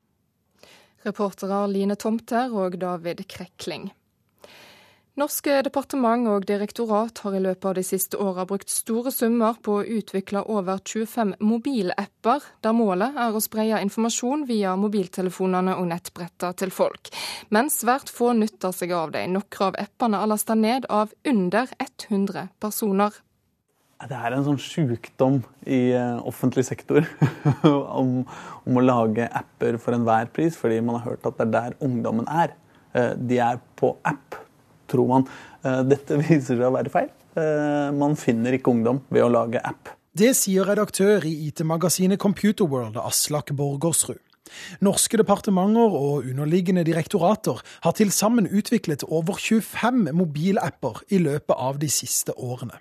Reportere 1.07 1.63
Line 1.73 1.97
Tomter 1.97 2.53
og 2.53 2.77
David 2.77 3.25
Krekling. 3.31 3.89
Norske 5.19 5.57
departement 5.67 6.29
og 6.31 6.45
direktorat 6.47 7.19
har 7.25 7.35
i 7.35 7.41
løpet 7.43 7.67
av 7.67 7.73
de 7.75 7.83
siste 7.83 8.19
åra 8.23 8.45
brukt 8.47 8.71
store 8.71 9.11
summer 9.11 9.57
på 9.67 9.81
å 9.81 9.87
utvikle 9.99 10.45
over 10.47 10.79
25 10.79 11.33
mobilapper, 11.43 12.45
der 12.63 12.77
målet 12.77 13.19
er 13.19 13.35
å 13.35 13.43
spreie 13.43 13.81
informasjon 13.83 14.47
via 14.47 14.77
mobiltelefonene 14.79 15.75
og 15.81 15.91
nettbretta 15.91 16.53
til 16.63 16.71
folk. 16.71 17.11
Men 17.51 17.67
svært 17.75 18.15
få 18.15 18.31
nytter 18.39 18.71
seg 18.77 18.95
av 18.95 19.11
dem. 19.17 19.35
Noen 19.35 19.67
av 19.67 19.83
appene 19.83 20.23
er 20.23 20.31
lasta 20.31 20.55
ned 20.55 20.87
av 20.87 21.11
under 21.27 21.67
100 21.83 22.53
personer. 22.63 23.19
Det 23.99 24.15
er 24.15 24.37
en 24.37 24.47
sånn 24.47 24.63
sjukdom 24.63 25.41
i 25.67 25.89
eh, 25.99 26.27
offentlig 26.31 26.69
sektor 26.69 27.03
om, 27.67 28.21
om, 28.63 28.79
å 28.79 28.87
lage 28.87 29.27
apper 29.27 29.83
for 29.83 29.99
enhver 29.99 30.31
pris, 30.31 30.55
fordi 30.55 30.79
man 30.79 31.01
har 31.01 31.11
hørt 31.11 31.27
at 31.27 31.41
det 31.41 31.49
er 31.49 31.57
der 31.57 31.81
ungdommen 31.83 32.31
er. 32.31 32.55
Eh, 32.95 33.17
de 33.19 33.43
er 33.43 33.59
på 33.75 33.97
app 34.07 34.45
tror 34.91 35.09
man. 35.11 35.29
Eh, 35.63 35.83
dette 35.89 36.19
viser 36.23 36.57
seg 36.57 36.67
å 36.69 36.75
være 36.75 36.93
feil. 36.93 37.13
Eh, 37.39 37.89
man 37.97 38.17
finner 38.19 38.57
ikke 38.57 38.73
ungdom 38.75 39.03
ved 39.13 39.27
å 39.27 39.33
lage 39.33 39.63
app. 39.65 39.95
Det 40.19 40.33
sier 40.35 40.67
redaktør 40.67 41.23
i 41.29 41.35
IT-magasinet 41.47 42.19
Computerworld, 42.19 42.97
Aslak 42.99 43.53
Borgersrud. 43.55 44.19
Norske 44.81 45.19
departementer 45.21 45.93
og 45.93 46.25
underliggende 46.25 46.83
direktorater 46.89 47.61
har 47.85 47.95
til 47.99 48.11
sammen 48.15 48.49
utviklet 48.49 49.05
over 49.05 49.37
25 49.37 50.09
mobilapper 50.17 51.03
i 51.13 51.21
løpet 51.23 51.55
av 51.55 51.79
de 51.83 51.91
siste 51.93 52.35
årene. 52.35 52.81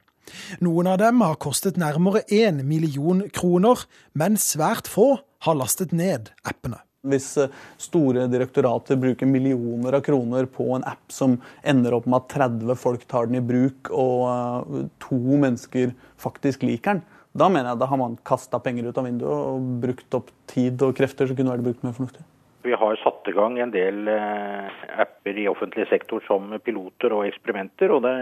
Noen 0.64 0.90
av 0.92 1.00
dem 1.04 1.22
har 1.24 1.40
kostet 1.40 1.80
nærmere 1.80 2.24
én 2.32 2.64
million 2.68 3.24
kroner, 3.36 3.86
men 4.14 4.40
svært 4.40 4.90
få 4.92 5.18
har 5.46 5.60
lastet 5.60 5.94
ned 5.96 6.32
appene. 6.48 6.82
Hvis 7.08 7.30
eh, 7.42 7.52
store 7.82 8.28
direktorater 8.32 9.00
bruker 9.00 9.30
millioner 9.30 9.98
av 9.98 10.06
kroner 10.06 10.48
på 10.52 10.70
en 10.76 10.86
app 10.88 11.14
som 11.14 11.38
ender 11.68 11.96
opp 11.98 12.08
med 12.10 12.24
at 12.24 12.34
30 12.36 12.80
folk 12.80 13.06
tar 13.10 13.30
den 13.30 13.40
i 13.40 13.44
bruk, 13.46 13.92
og 13.92 14.24
eh, 14.32 14.88
to 15.04 15.18
mennesker 15.18 15.94
faktisk 16.22 16.66
liker 16.68 16.98
den, 16.98 17.06
da 17.38 17.50
mener 17.54 17.74
jeg 17.74 17.82
da 17.84 17.90
har 17.92 18.02
man 18.02 18.18
kasta 18.26 18.60
penger 18.64 18.90
ut 18.90 18.98
av 18.98 19.06
vinduet 19.06 19.30
og 19.30 19.70
brukt 19.84 20.18
opp 20.18 20.32
tid 20.50 20.82
og 20.82 20.96
krefter 20.98 21.30
som 21.30 21.38
kunne 21.38 21.54
vært 21.54 21.68
brukt 21.68 21.86
mer 21.86 21.94
fornuftig. 21.94 22.26
Vi 22.66 22.76
har 22.76 23.00
satt 23.00 23.30
i 23.30 23.36
gang 23.36 23.60
en 23.62 23.72
del 23.72 24.10
eh, 24.12 24.86
apper 25.04 25.38
i 25.38 25.48
offentlig 25.52 25.86
sektor 25.92 26.24
som 26.28 26.56
piloter 26.66 27.14
og 27.16 27.28
eksperimenter. 27.28 27.94
og 27.94 28.04
det, 28.08 28.16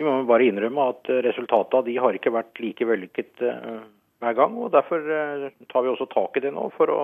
Vi 0.00 0.06
må 0.06 0.22
bare 0.26 0.48
innrømme 0.48 0.88
at 0.94 1.10
resultatet 1.28 1.76
av 1.78 1.84
de 1.86 1.98
har 2.00 2.16
ikke 2.16 2.32
vært 2.34 2.62
like 2.64 2.88
vellykket 2.88 3.44
hver 3.44 4.38
gang. 4.38 4.56
og 4.56 4.72
Derfor 4.72 5.04
tar 5.68 5.84
vi 5.84 5.92
også 5.92 6.08
tak 6.10 6.40
i 6.40 6.44
det 6.46 6.54
nå, 6.56 6.70
for 6.78 6.90
å 6.94 7.02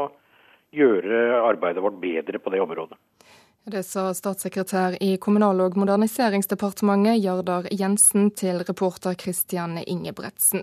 gjøre 0.77 1.41
arbeidet 1.41 1.83
vårt 1.85 2.01
bedre 2.03 2.39
på 2.39 2.53
det 2.53 2.61
området. 2.65 2.99
Det 3.67 3.83
sa 3.83 4.13
statssekretær 4.15 4.95
i 5.03 5.17
Kommunal- 5.19 5.65
og 5.65 5.77
moderniseringsdepartementet 5.81 7.19
Jardar 7.19 7.67
Jensen 7.75 8.31
til 8.31 8.61
reporter 8.63 9.17
Christian 9.19 9.81
Ingebretsen. 9.83 10.63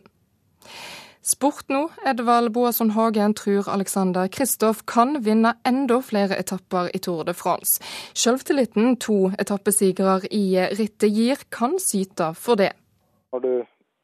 Sport 1.23 1.69
nå. 1.71 1.89
Edvald 2.07 2.53
Boasson 2.55 2.89
Hagen 2.95 3.33
tror 3.33 3.67
Alexander 3.71 4.27
Kristoff 4.27 4.85
kan 4.87 5.17
vinne 5.23 5.53
enda 5.67 6.01
flere 6.03 6.35
etapper 6.39 6.89
i 6.95 6.99
Tour 6.99 7.23
de 7.23 7.33
France. 7.33 7.83
Selvtilliten 8.11 8.97
to 8.99 9.31
etappesigere 9.39 10.27
i 10.31 10.45
rittet 10.75 11.11
gir, 11.15 11.43
kan 11.51 11.77
syte 11.79 12.33
for 12.35 12.59
det. 12.59 12.73
Når 13.31 13.39
du 13.39 13.53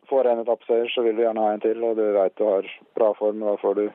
får 0.10 0.28
en 0.32 0.44
etappeseier, 0.44 0.88
så 0.96 1.04
vil 1.04 1.16
du 1.16 1.24
gjerne 1.24 1.44
ha 1.44 1.54
en 1.56 1.64
til, 1.64 1.84
og 1.84 1.96
du 2.00 2.04
vet 2.16 2.36
du 2.40 2.46
har 2.48 2.68
bra 2.96 3.12
form. 3.20 3.44
Da 3.48 3.56
får 3.64 3.80
du 3.80 3.86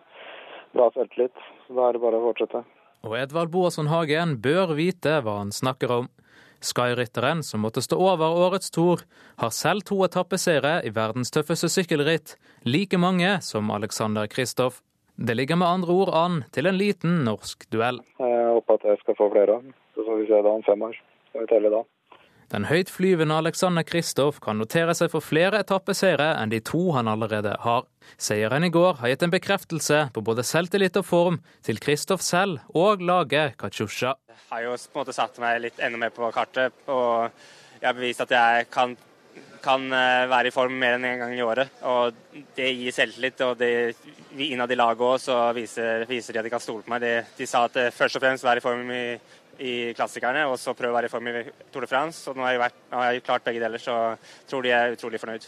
bra 0.76 0.90
selvtillit. 0.96 1.44
Så 1.66 1.76
da 1.76 1.88
er 1.88 1.96
det 1.96 2.02
bare 2.02 2.20
å 2.20 2.26
fortsette. 2.28 2.64
Og 3.04 3.16
Edvard 3.18 3.50
Boasson 3.52 3.90
Hagen 3.92 4.38
bør 4.40 4.74
vite 4.78 5.18
hva 5.24 5.38
han 5.42 5.52
snakker 5.52 5.92
om. 5.92 6.10
Sky-rytteren, 6.64 7.42
som 7.44 7.60
måtte 7.60 7.82
stå 7.84 7.98
over 8.00 8.38
årets 8.46 8.72
tour, 8.72 9.02
har 9.36 9.52
selv 9.52 9.84
to 9.84 9.98
etappeseiere 10.06 10.78
i 10.88 10.92
verdens 10.96 11.32
tøffeste 11.34 11.68
sykkelritt, 11.68 12.38
like 12.64 12.96
mange 12.96 13.36
som 13.44 13.68
Alexander 13.74 14.28
Kristoff. 14.32 14.80
Det 15.16 15.36
ligger 15.36 15.60
med 15.60 15.68
andre 15.68 15.92
ord 15.92 16.14
an 16.16 16.40
til 16.56 16.66
en 16.66 16.78
liten 16.80 17.20
norsk 17.28 17.68
duell. 17.70 18.00
Jeg 18.18 18.48
håper 18.56 18.80
at 18.80 18.88
jeg 18.88 19.02
skal 19.02 19.18
få 19.20 19.28
flere, 19.34 19.60
så 19.94 20.06
får 20.08 20.22
vi 20.22 20.30
se 20.30 20.40
da 20.46 20.54
om 20.56 20.64
fem 20.66 20.88
år. 20.88 20.96
Skal 21.28 21.44
vi 21.44 21.52
telle 21.52 21.70
da. 21.76 21.84
Den 22.54 22.68
høytflyvende 22.68 23.34
Alexander 23.34 23.82
Kristoff 23.82 24.36
kan 24.38 24.60
notere 24.62 24.92
seg 24.94 25.08
for 25.10 25.24
flere 25.26 25.58
etappeseire 25.64 26.28
enn 26.38 26.52
de 26.52 26.60
to 26.62 26.92
han 26.94 27.10
allerede 27.10 27.56
har. 27.64 27.88
Seieren 28.14 28.62
i 28.62 28.70
går 28.70 29.00
har 29.00 29.10
gitt 29.10 29.24
en 29.26 29.32
bekreftelse 29.32 29.98
på 30.14 30.22
både 30.22 30.44
selvtillit 30.46 31.00
og 31.00 31.08
form 31.08 31.40
til 31.66 31.82
Kristoff 31.82 32.22
selv 32.22 32.62
og 32.70 33.02
laget 33.02 33.56
Kachusha. 33.58 34.14
Jeg 34.30 34.38
har 34.52 34.62
jo 34.68 34.76
på 34.76 35.00
en 35.00 35.02
måte 35.02 35.16
satt 35.16 35.42
meg 35.42 35.64
litt 35.64 35.82
enda 35.82 35.98
mer 35.98 36.14
på 36.14 36.30
kartet, 36.36 36.78
og 36.86 37.26
jeg 37.80 37.88
har 37.88 37.98
bevist 37.98 38.22
at 38.22 38.38
jeg 38.38 38.70
kan, 38.70 38.94
kan 39.64 39.90
eh, 39.90 40.30
være 40.30 40.52
i 40.52 40.54
form 40.54 40.78
mer 40.78 40.94
enn 40.94 41.10
én 41.10 41.16
en 41.16 41.24
gang 41.26 41.34
i 41.34 41.42
året. 41.42 41.82
Og 41.90 42.14
Det 42.54 42.70
gir 42.70 42.94
selvtillit, 42.94 43.48
og 43.48 43.58
det, 43.58 43.96
innad 44.46 44.70
i 44.70 44.78
laget 44.78 45.26
òg 45.26 45.56
viser, 45.58 46.06
viser, 46.06 46.36
de 46.36 46.44
at 46.44 46.46
de 46.46 46.54
kan 46.54 46.62
stole 46.62 46.86
på 46.86 46.94
meg. 46.94 47.02
De, 47.02 47.16
de 47.34 47.50
sa 47.50 47.66
at 47.66 47.82
først 47.98 48.20
og 48.20 48.22
fremst 48.28 48.46
være 48.46 48.62
i 48.62 48.70
form 48.70 48.94
i 48.94 49.06
i 49.58 49.92
klassikerne, 49.96 50.46
og 50.50 50.58
så 50.60 50.74
prøve 50.76 50.94
å 50.94 50.96
være 50.98 51.10
i 51.10 51.12
form 51.12 51.28
i 51.30 51.44
Tour 51.72 51.84
de 51.84 51.90
France. 51.90 52.24
Og 52.30 52.38
nå 52.38 52.46
har 52.46 52.56
jeg, 52.56 52.64
vært, 52.64 52.80
har 52.94 53.12
jeg 53.12 53.26
klart 53.26 53.46
begge 53.46 53.62
deler, 53.62 53.82
så 53.82 53.98
tror 54.50 54.64
de 54.64 54.74
er 54.74 54.96
utrolig 54.96 55.20
fornøyd. 55.22 55.46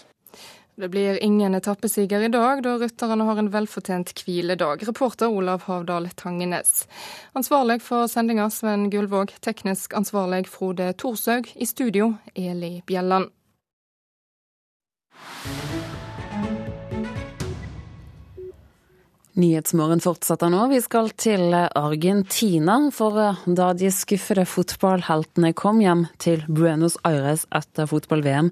Det 0.77 0.91
blir 0.93 1.17
ingen 1.25 1.55
etappesiger 1.57 2.27
i 2.27 2.29
dag, 2.29 2.61
da 2.61 2.75
rytterne 2.77 3.25
har 3.25 3.39
en 3.41 3.49
velfortjent 3.55 4.13
hviledag. 4.21 4.85
Reporter 4.85 5.33
Olav 5.33 5.65
Havdal 5.71 6.11
Tangenes. 6.21 6.85
Ansvarlig 7.33 7.79
for 7.81 8.05
sendinga 8.13 8.51
Sven 8.53 8.91
Gullvåg, 8.93 9.33
teknisk 9.41 9.97
ansvarlig 9.97 10.45
Frode 10.53 10.93
Thorshaug, 11.01 11.49
i 11.57 11.65
studio 11.65 12.13
Eli 12.35 12.83
Bjelland. 12.85 13.33
Nyhetsmorgen 19.37 20.01
fortsetter 20.01 20.49
nå. 20.49 20.63
Vi 20.71 20.79
skal 20.81 21.11
til 21.21 21.53
Argentina. 21.53 22.79
For 22.95 23.19
eh, 23.21 23.43
da 23.59 23.67
de 23.77 23.91
skuffede 23.93 24.47
fotballheltene 24.49 25.51
kom 25.53 25.83
hjem 25.85 26.07
til 26.23 26.41
Buenos 26.49 26.97
Aires 27.05 27.45
etter 27.53 27.91
fotball-VM, 27.91 28.49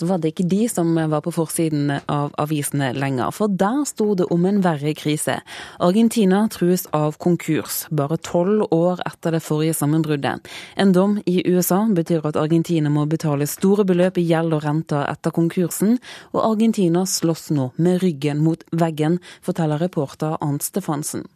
så 0.00 0.06
var 0.06 0.18
det 0.22 0.32
ikke 0.32 0.48
de 0.50 0.68
som 0.70 0.94
var 0.96 1.22
på 1.24 1.32
forsiden 1.34 1.90
av 2.10 2.32
avisene 2.40 2.92
lenger, 2.96 3.32
for 3.34 3.52
der 3.52 3.82
sto 3.88 4.12
det 4.18 4.28
om 4.34 4.46
en 4.48 4.62
verre 4.64 4.94
krise. 4.98 5.38
Argentina 5.82 6.44
trues 6.52 6.86
av 6.96 7.18
konkurs, 7.22 7.84
bare 7.90 8.18
tolv 8.22 8.66
år 8.74 9.02
etter 9.06 9.36
det 9.36 9.42
forrige 9.44 9.76
sammenbruddet. 9.78 10.48
En 10.76 10.94
dom 10.96 11.18
i 11.26 11.42
USA 11.48 11.82
betyr 11.92 12.26
at 12.28 12.40
Argentina 12.40 12.90
må 12.92 13.06
betale 13.10 13.48
store 13.50 13.86
beløp 13.88 14.18
i 14.18 14.26
gjeld 14.30 14.56
og 14.56 14.64
renter 14.66 15.06
etter 15.10 15.34
konkursen, 15.34 15.98
og 16.32 16.42
Argentina 16.52 17.04
slåss 17.06 17.50
nå 17.56 17.70
med 17.76 18.02
ryggen 18.02 18.42
mot 18.44 18.64
veggen, 18.72 19.20
forteller 19.42 19.82
reporter 19.82 20.38
Arnt 20.40 20.66
Stefansen. 20.66 21.28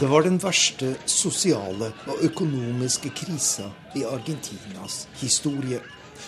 Det 0.00 0.06
var 0.06 0.22
den 0.22 0.36
verste 0.36 0.90
sosiale 1.08 1.86
og 2.04 2.18
økonomiske 2.26 3.08
krisa 3.16 3.70
i 3.96 4.02
Argentinas 4.04 5.06
historie. 5.22 5.78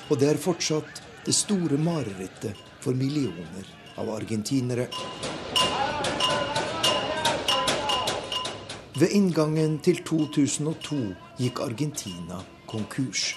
Og 0.09 0.17
det 0.17 0.31
er 0.31 0.41
fortsatt 0.41 1.03
det 1.27 1.35
store 1.37 1.77
marerittet 1.77 2.57
for 2.81 2.97
millioner 2.97 3.69
av 4.01 4.09
argentinere. 4.15 4.87
Ved 8.97 9.13
inngangen 9.13 9.77
til 9.85 10.01
2002 10.01 11.03
gikk 11.37 11.61
Argentina 11.69 12.41
konkurs. 12.73 13.35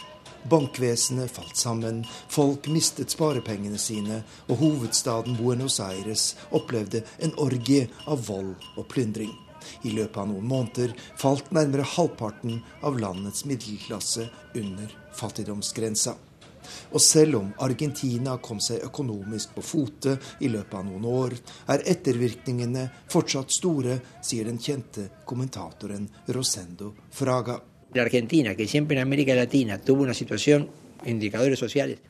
Bankvesenet 0.48 1.36
falt 1.36 1.60
sammen, 1.60 2.06
folk 2.32 2.72
mistet 2.72 3.12
sparepengene 3.12 3.78
sine, 3.78 4.24
og 4.48 4.64
hovedstaden 4.64 5.36
Buenos 5.36 5.82
Aires 5.84 6.38
opplevde 6.56 7.04
en 7.20 7.36
orgie 7.36 7.90
av 8.08 8.30
vold 8.32 8.56
og 8.78 8.88
plyndring. 8.88 9.36
I 9.84 9.94
løpet 9.96 10.18
av 10.18 10.30
noen 10.32 10.48
måneder 10.48 10.96
falt 11.20 11.52
nærmere 11.56 11.88
halvparten 11.96 12.60
av 12.88 13.00
landets 13.00 13.46
middelklasse 13.50 14.28
under 14.60 14.92
fattigdomsgrensa. 15.18 16.16
Og 16.94 17.02
selv 17.02 17.40
om 17.40 17.48
Argentina 17.66 18.38
kom 18.44 18.60
seg 18.64 18.84
økonomisk 18.86 19.56
på 19.56 19.64
fote 19.66 20.18
i 20.46 20.52
løpet 20.52 20.78
av 20.78 20.86
noen 20.88 21.08
år, 21.10 21.36
er 21.74 21.88
ettervirkningene 21.94 22.86
fortsatt 23.12 23.52
store, 23.52 23.98
sier 24.22 24.48
den 24.48 24.62
kjente 24.62 25.10
kommentatoren 25.26 26.08
Rosendo 26.30 26.94
Fraga. 27.10 27.60
Argentina, 27.92 28.56
que 28.56 28.68
siempre 28.68 28.96
en 28.96 29.04
América 29.04 29.36
Latina 29.36 29.78
tuvo 29.78 30.04
una 30.04 30.14
situación 30.14 30.70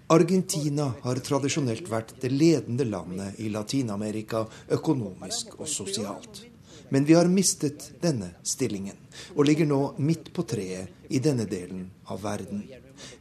Argentina 0.08 0.88
har 1.06 1.20
tradisjonelt 1.24 1.88
vært 1.88 2.12
det 2.20 2.32
ledende 2.34 2.88
landet 2.90 3.40
i 3.40 3.48
Latin-Amerika 3.48 4.44
økonomisk 4.76 5.56
og 5.62 5.70
sosialt. 5.72 6.51
Men 6.92 7.06
vi 7.08 7.16
har 7.16 7.30
mistet 7.32 7.86
denne 8.04 8.34
stillingen, 8.44 8.98
og 9.36 9.46
ligger 9.48 9.68
nå 9.70 9.82
midt 10.04 10.34
på 10.36 10.44
treet 10.44 11.08
i 11.08 11.22
denne 11.24 11.46
delen 11.48 11.86
av 12.12 12.20
verden. 12.26 12.66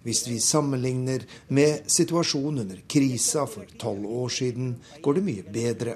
Hvis 0.02 0.24
vi 0.28 0.40
sammenligner 0.42 1.22
med 1.54 1.86
situasjonen 1.86 2.64
under 2.64 2.80
krisa 2.90 3.46
for 3.46 3.70
tolv 3.78 4.10
år 4.10 4.34
siden, 4.40 4.72
går 5.02 5.20
det 5.20 5.22
mye 5.28 5.44
bedre. 5.54 5.94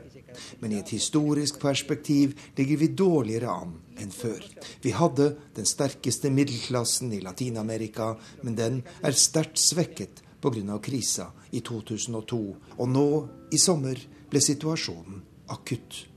Men 0.63 0.73
i 0.73 0.79
et 0.79 0.95
historisk 0.95 1.59
perspektiv 1.63 2.39
ligger 2.57 2.81
vi 2.81 2.91
dårligere 2.95 3.51
an 3.51 3.75
enn 3.99 4.15
før. 4.15 4.47
Vi 4.83 4.95
hadde 4.95 5.33
den 5.59 5.67
sterkeste 5.67 6.31
middelklassen 6.31 7.13
i 7.15 7.21
Latin-Amerika, 7.27 8.15
men 8.47 8.59
den 8.59 8.81
er 9.03 9.19
sterkt 9.19 9.59
svekket 9.59 10.23
pga. 10.43 10.79
krisa 10.79 11.33
i 11.51 11.61
2002. 11.61 12.43
Og 12.79 12.89
nå, 12.89 13.07
i 13.51 13.59
sommer, 13.59 13.99
ble 14.31 14.41
situasjonen 14.41 15.23
akutt. 15.51 16.14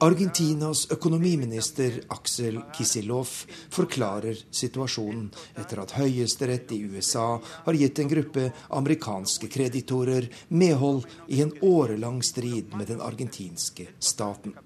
Argentinas 0.00 0.86
økonomiminister 0.90 1.98
Aksel 2.10 2.56
Kisilov 2.74 3.28
forklarer 3.70 4.40
situasjonen 4.50 5.28
etter 5.62 5.82
at 5.84 5.94
høyesterett 5.94 6.72
i 6.74 6.80
USA 6.90 7.26
har 7.38 7.78
gitt 7.78 8.00
en 8.02 8.10
gruppe 8.10 8.48
amerikanske 8.80 9.50
kreditorer 9.52 10.26
medhold 10.48 11.06
i 11.28 11.42
en 11.44 11.52
årelang 11.62 12.18
strid 12.26 12.74
med 12.74 12.90
den 12.90 13.04
argentinske 13.04 13.86
staten. 14.02 14.56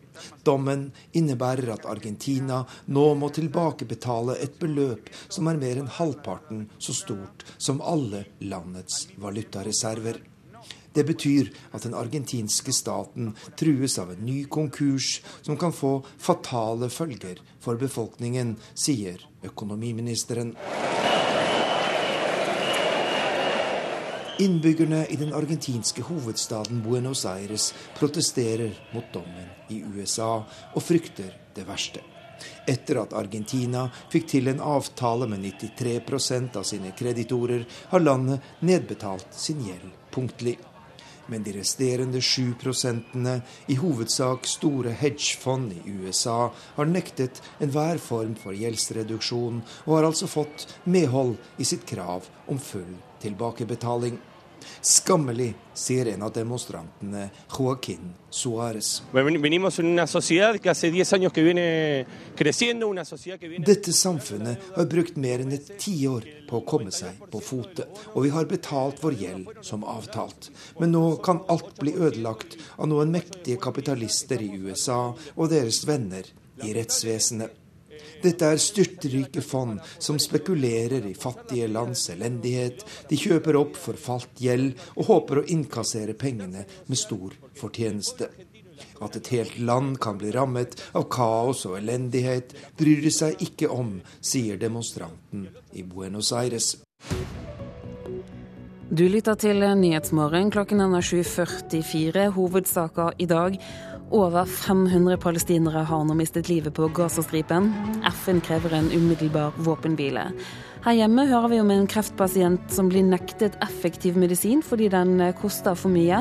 Dommen 0.46 0.86
innebærer 1.12 1.74
at 1.74 1.84
Argentina 1.90 2.62
nå 2.86 3.04
må 3.20 3.28
tilbakebetale 3.28 4.38
et 4.46 4.56
beløp 4.62 5.10
som 5.28 5.52
er 5.52 5.60
mer 5.60 5.82
enn 5.82 5.92
halvparten 5.98 6.64
så 6.78 6.96
stort 6.96 7.44
som 7.58 7.84
alle 7.84 8.24
landets 8.40 9.10
valutareserver. 9.20 10.22
Det 10.96 11.04
betyr 11.04 11.50
at 11.76 11.84
den 11.84 11.94
argentinske 11.94 12.72
staten 12.72 13.34
trues 13.60 13.98
av 14.00 14.14
en 14.14 14.22
ny 14.24 14.38
konkurs 14.48 15.20
som 15.44 15.58
kan 15.60 15.74
få 15.76 15.98
fatale 16.16 16.88
følger 16.88 17.42
for 17.60 17.76
befolkningen, 17.76 18.54
sier 18.72 19.20
økonomiministeren. 19.44 20.54
Innbyggerne 24.40 25.06
i 25.12 25.16
den 25.16 25.32
argentinske 25.36 26.04
hovedstaden 26.08 26.82
Buenos 26.84 27.24
Aires 27.28 27.70
protesterer 27.96 28.72
mot 28.92 29.08
dommen 29.12 29.48
i 29.72 29.82
USA 29.84 30.44
og 30.44 30.84
frykter 30.84 31.32
det 31.56 31.64
verste. 31.68 32.02
Etter 32.68 33.00
at 33.00 33.14
Argentina 33.16 33.86
fikk 34.12 34.28
til 34.32 34.52
en 34.52 34.60
avtale 34.60 35.28
med 35.30 35.44
93% 35.44 36.56
av 36.60 36.68
sine 36.68 36.92
kreditorer, 36.96 37.64
har 37.92 38.04
landet 38.04 38.56
nedbetalt 38.60 39.28
sin 39.32 39.64
gjeld 39.64 39.92
punktlig. 40.12 40.58
Men 41.26 41.42
de 41.42 41.56
resterende 41.56 42.20
7 42.22 42.54
prosentene, 42.60 43.40
i 43.66 43.76
hovedsak 43.80 44.46
store 44.46 44.94
hedgefond 44.94 45.72
i 45.74 45.96
USA, 46.02 46.52
har 46.76 46.90
nektet 46.90 47.42
enhver 47.60 47.98
form 48.02 48.36
for 48.38 48.54
gjeldsreduksjon, 48.54 49.60
og 49.86 49.96
har 49.96 50.08
altså 50.10 50.30
fått 50.30 50.68
medhold 50.84 51.36
i 51.58 51.66
sitt 51.66 51.86
krav 51.88 52.28
om 52.46 52.62
full 52.62 52.94
tilbakebetaling. 53.22 54.20
Skammelig, 54.80 55.54
sier 55.74 56.06
en 56.12 56.22
av 56.22 56.32
demonstrantene, 56.32 57.28
Joaquin 57.52 58.12
Suárez. 58.30 59.02
Dette 63.66 63.92
samfunnet 63.92 64.70
har 64.76 64.88
brukt 64.94 65.16
mer 65.16 65.44
enn 65.44 65.52
et 65.56 65.70
tiår 65.82 66.30
på 66.48 66.60
å 66.60 66.64
komme 66.68 66.94
seg 66.94 67.20
på 67.32 67.42
fote, 67.42 67.88
og 68.14 68.24
vi 68.26 68.32
har 68.36 68.48
betalt 68.50 69.02
vår 69.04 69.20
gjeld 69.20 69.52
som 69.66 69.84
avtalt. 69.84 70.50
Men 70.80 70.94
nå 70.94 71.04
kan 71.26 71.42
alt 71.52 71.76
bli 71.80 71.96
ødelagt 71.96 72.58
av 72.76 72.90
noen 72.92 73.12
mektige 73.14 73.60
kapitalister 73.62 74.42
i 74.42 74.52
USA 74.56 75.00
og 75.34 75.52
deres 75.52 75.82
venner 75.88 76.28
i 76.64 76.72
rettsvesenet. 76.76 77.65
Dette 78.22 78.48
er 78.52 78.60
styrtrike 78.60 79.42
fond 79.44 79.80
som 79.98 80.18
spekulerer 80.22 81.06
i 81.08 81.14
fattige 81.14 81.68
lands 81.68 82.08
elendighet. 82.14 82.84
De 83.10 83.18
kjøper 83.20 83.58
opp 83.60 83.76
forfalt 83.80 84.40
gjeld 84.42 84.74
og 84.96 85.10
håper 85.10 85.42
å 85.42 85.46
innkassere 85.52 86.16
pengene 86.18 86.64
med 86.86 87.00
stor 87.00 87.36
fortjeneste. 87.58 88.30
At 89.00 89.16
et 89.16 89.28
helt 89.32 89.58
land 89.60 89.98
kan 90.00 90.18
bli 90.20 90.32
rammet 90.32 90.76
av 90.96 91.06
kaos 91.12 91.64
og 91.68 91.78
elendighet, 91.78 92.54
bryr 92.76 93.04
de 93.04 93.12
seg 93.12 93.40
ikke 93.44 93.68
om, 93.72 93.98
sier 94.20 94.60
demonstranten 94.60 95.48
i 95.76 95.84
Buenos 95.84 96.32
Aires. 96.36 96.74
Du 98.86 99.02
lytter 99.10 99.34
til 99.34 99.60
Nyhetsmorgen. 99.60 100.52
Klokken 100.54 100.80
er 100.80 101.02
7.44. 101.04 102.28
Hovedsaker 102.36 103.16
i 103.18 103.26
dag. 103.26 103.58
Over 104.10 104.44
500 104.44 105.16
palestinere 105.18 105.80
har 105.88 106.04
nå 106.06 106.14
mistet 106.14 106.46
livet 106.48 106.74
på 106.76 106.86
Gazastripen. 106.94 107.72
FN 108.06 108.38
krever 108.40 108.76
en 108.78 108.92
umiddelbar 108.94 109.56
våpenhvile. 109.58 110.28
Her 110.84 110.94
hjemme 110.94 111.24
hører 111.26 111.50
vi 111.50 111.58
om 111.58 111.72
en 111.74 111.88
kreftpasient 111.90 112.70
som 112.70 112.86
blir 112.86 113.02
nektet 113.02 113.56
effektiv 113.66 114.14
medisin 114.14 114.62
fordi 114.62 114.86
den 114.94 115.18
koster 115.40 115.74
for 115.74 115.90
mye. 115.90 116.20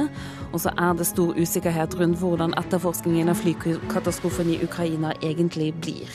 Og 0.51 0.63
så 0.63 0.73
er 0.73 0.97
det 0.97 1.05
stor 1.05 1.37
usikkerhet 1.37 1.93
rundt 1.99 2.17
hvordan 2.23 2.57
etterforskningen 2.57 3.29
av 3.29 3.37
flykatastrofen 3.43 4.49
i 4.55 4.63
Ukraina 4.65 5.13
egentlig 5.21 5.69
blir. 5.77 6.09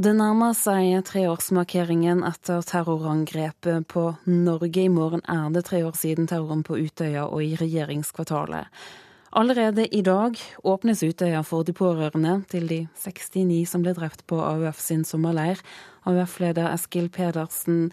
Det 0.00 0.14
nærmer 0.16 0.54
seg 0.56 1.02
treårsmarkeringen 1.04 2.22
etter 2.24 2.62
terrorangrepet 2.64 3.84
på 3.92 4.06
Norge. 4.24 4.86
I 4.86 4.88
morgen 4.88 5.20
er 5.28 5.50
det 5.52 5.66
tre 5.66 5.82
år 5.84 5.92
siden 6.00 6.24
terroren 6.30 6.62
på 6.64 6.78
Utøya 6.80 7.26
og 7.26 7.42
i 7.44 7.50
regjeringskvartalet. 7.60 8.72
Allerede 9.36 9.84
i 9.92 10.00
dag 10.00 10.40
åpnes 10.64 11.04
Utøya 11.04 11.42
for 11.44 11.68
de 11.68 11.76
pårørende 11.76 12.38
til 12.48 12.70
de 12.72 12.80
69 13.04 13.68
som 13.68 13.84
ble 13.84 13.92
drept 13.92 14.24
på 14.24 14.40
AUF 14.40 14.80
sin 14.80 15.04
sommerleir. 15.04 15.60
AUF-leder 16.08 16.72
Eskil 16.72 17.12
Pedersen, 17.12 17.92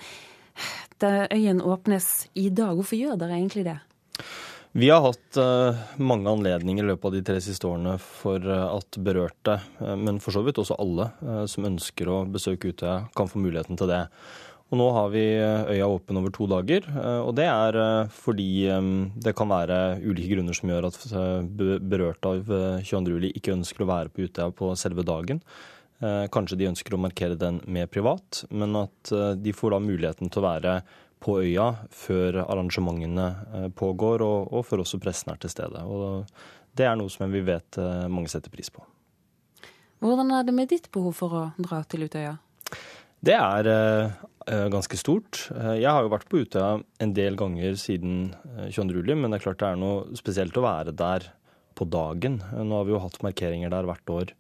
øyen 1.04 1.60
åpnes 1.60 2.30
i 2.34 2.48
dag. 2.48 2.80
Hvorfor 2.80 2.96
gjør 2.96 3.20
dere 3.20 3.42
egentlig 3.42 3.68
det? 3.68 3.80
Vi 4.78 4.90
har 4.90 5.02
hatt 5.02 5.38
uh, 5.42 5.78
mange 5.98 6.30
anledninger 6.30 6.86
i 6.86 6.90
løpet 6.92 7.08
av 7.10 7.16
de 7.16 7.24
tre 7.26 7.40
siste 7.42 7.66
årene 7.66 7.96
for 8.04 8.44
uh, 8.46 8.76
at 8.76 9.00
berørte, 9.02 9.56
uh, 9.82 9.96
men 9.98 10.20
for 10.22 10.36
så 10.36 10.44
vidt 10.46 10.62
også 10.62 10.78
alle 10.78 11.08
som 11.50 11.66
ønsker 11.72 12.12
å 12.12 12.20
besøke 12.30 12.70
Utøya, 12.70 13.08
kan 13.18 13.32
få 13.32 13.42
muligheten 13.42 13.80
til 13.80 13.90
det. 13.90 14.04
Og 14.70 14.78
nå 14.78 14.86
har 14.94 15.10
vi 15.10 15.24
øya 15.42 15.88
åpen 15.90 16.20
over 16.20 16.30
to 16.30 16.46
dager, 16.46 16.86
og 17.26 17.32
det 17.40 17.48
er 17.50 17.78
fordi 18.14 18.68
det 19.18 19.32
kan 19.34 19.50
være 19.50 19.98
ulike 20.04 20.36
grunner 20.36 20.54
som 20.54 20.70
gjør 20.70 20.86
at 20.92 21.00
berørte 21.90 22.30
av 22.30 22.52
22. 22.86 23.16
juli 23.16 23.32
ikke 23.34 23.56
ønsker 23.56 23.82
å 23.82 23.90
være 23.90 24.14
på 24.14 24.28
Utøya 24.28 24.54
på 24.54 24.70
selve 24.78 25.02
dagen. 25.10 25.42
Kanskje 26.30 26.60
de 26.62 26.70
ønsker 26.70 26.94
å 26.94 27.02
markere 27.02 27.40
den 27.42 27.58
mer 27.66 27.90
privat, 27.90 28.44
men 28.54 28.78
at 28.78 29.10
de 29.42 29.56
får 29.58 29.74
da 29.74 29.82
muligheten 29.88 30.30
til 30.30 30.44
å 30.44 30.48
være 30.52 30.76
på 31.24 31.40
øya 31.44 31.68
før 31.92 32.44
arrangementene 32.46 33.28
eh, 33.54 33.68
pågår, 33.76 34.24
og, 34.24 34.54
og 34.56 34.66
før 34.68 34.86
også 34.86 35.00
pressen 35.04 35.34
er 35.34 35.42
til 35.42 35.52
stede. 35.52 35.84
Og 35.84 36.24
det 36.78 36.88
er 36.88 36.96
noe 37.00 37.12
som 37.12 37.28
vi 37.32 37.44
vet 37.46 37.80
eh, 37.82 38.08
mange 38.12 38.32
setter 38.32 38.52
pris 38.54 38.72
på. 38.74 38.84
Hvordan 40.00 40.32
er 40.32 40.46
det 40.48 40.56
med 40.56 40.72
ditt 40.72 40.88
behov 40.96 41.18
for 41.18 41.36
å 41.36 41.44
dra 41.60 41.82
til 41.92 42.08
Utøya? 42.08 42.38
Det 43.20 43.36
er 43.36 43.68
uh, 43.68 44.68
ganske 44.72 44.96
stort. 44.96 45.42
Jeg 45.52 45.92
har 45.92 46.06
jo 46.06 46.12
vært 46.14 46.30
på 46.32 46.40
Utøya 46.40 46.78
en 47.04 47.12
del 47.18 47.36
ganger 47.36 47.76
siden 47.76 48.30
22. 48.72 48.94
juli, 49.02 49.18
men 49.20 49.28
det 49.28 49.42
er 49.42 49.44
klart 49.50 49.60
det 49.60 49.74
er 49.74 49.82
noe 49.82 50.16
spesielt 50.16 50.56
å 50.56 50.64
være 50.64 50.94
der 50.96 51.28
på 51.76 51.84
dagen. 51.92 52.40
Nå 52.56 52.80
har 52.80 52.88
vi 52.88 52.96
jo 52.96 53.02
hatt 53.04 53.20
markeringer 53.28 53.74
der 53.76 53.90
hvert 53.90 54.14
år 54.16 54.32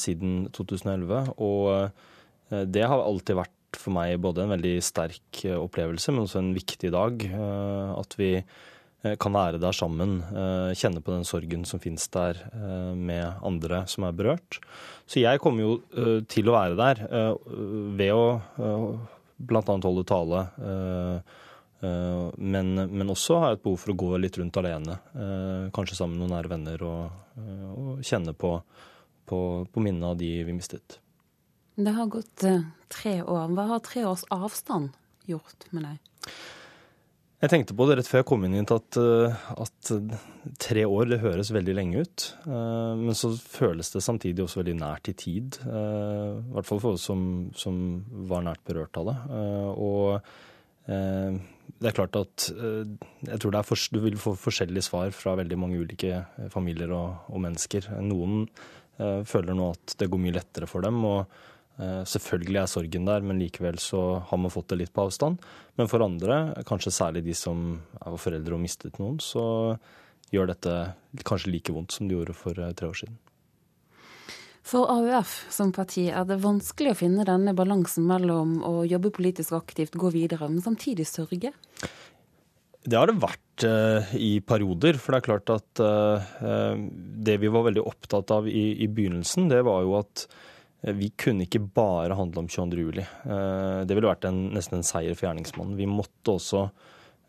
siden 0.00 0.48
2011, 0.56 1.28
og 1.36 2.64
det 2.72 2.88
har 2.88 3.04
alltid 3.04 3.36
vært 3.36 3.59
for 3.78 3.94
meg 3.94 4.18
både 4.22 4.44
en 4.44 4.54
veldig 4.54 4.76
sterk 4.84 5.44
eh, 5.46 5.58
opplevelse, 5.58 6.12
men 6.12 6.24
også 6.24 6.40
en 6.40 6.52
viktig 6.56 6.90
dag. 6.94 7.24
Eh, 7.26 7.92
at 7.94 8.16
vi 8.18 8.30
eh, 8.38 9.16
kan 9.20 9.34
være 9.34 9.60
der 9.62 9.76
sammen, 9.76 10.18
kjenne 10.76 11.02
på 11.04 11.14
den 11.14 11.26
sorgen 11.28 11.66
som 11.68 11.82
finnes 11.82 12.08
der 12.12 12.40
med 12.96 13.40
andre 13.46 13.84
som 13.90 14.04
er 14.06 14.16
berørt. 14.16 14.60
Så 15.08 15.22
jeg 15.22 15.40
kommer 15.42 15.64
jo 15.64 16.24
til 16.30 16.50
å 16.50 16.56
være 16.58 16.76
der 16.78 17.00
ved 17.96 18.12
å 18.14 18.26
bl.a. 19.40 19.62
holde 19.64 20.04
tale. 20.06 20.44
Men, 21.80 22.74
men, 22.76 23.10
også 23.10 23.40
har 23.40 23.54
jeg 23.54 23.58
et 23.58 23.64
behov 23.64 23.80
for 23.80 23.94
å 23.94 23.98
gå 24.04 24.10
litt 24.20 24.36
rundt 24.38 24.60
alene, 24.60 24.98
kanskje 25.74 25.96
sammen 25.96 26.18
med 26.18 26.26
noen 26.26 26.36
nære 26.36 26.52
venner, 26.52 26.84
og, 26.84 27.38
og 27.72 28.04
kjenne 28.06 28.36
på, 28.36 28.58
på, 29.26 29.40
på 29.64 29.82
minnene 29.86 30.12
av 30.12 30.20
de 30.20 30.34
vi 30.44 30.54
mistet. 30.60 31.00
Det 31.80 31.92
har 31.96 32.06
gått 32.12 32.44
uh, 32.44 32.64
tre 32.92 33.20
år. 33.22 33.52
Hva 33.56 33.68
har 33.70 33.84
tre 33.84 34.04
års 34.04 34.26
avstand 34.34 34.92
gjort 35.28 35.68
med 35.72 35.86
deg? 35.86 36.32
Jeg 37.40 37.52
tenkte 37.54 37.72
på 37.72 37.86
det 37.88 37.94
rett 37.96 38.08
før 38.10 38.20
jeg 38.20 38.26
kom 38.28 38.42
inn 38.44 38.58
hit, 38.58 38.72
at, 38.74 38.98
uh, 39.00 39.38
at 39.64 39.92
tre 40.60 40.82
år 40.84 41.08
det 41.08 41.22
høres 41.22 41.52
veldig 41.56 41.76
lenge 41.78 42.02
ut. 42.04 42.26
Men 42.44 43.16
så 43.16 43.32
føles 43.32 43.88
det 43.94 44.04
samtidig 44.04 44.44
også 44.44 44.60
veldig 44.60 44.76
nært 44.82 45.08
i 45.08 45.16
tid. 45.16 45.56
I 45.64 46.52
hvert 46.52 46.68
fall 46.68 46.82
for 46.82 46.98
oss 46.98 47.06
som, 47.08 47.22
som 47.56 47.78
var 48.28 48.44
nært 48.44 48.60
berørt 48.68 49.00
av 49.00 49.08
det. 49.08 49.16
Og 49.80 50.20
det 50.90 51.88
er 51.88 51.96
klart 51.96 52.18
at 52.18 52.48
jeg 52.50 53.40
tror 53.40 53.56
for, 53.64 53.86
du 53.94 54.02
vil 54.04 54.20
få 54.20 54.34
forskjellige 54.36 54.84
svar 54.90 55.14
fra 55.16 55.36
veldig 55.40 55.58
mange 55.60 55.80
ulike 55.80 56.26
familier 56.52 56.92
og, 56.92 57.24
og 57.32 57.40
mennesker. 57.46 57.88
Noen 58.04 58.44
føler 59.00 59.56
nå 59.56 59.70
at 59.78 59.96
det 59.96 60.10
går 60.12 60.22
mye 60.26 60.36
lettere 60.36 60.68
for 60.68 60.84
dem. 60.84 61.00
og 61.08 61.24
Eh, 61.24 61.49
selvfølgelig 61.80 62.58
er 62.60 62.68
sorgen 62.68 63.06
der, 63.08 63.24
men 63.24 63.40
likevel 63.40 63.78
så 63.80 64.20
har 64.28 64.40
man 64.40 64.52
fått 64.52 64.68
det 64.72 64.82
litt 64.82 64.92
på 64.92 65.06
avstand. 65.06 65.40
Men 65.80 65.88
for 65.88 66.04
andre, 66.04 66.42
kanskje 66.68 66.92
særlig 66.92 67.24
de 67.24 67.34
som 67.36 67.80
er 68.02 68.20
foreldre 68.20 68.56
og 68.56 68.60
mistet 68.60 69.00
noen, 69.00 69.16
så 69.24 69.44
gjør 70.34 70.52
dette 70.52 70.76
kanskje 71.26 71.52
like 71.54 71.74
vondt 71.74 71.96
som 71.96 72.08
det 72.08 72.16
gjorde 72.16 72.36
for 72.36 72.58
eh, 72.58 72.74
tre 72.76 72.90
år 72.90 72.98
siden. 73.02 73.18
For 74.70 74.90
AUF 74.92 75.32
som 75.50 75.72
parti 75.74 76.04
er 76.12 76.26
det 76.28 76.36
vanskelig 76.42 76.92
å 76.92 76.98
finne 76.98 77.24
denne 77.26 77.54
balansen 77.56 78.04
mellom 78.06 78.58
å 78.66 78.84
jobbe 78.86 79.12
politisk 79.16 79.56
aktivt, 79.56 79.96
gå 79.98 80.12
videre, 80.14 80.50
men 80.50 80.62
samtidig 80.62 81.08
sørge? 81.08 81.54
Det 82.80 82.96
har 82.96 83.10
det 83.10 83.18
vært 83.20 83.64
eh, 83.66 84.12
i 84.20 84.30
perioder. 84.44 85.00
For 85.00 85.12
det 85.12 85.20
er 85.20 85.26
klart 85.26 85.56
at 85.56 85.82
eh, 85.84 86.76
det 87.26 87.40
vi 87.42 87.50
var 87.52 87.66
veldig 87.66 87.88
opptatt 87.88 88.36
av 88.36 88.48
i, 88.48 88.70
i 88.84 88.88
begynnelsen, 88.88 89.50
det 89.50 89.64
var 89.66 89.82
jo 89.88 89.98
at 89.98 90.28
Eh, 90.28 90.49
vi 90.80 91.10
kunne 91.20 91.44
ikke 91.44 91.60
bare 91.76 92.16
handle 92.16 92.44
om 92.44 92.48
22. 92.48 92.84
juli. 92.86 93.02
Eh, 93.04 93.80
det 93.84 93.96
ville 93.96 94.08
vært 94.08 94.24
en, 94.28 94.46
nesten 94.54 94.78
en 94.78 94.86
seier 94.86 95.16
for 95.16 95.28
gjerningsmannen. 95.28 95.76
Vi 95.76 95.88
måtte 95.90 96.36
også 96.38 96.68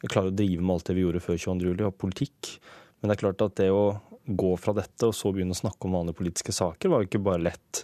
klare 0.08 0.32
å 0.32 0.36
drive 0.36 0.64
med 0.64 0.78
alt 0.78 0.88
det 0.88 0.96
vi 0.98 1.04
gjorde 1.04 1.24
før 1.24 1.42
22.07. 1.42 1.84
og 1.90 1.98
politikk. 2.00 2.54
Men 3.00 3.12
det 3.12 3.18
er 3.18 3.24
klart 3.26 3.44
at 3.46 3.58
det 3.60 3.70
å 3.74 3.84
gå 4.26 4.54
fra 4.62 4.74
dette 4.78 5.10
og 5.10 5.16
så 5.18 5.34
begynne 5.34 5.56
å 5.56 5.62
snakke 5.62 5.88
om 5.88 5.98
vanlige 5.98 6.20
politiske 6.22 6.56
saker, 6.56 6.92
var 6.92 7.04
jo 7.04 7.10
ikke 7.10 7.24
bare 7.26 7.44
lett. 7.50 7.84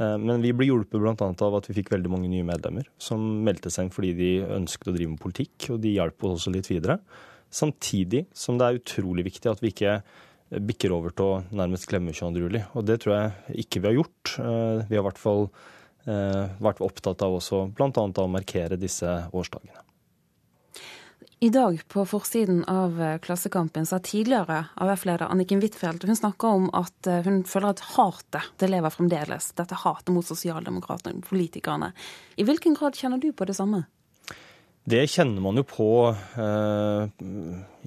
Eh, 0.00 0.16
men 0.18 0.42
vi 0.44 0.52
ble 0.56 0.70
hjulpet 0.70 1.00
bl.a. 1.00 1.14
av 1.14 1.58
at 1.60 1.70
vi 1.70 1.78
fikk 1.78 1.94
veldig 1.94 2.12
mange 2.12 2.30
nye 2.32 2.46
medlemmer 2.46 2.88
som 2.98 3.22
meldte 3.46 3.72
seg 3.72 3.86
inn 3.86 3.94
fordi 3.94 4.12
de 4.18 4.30
ønsket 4.58 4.90
å 4.90 4.96
drive 4.96 5.14
med 5.14 5.22
politikk, 5.22 5.70
og 5.70 5.82
de 5.84 5.96
hjalp 5.96 6.26
oss 6.26 6.40
også 6.40 6.54
litt 6.56 6.70
videre. 6.72 6.98
Samtidig 7.52 8.26
som 8.34 8.58
det 8.58 8.66
er 8.66 8.80
utrolig 8.80 9.28
viktig 9.28 9.52
at 9.52 9.62
vi 9.62 9.70
ikke 9.70 10.00
bikker 10.50 10.94
over 10.94 11.14
til 11.14 11.26
å 11.26 11.40
nærmest 11.56 11.88
klemme 11.90 12.14
22. 12.14 12.44
juli. 12.46 12.62
Og 12.78 12.86
det 12.86 13.00
tror 13.02 13.16
jeg 13.16 13.64
ikke 13.66 13.82
vi 13.82 13.90
har 13.90 13.98
gjort. 13.98 14.36
Eh, 14.38 14.84
vi 14.86 14.98
har 14.98 15.02
i 15.02 15.08
hvert 15.08 15.20
fall 15.20 15.48
eh, 16.06 16.44
vært 16.62 16.84
opptatt 16.84 17.24
av 17.26 17.38
også 17.40 17.66
bl.a. 17.74 17.90
å 17.90 18.30
markere 18.30 18.78
disse 18.80 19.18
årsdagene. 19.32 19.82
I 21.44 21.50
dag 21.52 21.82
på 21.92 22.02
forsiden 22.08 22.62
av 22.70 22.94
eh, 23.02 23.18
Klassekampen 23.20 23.88
sa 23.88 23.98
tidligere 24.00 24.62
AUF-leder 24.80 25.26
Anniken 25.28 25.60
Huitfeldt 25.60 26.06
hun 26.08 26.16
snakker 26.16 26.60
om 26.60 26.70
at 26.78 27.10
hun 27.26 27.42
føler 27.44 27.74
at 27.74 27.84
hatet 27.96 28.54
det 28.62 28.70
lever 28.70 28.94
fremdeles. 28.94 29.50
Dette 29.58 29.82
hatet 29.82 30.14
mot 30.14 30.24
sosialdemokratene, 30.24 31.26
politikerne. 31.26 31.90
I 32.40 32.46
hvilken 32.46 32.78
grad 32.78 32.96
kjenner 32.96 33.20
du 33.20 33.32
på 33.36 33.48
det 33.50 33.58
samme? 33.58 33.84
Det 34.86 35.02
kjenner 35.10 35.42
man 35.42 35.58
jo 35.58 35.64
på 35.66 35.88
eh, 36.14 37.24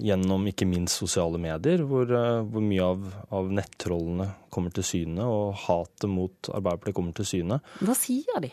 gjennom 0.03 0.47
ikke 0.51 0.67
minst 0.67 0.99
sosiale 0.99 1.39
medier, 1.39 1.85
hvor, 1.87 2.09
eh, 2.11 2.41
hvor 2.43 2.65
mye 2.65 2.87
av, 2.91 3.05
av 3.39 3.51
nettrollene 3.55 4.27
kommer 4.51 4.73
til 4.75 4.83
syne, 4.83 5.23
og 5.23 5.55
hatet 5.63 6.09
mot 6.11 6.49
Arbeiderpartiet 6.51 6.97
kommer 6.97 7.15
til 7.15 7.29
syne. 7.29 7.61
Hva 7.79 7.95
sier 7.95 8.43
de? 8.43 8.51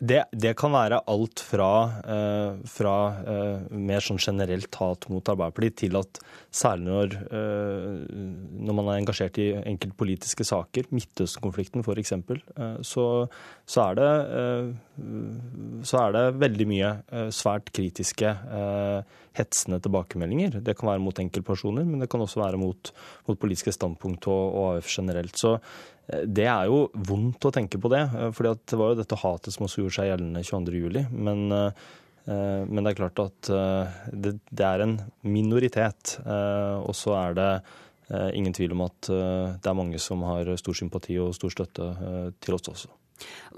Det, 0.00 0.22
det, 0.32 0.54
kan 0.56 0.72
være 0.72 1.02
alt 1.12 1.42
fra, 1.44 1.72
eh, 2.08 2.60
fra 2.72 2.94
eh, 3.20 3.66
mer 3.76 4.00
sånn 4.00 4.20
generelt 4.22 4.78
hat 4.80 5.04
mot 5.12 5.28
Arbeiderpartiet, 5.28 5.76
til 5.82 5.98
at 6.00 6.20
særlig 6.48 6.86
når, 6.86 7.16
eh, 7.28 7.98
når 8.64 8.78
man 8.78 8.88
er 8.88 9.02
engasjert 9.02 9.36
i 9.44 9.50
enkeltpolitiske 9.60 10.46
saker, 10.48 10.88
Midtøsten-konflikten 10.96 11.84
f.eks., 11.84 12.14
så, 12.88 13.06
så, 13.68 13.84
er 13.90 14.00
det, 14.00 14.10
så 15.84 16.00
er 16.06 16.16
det 16.16 16.24
veldig 16.40 16.68
mye 16.70 16.94
svært 17.34 17.68
kritiske, 17.76 18.32
hetsende 19.36 19.78
tilbakemeldinger. 19.84 20.58
Det 20.64 20.74
kan 20.78 20.90
være 20.90 21.04
mot 21.04 21.20
enkeltpersoner, 21.22 21.84
men 21.86 22.02
det 22.02 22.08
kan 22.10 22.24
også 22.24 22.40
være 22.40 22.60
mot, 22.60 22.92
mot 23.28 23.38
politiske 23.40 23.74
standpunkt 23.76 24.26
og, 24.32 24.42
og 24.48 24.78
AUF 24.78 24.90
generelt. 24.96 25.36
Så 25.38 25.58
det 26.08 26.46
er 26.50 26.68
jo 26.70 26.84
vondt 27.06 27.46
å 27.46 27.52
tenke 27.54 27.78
på 27.80 27.90
det, 27.92 28.02
eh, 28.02 28.30
for 28.34 28.48
det 28.48 28.78
var 28.78 28.92
jo 28.92 29.00
dette 29.00 29.18
hatet 29.20 29.54
som 29.54 29.66
også 29.66 29.84
gjorde 29.84 29.96
seg 29.98 30.10
gjeldende 30.10 30.42
22.07. 30.46 31.04
Men, 31.12 31.44
eh, 31.52 32.64
men 32.66 32.82
det 32.82 32.92
er 32.92 32.98
klart 32.98 33.22
at 33.22 33.50
eh, 33.54 34.00
det, 34.12 34.34
det 34.50 34.66
er 34.66 34.84
en 34.84 34.96
minoritet. 35.22 36.18
Og 36.26 36.92
så 36.96 37.16
er 37.18 37.38
det 37.38 37.52
ingen 38.34 38.50
tvil 38.50 38.72
om 38.74 38.80
at 38.88 39.06
det 39.06 39.70
er 39.70 39.76
mange 39.78 39.98
som 40.02 40.24
har 40.26 40.48
stor 40.58 40.74
sympati 40.74 41.14
og 41.22 41.30
stor 41.36 41.52
støtte 41.54 41.86
til 42.42 42.56
oss 42.56 42.66
også. 42.72 42.90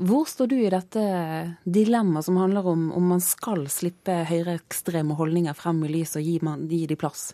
Hvor 0.01 0.25
står 0.29 0.49
du 0.51 0.57
i 0.59 0.71
dette 0.73 1.03
dilemmaet 1.69 2.27
som 2.27 2.39
handler 2.41 2.67
om 2.67 2.89
om 2.97 3.11
man 3.15 3.21
skal 3.23 3.67
slippe 3.73 4.23
høyreekstreme 4.29 5.17
holdninger 5.19 5.57
frem 5.59 5.85
i 5.87 5.93
lyset 5.93 6.23
og 6.23 6.31
gi, 6.31 6.39
man, 6.45 6.65
gi 6.71 6.87
de 6.89 6.99
plass? 6.99 7.31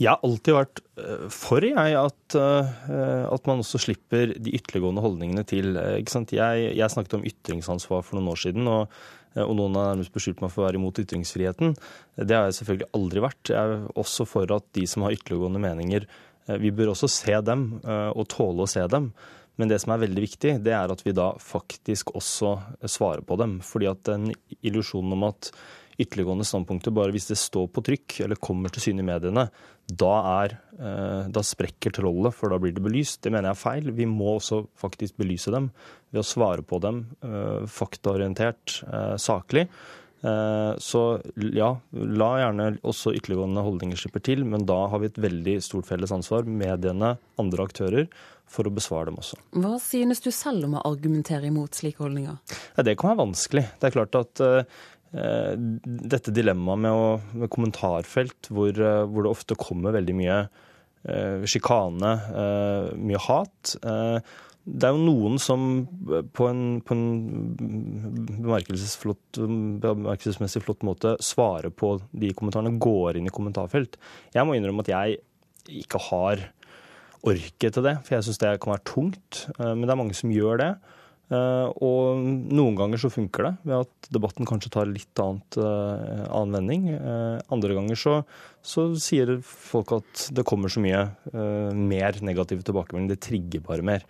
Jeg 0.00 0.10
har 0.10 0.22
alltid 0.26 0.56
vært 0.56 0.80
eh, 0.98 1.26
for 1.32 1.64
jeg, 1.64 1.96
at, 1.98 2.36
eh, 2.38 3.26
at, 3.30 3.44
man 3.46 3.62
også 3.62 3.80
slipper 3.84 4.32
de 4.34 4.54
ytterliggående 4.58 5.04
holdningene 5.04 5.44
til. 5.46 5.76
Eh, 5.78 6.00
jeg, 6.02 6.64
jeg, 6.74 6.90
snakket 6.90 7.18
om 7.20 7.26
ytringsansvar 7.28 8.02
for 8.02 8.18
noen 8.18 8.32
år 8.32 8.40
siden. 8.42 8.70
og, 8.70 8.90
og 9.34 9.54
noen 9.58 9.78
har 9.78 9.94
nærmest 9.94 10.14
beskyldt 10.14 10.42
meg 10.42 10.52
for 10.54 10.62
å 10.62 10.68
være 10.68 10.78
imot 10.78 11.00
ytringsfriheten. 11.02 11.72
Det 12.18 12.36
har 12.36 12.44
jeg 12.46 12.58
selvfølgelig 12.60 12.90
aldri 12.94 13.22
vært. 13.24 13.50
Jeg 13.50 13.58
er 13.58 13.88
også 13.98 14.26
for 14.30 14.50
at 14.54 14.66
de 14.78 14.84
som 14.90 15.06
har 15.06 15.14
ytterliggående 15.16 15.62
meninger, 15.62 16.06
vi 16.60 16.70
bør 16.76 16.92
også 16.92 17.08
se 17.08 17.34
dem 17.42 17.64
og 17.82 18.28
tåle 18.30 18.62
å 18.62 18.70
se 18.70 18.84
dem. 18.92 19.08
Men 19.60 19.70
det 19.70 19.78
som 19.82 19.94
er 19.94 20.02
veldig 20.02 20.24
viktig, 20.24 20.56
det 20.66 20.74
er 20.74 20.90
at 20.90 21.04
vi 21.06 21.14
da 21.14 21.30
faktisk 21.38 22.10
også 22.18 22.56
svarer 22.90 23.22
på 23.26 23.38
dem. 23.38 23.60
Fordi 23.62 23.90
at 23.90 24.02
den 24.08 24.32
illusjonen 24.60 25.14
om 25.14 25.28
at 25.30 25.52
ytterliggående 26.00 26.46
standpunkter 26.46 26.90
bare 26.94 27.14
hvis 27.14 27.28
det 27.30 27.38
står 27.38 27.68
på 27.70 27.82
trykk 27.86 28.18
eller 28.24 28.40
kommer 28.42 28.72
til 28.72 28.88
syne 28.88 29.04
i 29.04 29.06
mediene, 29.06 29.46
da, 29.84 30.14
er, 30.42 30.56
eh, 30.78 31.26
da 31.30 31.42
sprekker 31.44 31.92
trollet, 31.94 32.34
for 32.34 32.50
da 32.50 32.58
blir 32.58 32.74
det 32.74 32.82
belyst. 32.84 33.20
Det 33.22 33.30
mener 33.32 33.50
jeg 33.50 33.58
er 33.58 33.62
feil. 33.62 33.90
Vi 33.94 34.08
må 34.10 34.36
også 34.36 34.64
faktisk 34.80 35.18
belyse 35.20 35.52
dem 35.54 35.68
ved 36.10 36.22
å 36.22 36.26
svare 36.26 36.64
på 36.66 36.80
dem 36.82 37.04
eh, 37.22 37.66
faktaorientert, 37.70 38.80
eh, 38.88 39.12
saklig. 39.20 39.68
Så 40.24 41.00
ja, 41.52 41.66
la 41.92 42.28
gjerne 42.40 42.78
også 42.88 43.10
ytterliggående 43.12 43.60
holdninger 43.60 43.98
slippe 44.00 44.22
til, 44.24 44.40
men 44.48 44.62
da 44.64 44.86
har 44.88 45.02
vi 45.02 45.10
et 45.10 45.18
veldig 45.20 45.58
stort 45.60 45.84
felles 45.84 46.14
ansvar, 46.16 46.48
mediene, 46.48 47.10
andre 47.36 47.66
aktører, 47.68 48.06
for 48.50 48.68
å 48.68 48.72
besvare 48.74 49.08
dem 49.10 49.18
også. 49.20 49.38
Hva 49.56 49.76
synes 49.82 50.22
du 50.24 50.30
selv 50.34 50.68
om 50.68 50.76
å 50.78 50.84
argumentere 50.86 51.48
imot 51.50 51.78
slike 51.78 52.02
holdninger? 52.04 52.36
Ja, 52.76 52.84
det 52.86 52.96
kan 53.00 53.12
være 53.12 53.24
vanskelig. 53.24 53.64
Det 53.80 53.88
er 53.88 53.96
klart 53.96 54.18
at 54.18 54.42
uh, 54.44 54.62
dette 56.14 56.34
dilemmaet 56.34 56.84
med, 56.84 56.94
med, 57.34 57.50
kommentarfelt, 57.54 58.50
hvor, 58.54 58.72
uh, 58.78 59.04
hvor, 59.08 59.26
det 59.26 59.34
ofte 59.34 59.58
kommer 59.58 59.96
veldig 59.96 60.16
mye 60.20 60.40
uh, 60.46 61.44
sjikane, 61.50 62.16
mye 63.00 63.22
hat. 63.26 63.76
Det 64.64 64.88
er 64.88 64.94
jo 64.96 65.04
noen 65.04 65.36
som 65.42 65.60
på 66.32 66.46
en, 66.48 66.80
på 66.80 66.94
en 66.96 67.04
bemerkelsesmessig 69.82 70.62
flott 70.64 70.86
måte 70.88 71.10
svarer 71.20 71.68
på 71.68 71.98
de 72.16 72.30
kommentarene, 72.32 72.78
går 72.80 73.20
inn 73.20 73.28
i 73.28 73.34
kommentarfelt. 73.34 73.98
Jeg 74.32 74.48
må 74.48 74.56
innrømme 74.56 74.80
at 74.86 74.92
jeg 74.94 75.18
ikke 75.84 76.00
har 76.06 76.46
orket 77.24 77.76
til 77.76 77.86
det, 77.86 77.96
for 78.04 78.16
jeg 78.16 78.26
syns 78.26 78.42
det 78.42 78.52
kan 78.62 78.74
være 78.74 78.88
tungt. 78.88 79.46
Men 79.58 79.86
det 79.86 79.94
er 79.94 80.00
mange 80.00 80.16
som 80.18 80.32
gjør 80.34 80.60
det. 80.60 80.70
Eh, 81.32 81.68
og 81.80 82.20
noen 82.20 82.76
ganger 82.76 83.00
så 83.00 83.10
funker 83.12 83.48
det, 83.48 83.52
ved 83.64 83.86
at 83.86 84.08
debatten 84.12 84.48
kanskje 84.48 84.72
tar 84.74 84.90
litt 84.90 85.22
annet, 85.22 85.56
uh, 85.56 86.26
annen 86.28 86.58
vending. 86.58 86.86
Andre 87.54 87.78
ganger 87.78 87.98
så, 87.98 88.18
så, 88.64 88.90
sier 89.00 89.38
folk 89.44 89.94
at 89.96 90.28
det 90.36 90.46
kommer 90.48 90.72
så 90.72 90.82
mye 90.84 91.06
mer 91.74 92.20
negativ 92.24 92.64
tilbakemelding. 92.66 93.10
Det 93.14 93.22
trigger 93.24 93.64
bare 93.64 93.86
mer. 93.86 94.06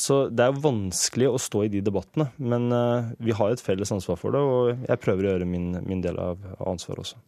Så 0.00 0.22
det 0.32 0.46
er 0.46 0.62
vanskelig 0.64 1.28
å 1.28 1.40
stå 1.42 1.66
i 1.66 1.70
de 1.70 1.82
debattene, 1.84 2.30
men 2.40 2.70
vi 3.20 3.34
har 3.36 3.52
et 3.52 3.62
felles 3.62 3.92
ansvar 3.94 4.16
for 4.18 4.34
det, 4.34 4.40
og 4.40 4.86
jeg 4.88 5.02
prøver 5.04 5.26
å 5.26 5.34
gjøre 5.34 5.48
min, 5.50 5.68
min 5.84 6.00
del 6.02 6.16
av 6.22 6.40
ansvaret 6.64 7.04
også. 7.04 7.20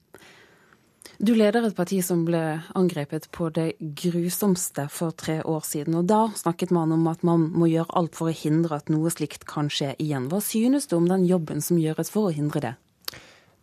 Du 1.20 1.34
leder 1.36 1.66
et 1.68 1.74
parti 1.76 1.98
som 2.00 2.22
ble 2.24 2.40
angrepet 2.78 3.26
på 3.36 3.50
det 3.52 3.74
grusomste 4.00 4.86
for 4.88 5.12
tre 5.12 5.42
år 5.44 5.66
siden. 5.68 5.98
og 5.98 6.06
Da 6.08 6.20
snakket 6.32 6.70
man 6.72 6.94
om 6.96 7.02
at 7.10 7.20
man 7.28 7.42
må 7.52 7.66
gjøre 7.68 7.92
alt 8.00 8.14
for 8.16 8.30
å 8.30 8.32
hindre 8.32 8.78
at 8.80 8.88
noe 8.88 9.12
slikt 9.12 9.44
kan 9.44 9.68
skje 9.68 9.92
igjen. 10.00 10.30
Hva 10.32 10.40
synes 10.40 10.88
du 10.88 10.94
om 10.96 11.10
den 11.10 11.26
jobben 11.28 11.60
som 11.60 11.76
gjøres 11.76 12.08
for 12.14 12.30
å 12.30 12.32
hindre 12.32 12.62
det? 12.64 12.72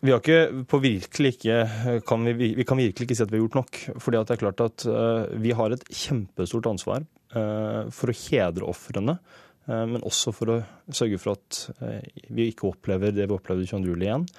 Vi, 0.06 0.14
ikke, 0.14 1.64
kan 2.06 2.28
vi, 2.28 2.52
vi, 2.60 2.68
kan 2.68 2.78
virkelig 2.78 3.08
ikke 3.08 3.18
si 3.18 3.26
at 3.26 3.34
vi 3.34 3.40
har 3.40 3.44
gjort 3.48 3.58
nok. 3.58 3.82
fordi 4.06 4.22
det 4.22 4.36
er 4.36 4.44
klart 4.44 4.62
at 4.62 4.86
uh, 4.86 5.26
Vi 5.42 5.58
har 5.58 5.74
et 5.74 5.88
kjempestort 5.90 6.70
ansvar 6.70 7.10
uh, 7.34 7.90
for 7.90 8.14
å 8.14 8.18
hedre 8.22 8.70
ofrene. 8.70 9.18
Uh, 9.66 9.82
men 9.96 10.06
også 10.06 10.30
for 10.30 10.54
å 10.54 10.62
sørge 10.94 11.18
for 11.18 11.34
at 11.34 11.64
vi 12.30 12.52
ikke 12.52 12.70
opplever 12.70 13.18
det 13.18 13.26
vi 13.26 13.34
opplevde 13.34 13.66
22. 13.66 13.82
juli 13.90 14.12
igjen 14.12 14.30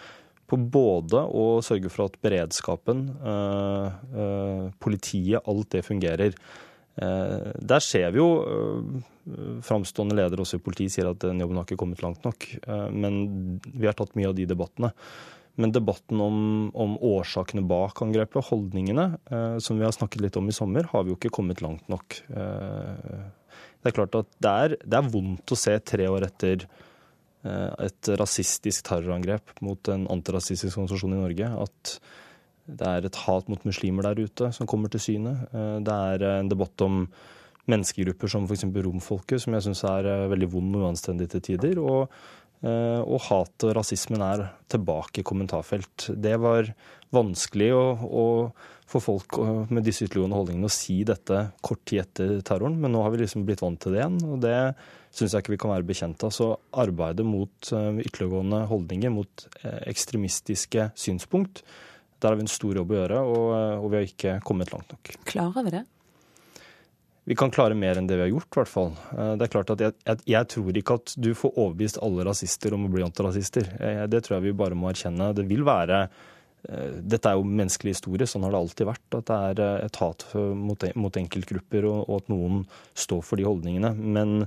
på 0.49 0.57
både 0.57 1.21
å 1.29 1.61
sørge 1.65 1.91
for 1.93 2.09
at 2.09 2.17
beredskapen, 2.25 3.05
eh, 3.21 4.01
eh, 4.23 4.65
politiet, 4.81 5.45
alt 5.45 5.71
det 5.75 5.85
fungerer. 5.85 6.35
Eh, 6.99 7.53
der 7.61 7.85
ser 7.85 8.11
vi 8.15 8.23
jo 8.23 8.31
framstående 9.61 10.17
ledere 10.17 10.41
også 10.41 10.57
i 10.57 10.63
politiet 10.65 10.95
sier 10.95 11.11
at 11.11 11.21
den 11.21 11.43
jobben 11.43 11.59
har 11.61 11.67
ikke 11.67 11.77
kommet 11.83 12.01
langt 12.01 12.25
nok. 12.25 12.47
Men 12.97 13.61
vi 13.61 13.85
har 13.85 13.93
tatt 13.93 14.15
mye 14.17 14.31
av 14.31 14.35
de 14.35 14.47
debattene. 14.49 14.89
Men 15.61 15.75
debatten 15.75 16.23
om, 16.23 16.39
om 16.73 16.95
årsakene 16.97 17.61
bak 17.69 18.01
angrepet, 18.01 18.49
holdningene, 18.49 19.19
som 19.61 19.77
vi 19.77 19.85
har 19.85 19.93
snakket 19.93 20.25
litt 20.25 20.39
om 20.41 20.49
i 20.49 20.57
sommer, 20.57 20.89
har 20.89 21.05
vi 21.05 21.13
jo 21.13 21.19
ikke 21.19 21.35
kommet 21.35 21.61
langt 21.61 21.85
nok. 21.93 22.23
det 22.25 23.91
er 23.93 23.97
klart 24.01 24.17
at 24.17 24.33
det 24.41 24.55
er, 24.65 24.77
det 24.81 24.97
er 24.97 25.13
vondt 25.13 25.53
å 25.53 25.61
se 25.61 25.77
tre 25.85 26.09
år 26.09 26.25
etter 26.31 26.65
et 27.85 28.11
rasistisk 28.21 28.87
terrorangrep 28.89 29.55
mot 29.65 29.91
en 29.93 30.07
antirasistisk 30.13 30.77
organisasjon 30.77 31.17
i 31.17 31.21
Norge. 31.23 31.51
At 31.67 31.95
det 32.69 32.89
er 32.89 33.09
et 33.09 33.21
hat 33.25 33.49
mot 33.49 33.65
muslimer 33.65 34.05
der 34.11 34.27
ute 34.29 34.51
som 34.53 34.69
kommer 34.69 34.93
til 34.93 35.03
syne. 35.03 35.35
Eh, 35.53 35.77
det 35.85 35.99
er 36.13 36.27
en 36.39 36.51
debatt 36.51 36.85
om 36.85 37.07
menneskegrupper 37.69 38.31
som 38.33 38.49
f.eks. 38.49 38.67
romfolket, 38.85 39.43
som 39.45 39.57
jeg 39.57 39.69
syns 39.69 39.85
er 39.89 40.09
eh, 40.09 40.27
veldig 40.33 40.51
vond 40.53 40.77
og 40.77 40.89
uanstendig 40.89 41.31
til 41.33 41.45
tider. 41.53 41.81
Og, 41.83 42.21
og 42.59 43.21
hat 43.29 43.63
og 43.69 43.75
rasismen 43.77 44.23
er 44.27 44.41
tilbake 44.67 45.21
i 45.21 45.27
kommentarfelt. 45.27 46.09
Det 46.11 46.33
var 46.43 46.67
vanskelig 47.15 47.69
å, 47.71 47.85
å 47.95 48.25
for 48.89 49.05
folk 49.05 49.37
med 49.71 49.85
disse 49.87 50.07
ytterliggående 50.07 50.41
holdningene 50.41 50.67
å 50.67 50.73
si 50.73 50.97
dette 51.07 51.43
kort 51.63 51.85
tid 51.87 52.03
etter 52.03 52.39
terroren, 52.43 52.79
men 52.81 52.91
nå 52.95 53.05
har 53.05 53.13
vi 53.13 53.21
liksom 53.21 53.45
blitt 53.47 53.63
vant 53.63 53.79
til 53.79 53.95
det 53.95 54.01
igjen. 54.01 54.19
og 54.27 54.41
det 54.43 54.57
syns 55.15 55.35
jeg 55.35 55.45
ikke 55.45 55.55
vi 55.55 55.61
kan 55.63 55.73
være 55.73 55.87
bekjent 55.89 56.25
av. 56.27 56.33
Så 56.35 56.49
arbeidet 56.79 57.27
mot 57.27 57.71
uh, 57.75 57.93
ytterliggående 57.99 58.65
holdninger, 58.71 59.13
mot 59.15 59.47
uh, 59.65 59.79
ekstremistiske 59.91 60.91
synspunkt, 60.99 61.65
Der 62.19 62.33
har 62.33 62.37
vi 62.37 62.43
en 62.43 62.51
stor 62.51 62.75
jobb 62.75 62.91
å 62.91 62.97
gjøre, 62.97 63.19
og, 63.31 63.45
og 63.79 63.85
vi 63.93 63.97
har 63.97 64.07
ikke 64.09 64.33
kommet 64.43 64.73
langt 64.73 64.91
nok. 64.91 65.11
Klarer 65.29 65.63
vi 65.63 65.71
det? 65.71 65.85
Vi 67.31 67.37
kan 67.39 67.53
klare 67.55 67.77
mer 67.79 68.01
enn 68.01 68.09
det 68.09 68.17
vi 68.17 68.25
har 68.25 68.33
gjort, 68.33 68.49
i 68.49 68.59
hvert 68.59 68.73
fall. 68.73 68.91
Det 69.39 69.45
er 69.47 69.53
klart 69.53 69.71
at 69.71 69.85
jeg, 69.85 69.95
jeg, 70.03 70.25
jeg, 70.33 70.49
tror 70.51 70.81
ikke 70.81 70.97
at 70.99 71.13
du 71.15 71.29
får 71.37 71.53
overbevist 71.55 72.01
alle 72.03 72.25
rasister 72.27 72.75
om 72.75 72.89
å 72.89 72.91
bli 72.91 73.05
antirasister. 73.07 73.69
Det 74.11 74.23
tror 74.25 74.39
jeg 74.39 74.47
vi 74.49 74.57
bare 74.65 74.79
må 74.81 74.89
erkjenne. 74.91 75.31
Det 75.37 75.45
vil 75.47 75.63
være 75.69 76.01
dette 76.65 77.31
er 77.31 77.39
jo 77.39 77.47
menneskelig 77.47 77.95
historie, 77.95 78.27
sånn 78.29 78.45
har 78.47 78.55
det 78.55 78.63
alltid 78.63 78.89
vært. 78.89 79.07
At 79.19 79.31
det 79.31 79.39
er 79.53 79.85
et 79.87 80.01
hat 80.03 80.27
mot, 80.35 80.89
mot 80.99 81.21
enkeltgrupper, 81.23 81.87
og, 81.89 82.01
og, 82.09 82.23
at 82.23 82.33
noen 82.33 82.65
står 82.99 83.23
for 83.27 83.41
de 83.41 83.47
holdningene. 83.49 83.95
Men 83.99 84.43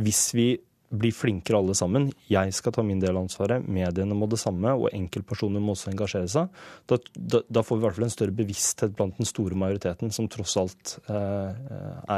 hvis 0.00 0.28
vi 0.36 0.48
blir 0.90 1.14
flinkere 1.14 1.58
alle 1.58 1.74
sammen. 1.76 2.08
Jeg 2.30 2.52
skal 2.54 2.74
ta 2.74 2.84
min 2.86 3.00
del 3.02 3.16
av 3.16 3.24
ansvaret, 3.24 3.64
mediene 3.68 4.16
må 4.16 4.28
det 4.30 4.38
samme, 4.40 4.72
og 4.76 4.92
enkeltpersoner 4.94 5.62
må 5.62 5.74
også 5.74 5.90
engasjere 5.92 6.30
seg. 6.30 6.60
Da, 6.88 6.98
da, 7.16 7.42
da, 7.48 7.64
får 7.66 7.78
vi 7.78 7.82
i 7.82 7.86
hvert 7.86 7.98
fall 7.98 8.08
en 8.08 8.14
større 8.14 8.36
bevissthet 8.40 8.94
blant 8.98 9.18
den 9.18 9.28
store 9.28 9.58
majoriteten, 9.58 10.12
som 10.14 10.30
tross 10.32 10.56
alt 10.60 10.96
eh, 11.10 11.64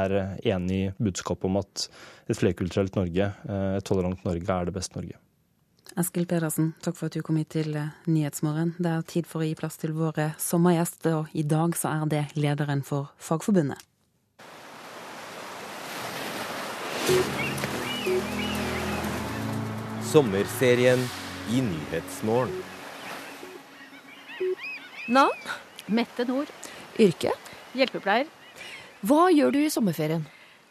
er 0.01 0.17
enig 0.53 0.83
i 0.83 0.91
budskapet 0.99 1.49
om 1.49 1.61
at 1.63 1.87
et 2.29 2.37
flerkulturelt 2.37 2.99
Norge, 2.99 3.31
eh, 3.49 3.71
et 3.79 3.89
tolerant 3.89 4.27
Norge, 4.27 4.45
er 4.45 4.69
det 4.69 4.75
beste 4.75 4.99
Norge. 4.99 5.17
Eskil 5.97 6.27
Pedersen, 6.29 6.73
takk 6.85 6.97
for 6.97 7.09
at 7.09 7.15
du 7.17 7.23
kom 7.25 7.39
hit 7.39 7.49
til 7.55 7.73
eh, 7.77 7.93
Nyhetsmorgen. 8.05 8.75
Det 8.77 8.91
er 8.91 9.05
tid 9.09 9.27
for 9.29 9.41
å 9.41 9.47
gi 9.47 9.55
plass 9.57 9.79
til 9.81 9.95
våre 9.97 10.33
sommergjester, 10.37 11.23
og 11.23 11.33
i 11.33 11.41
dag 11.41 11.73
så 11.77 11.89
er 11.95 12.05
det 12.11 12.23
lederen 12.37 12.83
for 12.85 13.09
Fagforbundet. 13.17 13.81
Sommerserien 20.09 21.01
i 21.49 21.63
Nyhetsmorgen. 21.65 22.53
Navn? 25.09 25.53
Mette 25.89 26.25
Nord. 26.29 26.51
Yrke? 27.01 27.33
Hjelpepleier. 27.73 28.29
Hva 29.01 29.29
gjør 29.33 29.55
du 29.55 29.63
i 29.63 29.71
sommerferien? 29.73 30.27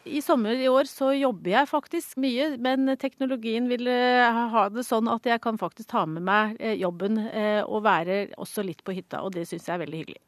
I 0.07 0.21
sommer 0.23 0.55
i 0.55 0.69
år 0.71 0.87
så 0.87 1.11
jobber 1.17 1.51
jeg 1.51 1.67
faktisk 1.69 2.19
mye, 2.23 2.53
men 2.61 2.87
teknologien 2.99 3.67
vil 3.67 3.87
eh, 3.91 4.39
ha 4.53 4.65
det 4.71 4.85
sånn 4.87 5.09
at 5.11 5.27
jeg 5.27 5.41
kan 5.43 5.59
faktisk 5.59 5.89
ta 5.91 6.05
med 6.07 6.23
meg 6.23 6.55
eh, 6.59 6.77
jobben 6.79 7.19
eh, 7.27 7.61
og 7.65 7.83
være 7.83 8.29
også 8.39 8.63
litt 8.63 8.83
på 8.85 8.95
hytta, 8.95 9.23
og 9.25 9.35
det 9.35 9.45
syns 9.49 9.67
jeg 9.67 9.75
er 9.75 9.83
veldig 9.83 10.03
hyggelig. 10.03 10.21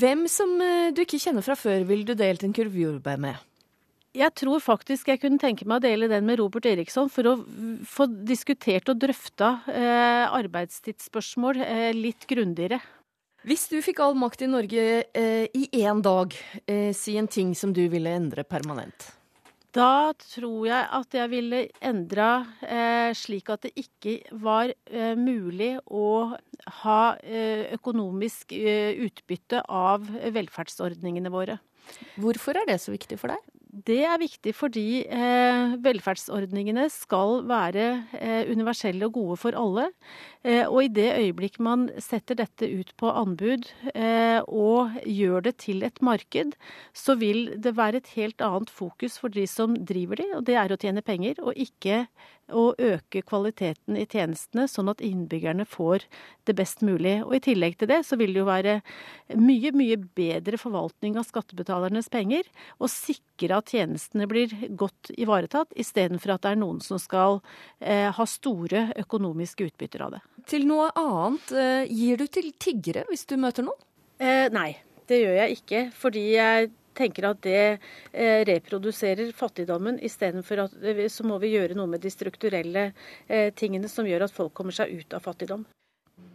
Hvem 0.00 0.26
som 0.30 0.52
du 0.94 1.00
ikke 1.02 1.18
kjenner 1.18 1.42
fra 1.42 1.56
før, 1.58 1.82
vil 1.88 2.04
du 2.06 2.12
delt 2.14 2.44
en 2.46 2.52
kurv 2.54 2.76
jordbær 2.78 3.18
med? 3.18 3.40
Jeg 4.14 4.30
tror 4.38 4.62
faktisk 4.62 5.08
jeg 5.10 5.18
kunne 5.22 5.40
tenke 5.42 5.66
meg 5.66 5.80
å 5.80 5.82
dele 5.82 6.06
den 6.10 6.28
med 6.28 6.38
Robert 6.38 6.66
Eriksson 6.66 7.10
for 7.10 7.26
å 7.26 7.32
få 7.86 8.06
diskutert 8.26 8.86
og 8.90 9.00
drøfta 9.02 9.48
arbeidstidsspørsmål 10.30 11.62
litt 11.98 12.26
grundigere. 12.30 12.78
Hvis 13.40 13.70
du 13.72 13.78
fikk 13.80 14.02
all 14.04 14.18
makt 14.20 14.42
i 14.44 14.50
Norge 14.52 14.82
eh, 15.16 15.46
i 15.56 15.62
én 15.80 16.02
dag, 16.04 16.34
eh, 16.68 16.90
si 16.92 17.14
en 17.16 17.28
ting 17.28 17.54
som 17.56 17.72
du 17.72 17.86
ville 17.88 18.12
endre 18.12 18.44
permanent. 18.44 19.06
Da 19.72 20.12
tror 20.18 20.66
jeg 20.66 20.88
at 20.98 21.16
jeg 21.16 21.30
ville 21.30 21.60
endra 21.80 22.28
eh, 22.60 23.14
slik 23.16 23.48
at 23.54 23.64
det 23.64 23.72
ikke 23.80 24.18
var 24.42 24.74
eh, 24.90 25.14
mulig 25.16 25.72
å 25.86 26.36
ha 26.82 27.00
økonomisk 27.78 28.52
utbytte 28.52 29.62
av 29.64 30.04
velferdsordningene 30.04 31.32
våre. 31.32 31.56
Hvorfor 32.20 32.60
er 32.60 32.68
det 32.68 32.76
så 32.82 32.92
viktig 32.92 33.16
for 33.22 33.32
deg? 33.32 33.59
Det 33.70 34.00
er 34.02 34.18
viktig 34.18 34.50
fordi 34.58 35.04
eh, 35.06 35.76
velferdsordningene 35.78 36.88
skal 36.90 37.44
være 37.46 37.84
eh, 38.18 38.50
universelle 38.50 39.06
og 39.06 39.14
gode 39.14 39.36
for 39.38 39.54
alle. 39.54 39.84
Eh, 40.42 40.64
og 40.64 40.88
i 40.88 40.90
det 40.90 41.06
øyeblikk 41.20 41.60
man 41.62 41.86
setter 42.02 42.40
dette 42.40 42.66
ut 42.66 42.90
på 42.98 43.12
anbud 43.14 43.68
eh, 43.94 44.42
og 44.42 44.98
gjør 45.06 45.46
det 45.46 45.54
til 45.62 45.86
et 45.86 46.02
marked, 46.02 46.56
så 46.90 47.14
vil 47.20 47.52
det 47.62 47.76
være 47.78 48.02
et 48.02 48.10
helt 48.16 48.42
annet 48.42 48.74
fokus 48.74 49.20
for 49.22 49.30
de 49.30 49.46
som 49.46 49.78
driver 49.78 50.18
de, 50.18 50.26
og 50.34 50.48
det 50.50 50.58
er 50.58 50.74
å 50.74 50.80
tjene 50.80 51.06
penger, 51.06 51.38
og 51.38 51.54
ikke 51.54 52.08
å 52.52 52.70
øke 52.74 53.22
kvaliteten 53.26 53.98
i 53.98 54.06
tjenestene, 54.08 54.66
sånn 54.70 54.90
at 54.92 55.02
innbyggerne 55.04 55.66
får 55.68 56.06
det 56.48 56.56
best 56.58 56.84
mulig. 56.86 57.18
Og 57.24 57.36
I 57.38 57.42
tillegg 57.44 57.78
til 57.80 57.90
det 57.90 58.02
så 58.08 58.18
vil 58.20 58.34
det 58.34 58.42
jo 58.42 58.48
være 58.48 58.78
mye, 59.38 59.72
mye 59.76 59.98
bedre 60.18 60.60
forvaltning 60.60 61.18
av 61.20 61.28
skattebetalernes 61.28 62.10
penger, 62.12 62.48
og 62.78 62.92
sikre 62.92 63.60
at 63.60 63.72
tjenestene 63.74 64.28
blir 64.30 64.54
godt 64.78 65.12
ivaretatt, 65.16 65.72
istedenfor 65.78 66.36
at 66.36 66.44
det 66.46 66.54
er 66.54 66.60
noen 66.62 66.82
som 66.84 67.00
skal 67.00 67.40
eh, 67.78 68.08
ha 68.14 68.28
store 68.28 68.88
økonomiske 69.00 69.70
utbytter 69.70 70.06
av 70.06 70.16
det. 70.16 70.24
Til 70.50 70.66
noe 70.68 70.90
annet, 70.98 71.52
eh, 71.52 71.86
gir 71.90 72.20
du 72.20 72.26
til 72.30 72.52
tiggere 72.58 73.06
hvis 73.10 73.26
du 73.30 73.36
møter 73.40 73.66
noen? 73.66 73.80
Eh, 74.20 74.48
nei, 74.52 74.74
det 75.08 75.22
gjør 75.22 75.38
jeg 75.42 75.58
ikke. 75.60 75.82
Fordi 75.96 76.24
jeg 76.34 76.70
tenker 76.96 77.28
at 77.30 77.42
det 77.44 77.60
eh, 78.12 78.42
reproduserer 78.48 79.32
fattigdommen. 79.36 80.00
Istedenfor 80.02 80.64
at 80.66 80.76
eh, 80.82 81.06
så 81.12 81.26
må 81.26 81.38
vi 81.42 81.54
gjøre 81.54 81.76
noe 81.78 81.90
med 81.90 82.02
de 82.04 82.12
strukturelle 82.12 82.90
eh, 83.26 83.50
tingene 83.56 83.90
som 83.90 84.08
gjør 84.08 84.26
at 84.26 84.34
folk 84.34 84.54
kommer 84.56 84.76
seg 84.76 84.92
ut 85.00 85.16
av 85.16 85.24
fattigdom. 85.26 85.66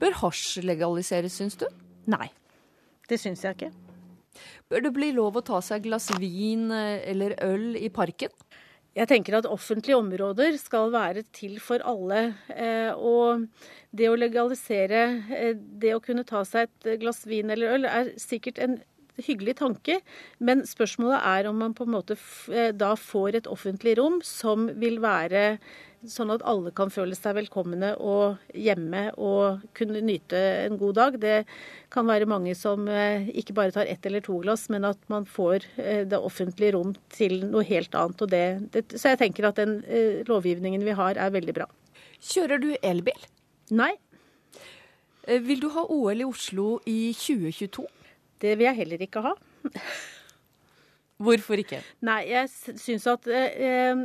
Bør 0.01 0.19
hasj 0.23 0.63
legaliseres, 0.65 1.37
syns 1.37 1.59
du? 1.61 1.67
Nei, 2.11 2.29
det 3.09 3.19
syns 3.21 3.45
jeg 3.45 3.57
ikke. 3.57 3.73
Bør 4.71 4.87
det 4.87 4.95
bli 4.95 5.11
lov 5.15 5.37
å 5.37 5.45
ta 5.45 5.61
seg 5.63 5.79
et 5.79 5.89
glass 5.89 6.09
vin 6.19 6.67
eller 6.73 7.37
øl 7.45 7.75
i 7.77 7.91
parken? 7.93 8.33
Jeg 8.95 9.09
tenker 9.11 9.35
at 9.37 9.47
offentlige 9.51 9.97
områder 9.99 10.55
skal 10.59 10.87
være 10.93 11.25
til 11.35 11.57
for 11.63 11.83
alle. 11.83 12.29
Og 12.95 13.43
det 13.91 14.07
å 14.07 14.15
legalisere 14.15 15.01
det 15.53 15.91
å 15.95 16.01
kunne 16.03 16.23
ta 16.27 16.45
seg 16.47 16.71
et 16.71 17.01
glass 17.03 17.25
vin 17.27 17.51
eller 17.51 17.75
øl, 17.75 17.87
er 17.91 18.13
sikkert 18.19 18.61
en 18.63 18.77
hyggelig 19.23 19.57
tanke, 19.61 19.99
men 20.43 20.63
spørsmålet 20.67 21.23
er 21.23 21.49
om 21.49 21.59
man 21.63 21.75
på 21.75 21.85
en 21.85 21.95
måte 21.95 22.17
eh, 22.51 22.71
da 22.75 22.93
får 22.99 23.39
et 23.39 23.49
offentlig 23.51 23.95
rom 23.99 24.21
som 24.25 24.67
vil 24.81 25.01
være 25.03 25.57
sånn 26.05 26.29
at 26.35 26.43
alle 26.45 26.69
kan 26.75 26.91
føle 26.93 27.15
seg 27.17 27.33
velkomne 27.33 27.95
og 27.97 28.51
hjemme 28.53 29.07
og 29.17 29.63
kunne 29.77 30.03
nyte 30.05 30.37
en 30.67 30.77
god 30.77 30.99
dag. 30.99 31.17
Det 31.21 31.37
kan 31.93 32.05
være 32.05 32.29
mange 32.29 32.53
som 32.59 32.85
eh, 32.91 33.29
ikke 33.33 33.55
bare 33.57 33.73
tar 33.73 33.89
ett 33.89 34.05
eller 34.05 34.21
to 34.25 34.37
glass, 34.43 34.67
men 34.73 34.85
at 34.85 35.01
man 35.09 35.25
får 35.25 35.65
eh, 35.81 36.03
det 36.05 36.19
offentlige 36.19 36.75
rom 36.77 36.93
til 37.15 37.39
noe 37.47 37.65
helt 37.65 37.95
annet. 37.97 38.25
Det, 38.29 38.45
det, 38.75 38.85
så 38.93 39.15
jeg 39.15 39.23
tenker 39.23 39.49
at 39.49 39.61
den 39.61 39.79
lovgivningen 40.29 40.85
vi 40.85 40.97
har 40.97 41.17
er 41.17 41.33
veldig 41.33 41.57
bra. 41.57 41.69
Kjører 42.25 42.61
du 42.61 42.71
elbil? 42.83 43.29
Nei. 43.73 43.95
Vil 45.25 45.57
du 45.57 45.71
ha 45.73 45.81
OL 45.89 46.21
i 46.21 46.27
Oslo 46.27 46.75
i 46.85 46.99
2022? 47.17 47.94
Det 48.41 48.57
vil 48.57 48.69
jeg 48.69 48.79
heller 48.83 49.05
ikke 49.05 49.23
ha. 49.25 49.33
Hvorfor 51.15 51.61
ikke? 51.61 51.79
Nei, 52.03 52.25
jeg 52.27 52.49
syns 52.75 53.05
at 53.07 53.27
eh, 53.31 53.95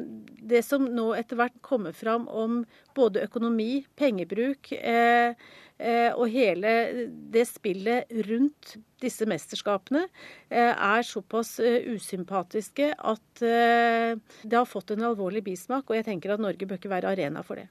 det 0.46 0.60
som 0.62 0.84
nå 0.94 1.08
etter 1.18 1.40
hvert 1.40 1.56
kommer 1.66 1.94
fram 1.96 2.28
om 2.30 2.60
både 2.94 3.24
økonomi, 3.26 3.82
pengebruk 3.98 4.70
eh, 4.76 5.34
eh, 5.34 6.10
og 6.14 6.30
hele 6.30 6.74
det 7.34 7.48
spillet 7.50 8.14
rundt 8.28 8.76
disse 9.02 9.26
mesterskapene, 9.26 10.04
eh, 10.54 10.70
er 10.70 11.02
såpass 11.06 11.56
eh, 11.64 11.90
usympatiske 11.90 12.92
at 12.94 13.42
eh, 13.42 14.14
det 14.44 14.60
har 14.60 14.70
fått 14.70 14.94
en 14.94 15.08
alvorlig 15.10 15.42
bismak. 15.50 15.90
Og 15.90 15.98
jeg 15.98 16.06
tenker 16.12 16.36
at 16.36 16.46
Norge 16.46 16.62
bør 16.68 16.78
ikke 16.78 16.94
være 16.94 17.10
arena 17.16 17.42
for 17.42 17.58
det. 17.58 17.66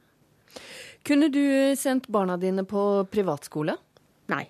Kunne 1.08 1.32
du 1.32 1.42
sendt 1.80 2.12
barna 2.12 2.36
dine 2.36 2.68
på 2.68 3.06
privatskole? 3.08 3.80
Nei. 4.28 4.50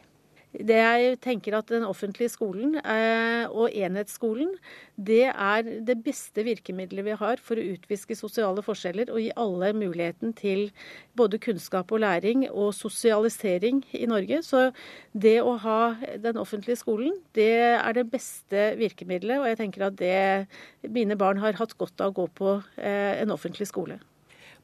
Det 0.49 0.77
jeg 0.77 1.17
tenker 1.21 1.59
at 1.59 1.69
Den 1.69 1.83
offentlige 1.85 2.31
skolen 2.33 2.79
eh, 2.81 3.45
og 3.53 3.69
enhetsskolen 3.69 4.55
det 4.97 5.29
er 5.29 5.67
det 5.85 5.95
beste 6.03 6.43
virkemidlet 6.43 7.05
vi 7.05 7.13
har 7.19 7.39
for 7.43 7.59
å 7.59 7.67
utviske 7.75 8.17
sosiale 8.17 8.63
forskjeller 8.65 9.13
og 9.13 9.21
gi 9.21 9.29
alle 9.37 9.69
muligheten 9.77 10.33
til 10.35 10.71
både 11.15 11.39
kunnskap 11.39 11.93
og 11.93 12.01
læring 12.03 12.47
og 12.49 12.73
sosialisering 12.75 13.83
i 13.93 14.09
Norge. 14.09 14.41
Så 14.43 14.71
det 15.13 15.37
å 15.45 15.55
ha 15.61 15.79
den 16.19 16.41
offentlige 16.41 16.81
skolen, 16.81 17.15
det 17.37 17.51
er 17.77 17.95
det 17.95 18.09
beste 18.11 18.73
virkemidlet. 18.81 19.39
Og 19.39 19.47
jeg 19.51 19.61
tenker 19.61 19.87
at 19.87 19.99
det, 20.01 20.49
mine 20.83 21.15
barn 21.19 21.39
har 21.45 21.61
hatt 21.61 21.77
godt 21.77 22.01
av 22.01 22.11
å 22.11 22.19
gå 22.23 22.29
på 22.41 22.57
eh, 22.81 23.21
en 23.21 23.37
offentlig 23.37 23.69
skole. 23.69 24.01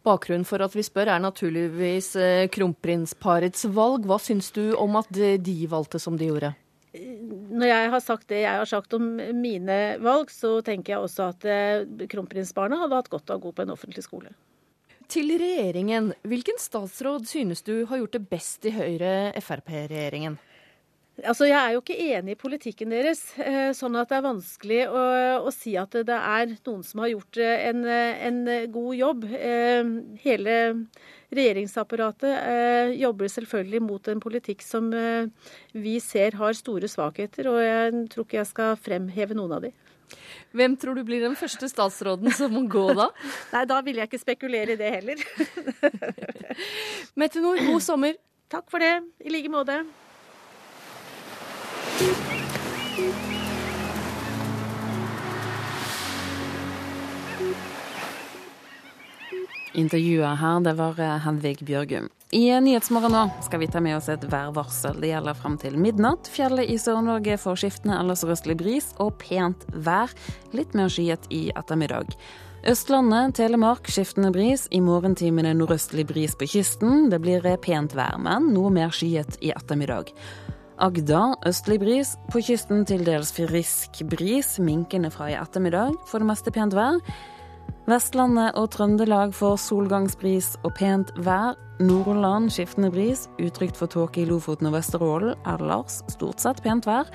Bakgrunnen 0.05 0.45
for 0.45 0.61
at 0.61 0.75
vi 0.75 0.83
spør 0.85 1.09
er 1.15 1.23
naturligvis 1.23 2.11
eh, 2.21 2.45
kronprinsparets 2.53 3.65
valg. 3.73 4.05
Hva 4.05 4.19
syns 4.21 4.51
du 4.53 4.75
om 4.77 4.99
at 4.99 5.09
de 5.11 5.57
valgte 5.71 6.01
som 6.01 6.19
de 6.19 6.29
gjorde? 6.29 6.53
Når 6.95 7.67
jeg 7.67 7.91
har 7.91 8.03
sagt 8.03 8.29
det 8.31 8.41
jeg 8.43 8.59
har 8.61 8.69
sagt 8.69 8.93
om 8.95 9.07
mine 9.35 9.77
valg, 10.03 10.29
så 10.31 10.59
tenker 10.63 10.95
jeg 10.95 11.07
også 11.07 11.29
at 11.33 11.47
eh, 11.49 12.07
kronprinsbarna 12.11 12.79
hadde 12.83 13.01
hatt 13.01 13.11
godt 13.11 13.33
av 13.33 13.41
å 13.41 13.47
gå 13.47 13.55
på 13.55 13.65
en 13.65 13.73
offentlig 13.75 14.05
skole. 14.05 14.31
Til 15.11 15.29
regjeringen. 15.37 16.13
Hvilken 16.25 16.57
statsråd 16.61 17.27
synes 17.29 17.61
du 17.65 17.85
har 17.89 17.99
gjort 18.01 18.15
det 18.15 18.23
best 18.31 18.65
i 18.65 18.73
Høyre-Frp-regjeringen? 18.73 20.39
Altså, 21.23 21.45
Jeg 21.47 21.55
er 21.55 21.71
jo 21.71 21.79
ikke 21.79 21.95
enig 21.95 22.33
i 22.33 22.39
politikken 22.39 22.91
deres, 22.91 23.21
eh, 23.39 23.71
sånn 23.71 23.95
at 23.95 24.09
det 24.11 24.17
er 24.17 24.25
vanskelig 24.25 24.79
å, 24.91 25.03
å 25.47 25.53
si 25.53 25.77
at 25.79 25.95
det 25.95 26.17
er 26.17 26.49
noen 26.57 26.83
som 26.83 26.99
har 27.05 27.13
gjort 27.13 27.39
eh, 27.39 27.69
en, 27.69 27.85
en 27.87 28.41
god 28.73 28.97
jobb. 28.99 29.23
Eh, 29.31 29.93
hele 30.25 30.57
regjeringsapparatet 31.35 32.99
jobber 32.99 33.31
selvfølgelig 33.31 33.81
mot 33.83 34.11
en 34.11 34.21
politikk 34.23 34.61
som 34.63 34.91
vi 35.73 35.95
ser 36.03 36.37
har 36.39 36.55
store 36.55 36.87
svakheter, 36.87 37.49
og 37.49 37.57
jeg 37.63 38.05
tror 38.13 38.27
ikke 38.27 38.39
jeg 38.39 38.51
skal 38.51 38.77
fremheve 38.79 39.35
noen 39.35 39.55
av 39.57 39.65
de. 39.65 39.73
Hvem 40.55 40.77
tror 40.79 40.95
du 40.95 41.03
blir 41.07 41.25
den 41.25 41.35
første 41.35 41.67
statsråden 41.71 42.31
som 42.35 42.53
må 42.55 42.63
gå 42.71 42.85
da? 42.95 43.09
Nei, 43.55 43.65
da 43.67 43.81
vil 43.83 43.99
jeg 43.99 44.11
ikke 44.11 44.21
spekulere 44.21 44.77
i 44.77 44.79
det 44.79 44.93
heller. 44.99 45.27
Mette 47.19 47.43
Nord, 47.43 47.65
god 47.65 47.83
sommer. 47.83 48.17
Takk 48.53 48.69
for 48.71 48.83
det. 48.83 48.99
I 49.25 49.33
like 49.33 49.51
måte. 49.51 49.81
Intervjuet 59.75 60.39
her, 60.39 60.59
det 60.59 60.73
var 60.73 60.99
eh, 60.99 61.17
Henvig 61.23 61.57
Bjørgum. 61.67 62.07
I 62.35 62.47
Nyhetsmorgen 62.59 63.13
nå 63.15 63.23
skal 63.45 63.61
vi 63.61 63.67
ta 63.71 63.79
med 63.83 63.97
oss 63.97 64.09
et 64.11 64.23
værvarsel. 64.31 64.97
Det 64.99 65.11
gjelder 65.11 65.37
fram 65.39 65.55
til 65.61 65.77
midnatt. 65.79 66.27
Fjellet 66.31 66.71
i 66.71 66.77
Sør-Norge 66.79 67.37
får 67.39 67.59
skiftende 67.61 67.99
eller 67.99 68.19
sørøstlig 68.19 68.57
bris 68.59 68.89
og 69.03 69.13
pent 69.21 69.63
vær. 69.71 70.11
Litt 70.55 70.75
mer 70.75 70.91
skyet 70.91 71.27
i 71.31 71.45
ettermiddag. 71.55 72.11
Østlandet, 72.65 73.35
Telemark 73.37 73.87
skiftende 73.91 74.31
bris. 74.35 74.65
I 74.73 74.81
morgentimene 74.81 75.53
nordøstlig 75.55 76.07
bris 76.09 76.35
på 76.35 76.47
kysten. 76.55 77.11
Det 77.11 77.19
blir 77.23 77.45
pent 77.63 77.95
vær, 77.95 78.17
men 78.19 78.49
noe 78.55 78.71
mer 78.73 78.95
skyet 78.95 79.37
i 79.39 79.53
ettermiddag. 79.55 80.11
Agda 80.75 81.37
østlig 81.47 81.79
bris. 81.79 82.15
På 82.31 82.41
kysten 82.43 82.83
til 82.87 83.05
dels 83.07 83.31
frisk 83.31 84.01
bris. 84.11 84.57
Minkende 84.59 85.11
fra 85.11 85.29
i 85.31 85.37
ettermiddag. 85.39 85.95
For 86.09 86.19
det 86.19 86.27
meste 86.27 86.51
pent 86.51 86.75
vær. 86.75 86.99
Vestlandet 87.87 88.57
og 88.59 88.71
Trøndelag 88.73 89.31
får 89.37 89.55
solgangsbris 89.61 90.55
og 90.65 90.73
pent 90.75 91.13
vær. 91.23 91.55
Nordland 91.79 92.49
skiftende 92.55 92.89
bris, 92.91 93.25
utrygt 93.39 93.75
for 93.75 93.91
tåke 93.91 94.21
i 94.21 94.27
Lofoten 94.27 94.67
og 94.69 94.75
Vesterålen. 94.77 95.35
Ellers 95.47 96.01
stort 96.11 96.43
sett 96.43 96.63
pent 96.63 96.87
vær. 96.87 97.07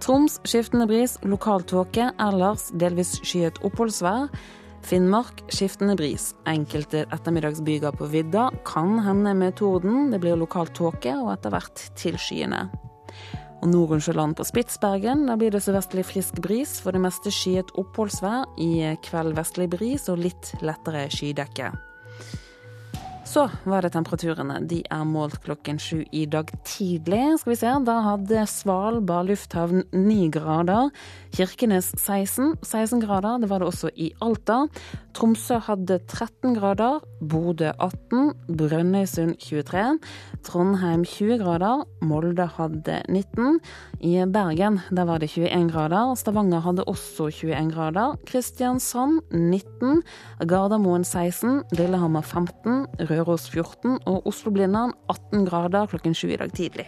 Troms 0.00 0.38
skiftende 0.48 0.88
bris, 0.88 1.16
lokal 1.24 1.64
tåke. 1.68 2.10
Ellers 2.20 2.68
delvis 2.76 3.16
skyet 3.24 3.62
oppholdsvær. 3.64 4.28
Finnmark 4.84 5.44
skiftende 5.52 5.96
bris. 5.96 6.34
Enkelte 6.48 7.06
ettermiddagsbyger 7.12 7.96
på 7.96 8.12
vidda 8.12 8.50
kan 8.68 8.98
hende 9.04 9.34
med 9.36 9.56
torden. 9.60 10.10
Det 10.12 10.20
blir 10.20 10.40
lokal 10.40 10.72
tåke 10.76 11.16
og 11.16 11.32
etter 11.38 11.56
hvert 11.56 11.88
tilskyende. 12.00 12.66
Og 13.60 13.68
Nordensjøland 13.68 14.38
på 14.38 14.46
Spitsbergen, 14.48 15.26
der 15.28 15.36
blir 15.36 15.52
det 15.52 15.60
sørvestlig 15.64 16.06
frisk 16.08 16.40
bris. 16.40 16.78
For 16.80 16.96
det 16.96 17.02
meste 17.04 17.32
skyet 17.34 17.74
oppholdsvær. 17.80 18.48
I 18.56 18.96
kveld 19.04 19.36
vestlig 19.36 19.68
bris 19.76 20.08
og 20.08 20.22
litt 20.24 20.54
lettere 20.64 21.08
skydekke. 21.12 21.74
Så 23.30 23.44
var 23.64 23.84
det 23.84 23.92
temperaturene. 23.94 24.56
De 24.66 24.80
er 24.90 25.04
målt 25.06 25.36
klokken 25.44 25.76
sju 25.78 26.00
i 26.10 26.24
dag 26.26 26.48
tidlig. 26.66 27.38
Skal 27.38 27.52
vi 27.52 27.58
se, 27.60 27.74
Da 27.86 28.00
hadde 28.02 28.42
Svalbard 28.50 29.28
lufthavn 29.30 29.84
ni 29.94 30.26
grader. 30.34 30.90
Kirkenes 31.30 31.92
16. 31.94 32.56
16 32.66 32.98
grader, 33.04 33.38
det 33.38 33.50
var 33.52 33.62
det 33.62 33.68
også 33.70 33.92
i 33.94 34.10
Alta. 34.20 34.64
Tromsø 35.14 35.60
hadde 35.62 36.00
13 36.10 36.56
grader. 36.58 36.98
Bodø 37.22 37.70
18. 37.78 38.32
Brønnøysund 38.50 39.38
23. 39.38 40.00
Trondheim 40.42 41.04
20 41.04 41.38
grader. 41.38 41.84
Molde 42.02 42.48
hadde 42.56 42.98
19. 43.08 43.60
I 44.00 44.24
Bergen 44.26 44.80
der 44.90 45.06
var 45.06 45.22
det 45.22 45.30
21 45.30 45.70
grader. 45.70 46.16
Stavanger 46.18 46.66
hadde 46.66 46.84
også 46.90 47.30
21 47.30 47.70
grader. 47.70 48.18
Kristiansand 48.26 49.20
19. 49.30 50.02
Gardermoen 50.50 51.04
16. 51.04 51.62
Lillehammer 51.78 52.26
15. 52.26 52.86
Røros 53.20 53.50
14 53.52 53.98
og 54.08 54.26
Oslo-Blindern 54.26 54.96
18 55.12 55.44
grader 55.44 55.86
klokken 55.92 56.14
7 56.16 56.32
i 56.32 56.36
dag 56.40 56.52
tidlig. 56.56 56.86